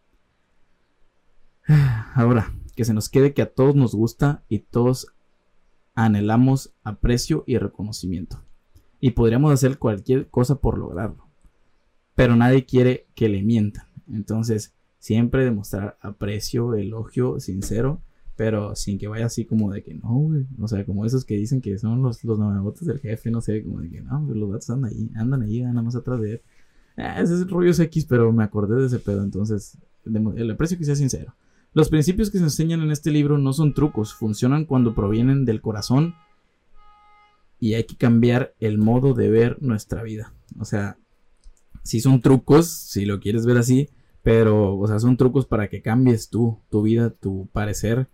Ahora, 2.14 2.52
que 2.74 2.84
se 2.84 2.94
nos 2.94 3.08
quede 3.08 3.34
que 3.34 3.42
a 3.42 3.52
todos 3.52 3.76
nos 3.76 3.94
gusta 3.94 4.42
y 4.48 4.60
todos 4.60 5.08
anhelamos 5.94 6.72
aprecio 6.82 7.44
y 7.46 7.58
reconocimiento. 7.58 8.42
Y 9.00 9.10
podríamos 9.12 9.52
hacer 9.52 9.78
cualquier 9.78 10.28
cosa 10.28 10.56
por 10.56 10.78
lograrlo. 10.78 11.26
Pero 12.14 12.36
nadie 12.36 12.64
quiere 12.66 13.06
que 13.14 13.28
le 13.28 13.42
mientan. 13.42 13.84
Entonces, 14.08 14.74
siempre 15.00 15.44
demostrar 15.44 15.98
aprecio, 16.00 16.74
elogio 16.74 17.40
sincero, 17.40 18.00
pero 18.36 18.76
sin 18.76 18.98
que 18.98 19.08
vaya 19.08 19.26
así 19.26 19.44
como 19.44 19.72
de 19.72 19.82
que 19.82 19.94
no. 19.94 20.30
O 20.60 20.68
sea, 20.68 20.84
como 20.86 21.04
esos 21.04 21.24
que 21.24 21.36
dicen 21.36 21.60
que 21.60 21.76
son 21.78 22.02
los, 22.02 22.22
los 22.22 22.38
del 22.80 23.00
jefe, 23.00 23.30
no 23.30 23.40
sé, 23.40 23.64
como 23.64 23.80
de 23.80 23.90
que 23.90 24.00
no, 24.02 24.20
los 24.32 24.50
gatos 24.50 24.70
andan 24.70 24.92
ahí, 24.92 25.10
andan 25.16 25.42
ahí, 25.42 25.62
nada 25.62 25.82
más 25.82 25.96
atrás 25.96 26.20
de 26.20 26.34
él. 26.34 26.40
Ah, 26.96 27.20
ese 27.20 27.34
es 27.34 27.50
rollo 27.50 27.72
X, 27.72 28.06
pero 28.06 28.30
me 28.32 28.44
acordé 28.44 28.80
de 28.80 28.86
ese 28.86 28.98
pedo, 28.98 29.24
entonces, 29.24 29.78
el 30.04 30.50
aprecio 30.50 30.78
que 30.78 30.84
sea 30.84 30.94
sincero. 30.94 31.34
Los 31.72 31.88
principios 31.88 32.30
que 32.30 32.38
se 32.38 32.44
enseñan 32.44 32.82
en 32.82 32.90
este 32.90 33.10
libro 33.10 33.38
no 33.38 33.52
son 33.52 33.74
trucos, 33.74 34.12
funcionan 34.12 34.64
cuando 34.64 34.94
provienen 34.94 35.44
del 35.44 35.60
corazón 35.60 36.14
y 37.58 37.74
hay 37.74 37.84
que 37.84 37.96
cambiar 37.96 38.54
el 38.58 38.76
modo 38.76 39.14
de 39.14 39.30
ver 39.30 39.62
nuestra 39.62 40.02
vida. 40.02 40.34
O 40.58 40.64
sea, 40.64 40.98
si 41.84 42.00
son 42.00 42.20
trucos, 42.20 42.68
si 42.68 43.04
lo 43.06 43.20
quieres 43.20 43.46
ver 43.46 43.56
así, 43.56 43.88
pero, 44.22 44.76
o 44.76 44.86
sea, 44.86 44.98
son 44.98 45.16
trucos 45.16 45.46
para 45.46 45.68
que 45.68 45.82
cambies 45.82 46.28
tú, 46.28 46.58
tu 46.70 46.82
vida, 46.82 47.10
tu 47.10 47.48
parecer, 47.52 48.08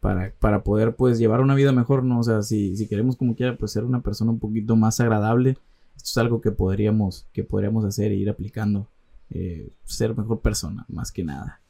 para, 0.00 0.32
para 0.38 0.62
poder, 0.62 0.96
pues, 0.96 1.18
llevar 1.18 1.40
una 1.40 1.54
vida 1.54 1.72
mejor, 1.72 2.04
¿no? 2.04 2.20
O 2.20 2.22
sea, 2.22 2.42
si, 2.42 2.76
si 2.76 2.86
queremos 2.86 3.16
como 3.16 3.34
quiera, 3.34 3.56
pues, 3.56 3.72
ser 3.72 3.84
una 3.84 4.02
persona 4.02 4.30
un 4.30 4.38
poquito 4.38 4.76
más 4.76 5.00
agradable, 5.00 5.58
esto 5.96 6.08
es 6.10 6.18
algo 6.18 6.40
que 6.40 6.52
podríamos, 6.52 7.26
que 7.32 7.42
podríamos 7.42 7.84
hacer 7.84 8.12
e 8.12 8.16
ir 8.16 8.28
aplicando, 8.28 8.88
eh, 9.30 9.70
ser 9.84 10.16
mejor 10.16 10.40
persona, 10.40 10.84
más 10.88 11.10
que 11.10 11.24
nada. 11.24 11.60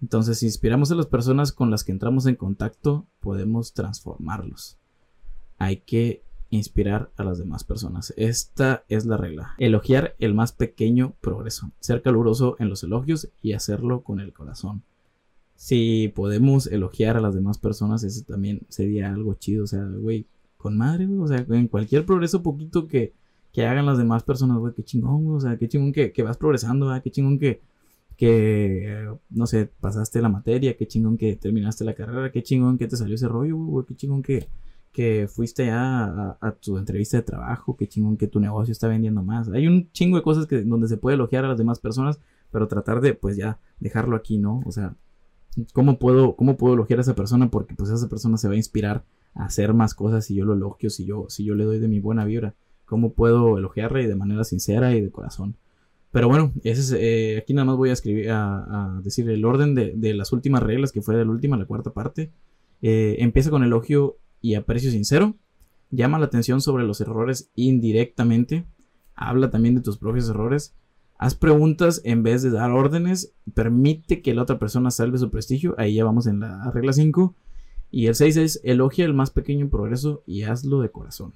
Entonces, 0.00 0.38
si 0.38 0.46
inspiramos 0.46 0.90
a 0.90 0.94
las 0.94 1.06
personas 1.06 1.52
con 1.52 1.70
las 1.70 1.84
que 1.84 1.92
entramos 1.92 2.26
en 2.26 2.36
contacto, 2.36 3.06
podemos 3.20 3.72
transformarlos. 3.72 4.78
Hay 5.58 5.78
que 5.78 6.22
inspirar 6.52 7.10
a 7.16 7.24
las 7.24 7.38
demás 7.38 7.64
personas. 7.64 8.12
Esta 8.18 8.84
es 8.90 9.06
la 9.06 9.16
regla. 9.16 9.54
Elogiar 9.56 10.14
el 10.18 10.34
más 10.34 10.52
pequeño 10.52 11.14
progreso. 11.22 11.70
Ser 11.80 12.02
caluroso 12.02 12.56
en 12.58 12.68
los 12.68 12.84
elogios 12.84 13.30
y 13.40 13.54
hacerlo 13.54 14.02
con 14.02 14.20
el 14.20 14.34
corazón. 14.34 14.82
Si 15.56 16.12
podemos 16.14 16.66
elogiar 16.66 17.16
a 17.16 17.20
las 17.20 17.34
demás 17.34 17.56
personas, 17.56 18.04
eso 18.04 18.22
también 18.28 18.60
sería 18.68 19.10
algo 19.10 19.32
chido. 19.34 19.64
O 19.64 19.66
sea, 19.66 19.82
güey, 19.82 20.26
con 20.58 20.76
madre, 20.76 21.06
güey. 21.06 21.20
O 21.20 21.26
sea, 21.26 21.38
en 21.48 21.68
cualquier 21.68 22.04
progreso 22.04 22.42
poquito 22.42 22.86
que, 22.86 23.14
que 23.50 23.64
hagan 23.64 23.86
las 23.86 23.96
demás 23.96 24.22
personas, 24.22 24.58
güey, 24.58 24.74
qué 24.74 24.84
chingón, 24.84 25.24
güey. 25.24 25.36
O 25.38 25.40
sea, 25.40 25.56
qué 25.56 25.68
chingón 25.68 25.92
que, 25.92 26.12
que 26.12 26.22
vas 26.22 26.36
progresando, 26.36 26.88
¿verdad? 26.88 27.02
qué 27.02 27.10
chingón 27.10 27.38
que, 27.38 27.62
que, 28.14 29.08
no 29.30 29.46
sé, 29.46 29.70
pasaste 29.80 30.20
la 30.20 30.28
materia, 30.28 30.76
qué 30.76 30.86
chingón 30.86 31.16
que 31.16 31.34
terminaste 31.36 31.82
la 31.82 31.94
carrera, 31.94 32.30
qué 32.30 32.42
chingón 32.42 32.76
que 32.76 32.88
te 32.88 32.96
salió 32.98 33.14
ese 33.14 33.26
rollo, 33.26 33.56
güey, 33.56 33.86
qué 33.86 33.94
chingón 33.96 34.22
que, 34.22 34.48
que 34.92 35.26
fuiste 35.26 35.66
ya 35.66 36.36
a, 36.40 36.52
tu 36.60 36.76
entrevista 36.76 37.16
de 37.16 37.22
trabajo, 37.22 37.76
qué 37.76 37.88
chingón 37.88 38.18
que 38.18 38.26
tu 38.28 38.40
negocio 38.40 38.72
está 38.72 38.88
vendiendo 38.88 39.22
más. 39.22 39.48
Hay 39.48 39.66
un 39.66 39.90
chingo 39.92 40.18
de 40.18 40.22
cosas 40.22 40.46
que, 40.46 40.62
donde 40.62 40.86
se 40.86 40.98
puede 40.98 41.14
elogiar 41.14 41.44
a 41.44 41.48
las 41.48 41.58
demás 41.58 41.80
personas, 41.80 42.20
pero 42.50 42.68
tratar 42.68 43.00
de, 43.00 43.14
pues 43.14 43.36
ya, 43.36 43.58
dejarlo 43.80 44.16
aquí, 44.16 44.38
¿no? 44.38 44.62
O 44.66 44.70
sea, 44.70 44.94
¿cómo 45.72 45.98
puedo, 45.98 46.36
cómo 46.36 46.58
puedo 46.58 46.74
elogiar 46.74 46.98
a 46.98 47.02
esa 47.02 47.14
persona? 47.14 47.50
Porque 47.50 47.74
pues 47.74 47.90
esa 47.90 48.08
persona 48.08 48.36
se 48.36 48.48
va 48.48 48.54
a 48.54 48.58
inspirar 48.58 49.04
a 49.34 49.46
hacer 49.46 49.72
más 49.72 49.94
cosas 49.94 50.26
si 50.26 50.34
yo 50.34 50.44
lo 50.44 50.52
elogio, 50.52 50.90
si 50.90 51.06
yo, 51.06 51.24
si 51.30 51.44
yo 51.44 51.54
le 51.54 51.64
doy 51.64 51.78
de 51.78 51.88
mi 51.88 51.98
buena 51.98 52.26
vibra. 52.26 52.54
¿Cómo 52.84 53.14
puedo 53.14 53.56
elogiarle 53.56 54.06
de 54.06 54.14
manera 54.14 54.44
sincera 54.44 54.94
y 54.94 55.00
de 55.00 55.10
corazón? 55.10 55.56
Pero 56.10 56.28
bueno, 56.28 56.52
ese 56.62 56.98
eh, 57.00 57.38
aquí 57.38 57.54
nada 57.54 57.64
más 57.64 57.78
voy 57.78 57.88
a 57.88 57.94
escribir, 57.94 58.30
a, 58.30 59.00
decir 59.02 59.30
el 59.30 59.42
orden 59.46 59.74
de, 59.74 60.14
las 60.14 60.32
últimas 60.32 60.62
reglas, 60.62 60.92
que 60.92 61.00
fue 61.00 61.16
de 61.16 61.24
la 61.24 61.30
última 61.30 61.56
la 61.56 61.64
cuarta 61.64 61.94
parte. 61.94 62.30
Eh, 62.82 63.16
empieza 63.20 63.48
con 63.48 63.64
elogio 63.64 64.18
y 64.42 64.54
aprecio 64.54 64.90
sincero. 64.90 65.34
Llama 65.90 66.18
la 66.18 66.26
atención 66.26 66.60
sobre 66.60 66.84
los 66.84 67.00
errores 67.00 67.50
indirectamente. 67.54 68.66
Habla 69.14 69.50
también 69.50 69.74
de 69.74 69.80
tus 69.80 69.96
propios 69.96 70.28
errores. 70.28 70.74
Haz 71.16 71.34
preguntas 71.34 72.02
en 72.04 72.22
vez 72.22 72.42
de 72.42 72.50
dar 72.50 72.72
órdenes. 72.72 73.32
Permite 73.54 74.20
que 74.20 74.34
la 74.34 74.42
otra 74.42 74.58
persona 74.58 74.90
salve 74.90 75.16
su 75.16 75.30
prestigio. 75.30 75.74
Ahí 75.78 75.94
ya 75.94 76.04
vamos 76.04 76.26
en 76.26 76.40
la 76.40 76.70
regla 76.72 76.92
5. 76.92 77.34
Y 77.90 78.06
el 78.06 78.14
6 78.14 78.36
es 78.36 78.60
elogia 78.64 79.06
el 79.06 79.14
más 79.14 79.30
pequeño 79.30 79.70
progreso 79.70 80.22
y 80.26 80.42
hazlo 80.42 80.80
de 80.80 80.90
corazón 80.90 81.32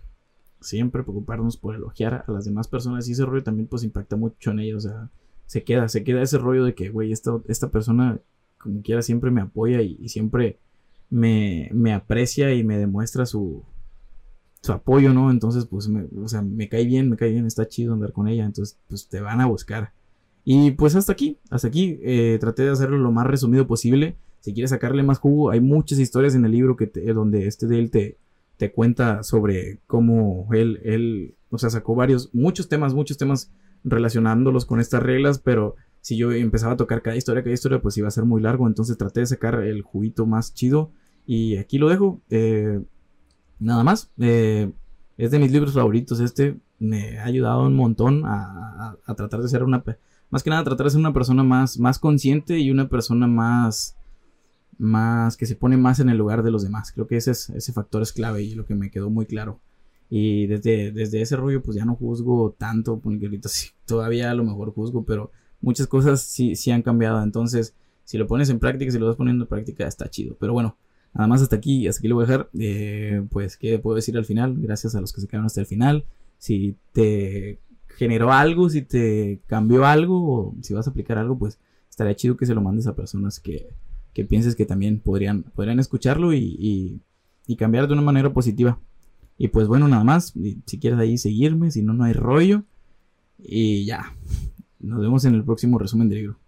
siempre 0.61 1.03
preocuparnos 1.03 1.57
por 1.57 1.75
elogiar 1.75 2.25
a 2.27 2.33
las 2.33 2.45
demás 2.45 2.69
personas 2.69 3.09
y 3.09 3.13
ese 3.13 3.25
rollo 3.25 3.43
también 3.43 3.69
pues 3.69 3.85
impacta 3.85 4.17
mucho 4.17 4.51
en 4.51 4.61
ellos, 4.61 4.85
o 4.85 4.89
sea, 4.89 5.11
se 5.47 5.63
queda, 5.63 5.89
se 5.89 6.03
queda 6.03 6.23
ese 6.23 6.39
rollo 6.39 6.65
de 6.65 6.75
que, 6.75 6.89
güey, 6.89 7.13
esta, 7.13 7.41
esta 7.47 7.71
persona 7.71 8.19
como 8.59 8.83
quiera 8.83 9.03
siempre 9.03 9.31
me 9.31 9.41
apoya 9.41 9.81
y, 9.83 10.09
siempre 10.09 10.59
me, 11.11 11.71
me, 11.73 11.93
aprecia 11.93 12.53
y 12.55 12.65
me 12.65 12.79
demuestra 12.79 13.27
su, 13.27 13.63
su 14.63 14.73
apoyo, 14.73 15.13
¿no? 15.13 15.31
Entonces, 15.31 15.67
pues, 15.67 15.89
me, 15.89 16.07
o 16.23 16.29
sea, 16.29 16.43
me 16.43 16.69
cae 16.69 16.85
bien, 16.85 17.11
me 17.11 17.17
cae 17.17 17.31
bien, 17.31 17.47
está 17.47 17.67
chido 17.69 17.95
andar 17.95 18.13
con 18.13 18.29
ella, 18.29 18.45
entonces, 18.45 18.79
pues, 18.89 19.09
te 19.09 19.21
van 19.21 19.41
a 19.41 19.47
buscar. 19.47 19.93
Y 20.45 20.71
pues 20.73 20.95
hasta 20.95 21.13
aquí, 21.13 21.39
hasta 21.51 21.67
aquí, 21.67 21.99
eh, 22.03 22.39
traté 22.41 22.63
de 22.63 22.71
hacerlo 22.71 22.99
lo 22.99 23.11
más 23.11 23.27
resumido 23.27 23.67
posible. 23.67 24.17
Si 24.41 24.55
quieres 24.55 24.71
sacarle 24.71 25.03
más 25.03 25.19
jugo, 25.19 25.51
hay 25.51 25.61
muchas 25.61 25.99
historias 25.99 26.37
en 26.37 26.45
el 26.45 26.53
libro 26.53 26.77
que 26.77 26.87
donde 27.13 27.49
este 27.49 27.67
de 27.67 27.81
él 27.81 27.91
te, 27.91 28.17
te 28.57 28.71
cuenta 28.71 29.25
sobre 29.25 29.81
cómo 29.89 30.49
él, 30.53 30.81
él, 30.85 31.35
o 31.51 31.59
sea, 31.59 31.71
sacó 31.71 31.97
varios, 31.97 32.33
muchos 32.33 32.69
temas, 32.69 32.95
muchos 32.95 33.19
temas 33.19 33.51
relacionándolos 33.83 34.67
con 34.67 34.79
estas 34.79 35.03
reglas, 35.03 35.41
pero 35.41 35.75
si 36.07 36.17
yo 36.17 36.31
empezaba 36.31 36.75
a 36.75 36.77
tocar 36.77 37.03
cada 37.03 37.17
historia, 37.17 37.43
cada 37.43 37.53
historia, 37.53 37.83
pues 37.83 37.99
iba 37.99 38.07
a 38.07 38.13
ser 38.13 38.25
muy 38.25 38.41
largo, 38.41 38.69
entonces 38.69 38.97
traté 38.97 39.19
de 39.19 39.27
sacar 39.27 39.65
el 39.65 39.83
juguito 39.83 40.25
más 40.25 40.55
chido 40.55 40.93
y 41.27 41.57
aquí 41.57 41.79
lo 41.79 41.89
dejo. 41.89 42.21
Eh, 42.31 42.81
nada 43.59 43.83
más, 43.83 44.13
eh, 44.19 44.71
es 45.19 45.33
de 45.33 45.41
mis 45.41 45.51
libros 45.51 45.75
favoritos, 45.75 46.21
este 46.21 46.61
me 46.79 47.19
ha 47.19 47.25
ayudado 47.25 47.67
un 47.67 47.75
montón 47.75 48.23
a, 48.25 48.97
tratar 49.17 49.43
de 49.43 49.49
ser 49.49 49.65
una, 49.65 49.83
más 50.31 50.45
que 50.45 50.51
nada 50.51 50.63
tratar 50.63 50.85
de 50.85 50.91
ser 50.91 51.01
una 51.01 51.13
persona 51.13 51.43
más, 51.43 51.77
más 51.81 51.99
consciente 51.99 52.61
y 52.61 52.71
una 52.71 52.89
persona 52.89 53.27
más 53.27 53.97
más, 54.79 55.37
que 55.37 55.47
se 55.47 55.57
pone 55.57 55.77
más 55.77 55.99
en 55.99 56.09
el 56.09 56.19
lugar 56.19 56.45
de 56.45 56.53
los 56.53 56.63
demás. 56.63 56.93
Creo 56.93 57.09
que 57.09 57.17
ese, 57.17 57.33
es, 57.33 57.51
ese 57.51 57.73
factor 57.73 58.03
es 58.03 58.13
clave 58.13 58.45
y 58.45 58.55
lo 58.55 58.65
que 58.65 58.77
me 58.77 58.93
quedó 58.93 59.11
muy 59.11 59.27
claro. 59.27 59.59
Y 60.09 60.47
desde, 60.47 60.93
desde 60.93 61.21
ese 61.21 61.35
rollo 61.35 61.65
pues 61.65 61.77
ya 61.77 61.85
no 61.85 61.97
juzgo 61.97 62.55
tanto, 62.57 63.01
porque 63.01 63.25
ahorita 63.27 63.49
sí, 63.49 63.71
todavía 63.87 64.31
a 64.31 64.35
lo 64.35 64.45
mejor 64.45 64.73
juzgo, 64.73 65.05
pero 65.05 65.33
muchas 65.61 65.87
cosas 65.87 66.21
sí, 66.21 66.57
sí 66.57 66.71
han 66.71 66.83
cambiado. 66.83 67.23
Entonces, 67.23 67.75
si 68.05 68.19
lo 68.19 68.27
pones 68.27 68.51
en 68.51 68.59
práctica, 68.59 68.91
si 68.91 68.99
lo 68.99 69.07
vas 69.07 69.17
poniendo 69.17 69.45
en 69.45 69.49
práctica, 69.49 69.87
está 69.87 70.09
chido. 70.09 70.37
Pero 70.39 70.53
bueno, 70.53 70.77
nada 71.13 71.27
más 71.27 71.43
hasta 71.43 71.57
aquí, 71.57 71.89
hasta 71.89 72.01
aquí 72.01 72.09
lo 72.09 72.17
voy 72.17 72.25
a 72.25 72.27
dejar. 72.29 72.49
Eh, 72.59 73.23
pues, 73.31 73.57
¿qué 73.57 73.79
puedo 73.79 73.97
decir 73.97 74.17
al 74.17 74.25
final? 74.25 74.55
Gracias 74.59 74.95
a 74.95 75.01
los 75.01 75.13
que 75.13 75.21
se 75.21 75.27
quedaron 75.27 75.47
hasta 75.47 75.61
el 75.61 75.67
final. 75.67 76.05
Si 76.39 76.77
te 76.93 77.59
generó 77.97 78.33
algo, 78.33 78.69
si 78.69 78.83
te 78.83 79.41
cambió 79.47 79.87
algo, 79.87 80.31
o 80.31 80.55
si 80.63 80.75
vas 80.75 80.87
a 80.87 80.91
aplicar 80.91 81.19
algo, 81.19 81.39
pues 81.39 81.59
estaría 81.91 82.15
chido 82.15 82.37
que 82.37 82.47
se 82.47 82.55
lo 82.55 82.61
mandes 82.61 82.87
a 82.87 82.95
personas 82.95 83.41
que, 83.41 83.71
que 84.13 84.25
pienses 84.25 84.55
que 84.55 84.67
también 84.67 85.01
podrían, 85.01 85.43
podrían 85.43 85.79
escucharlo 85.79 86.33
y, 86.33 87.01
y, 87.47 87.57
cambiar 87.57 87.87
de 87.87 87.95
una 87.95 88.03
manera 88.03 88.33
positiva. 88.33 88.79
Y 89.39 89.49
pues 89.49 89.67
bueno, 89.67 89.89
nada 89.89 90.05
más. 90.05 90.35
Si 90.67 90.79
quieres 90.79 90.99
ahí 90.99 91.19
seguirme, 91.19 91.71
si 91.71 91.83
no, 91.83 91.93
no 91.95 92.05
hay 92.05 92.13
rollo. 92.13 92.65
Y 93.39 93.85
ya. 93.85 94.15
Nos 94.87 95.01
vemos 95.01 95.25
en 95.25 95.35
el 95.35 95.45
próximo 95.45 95.79
resumen 95.79 96.09
del 96.09 96.19
libro. 96.19 96.39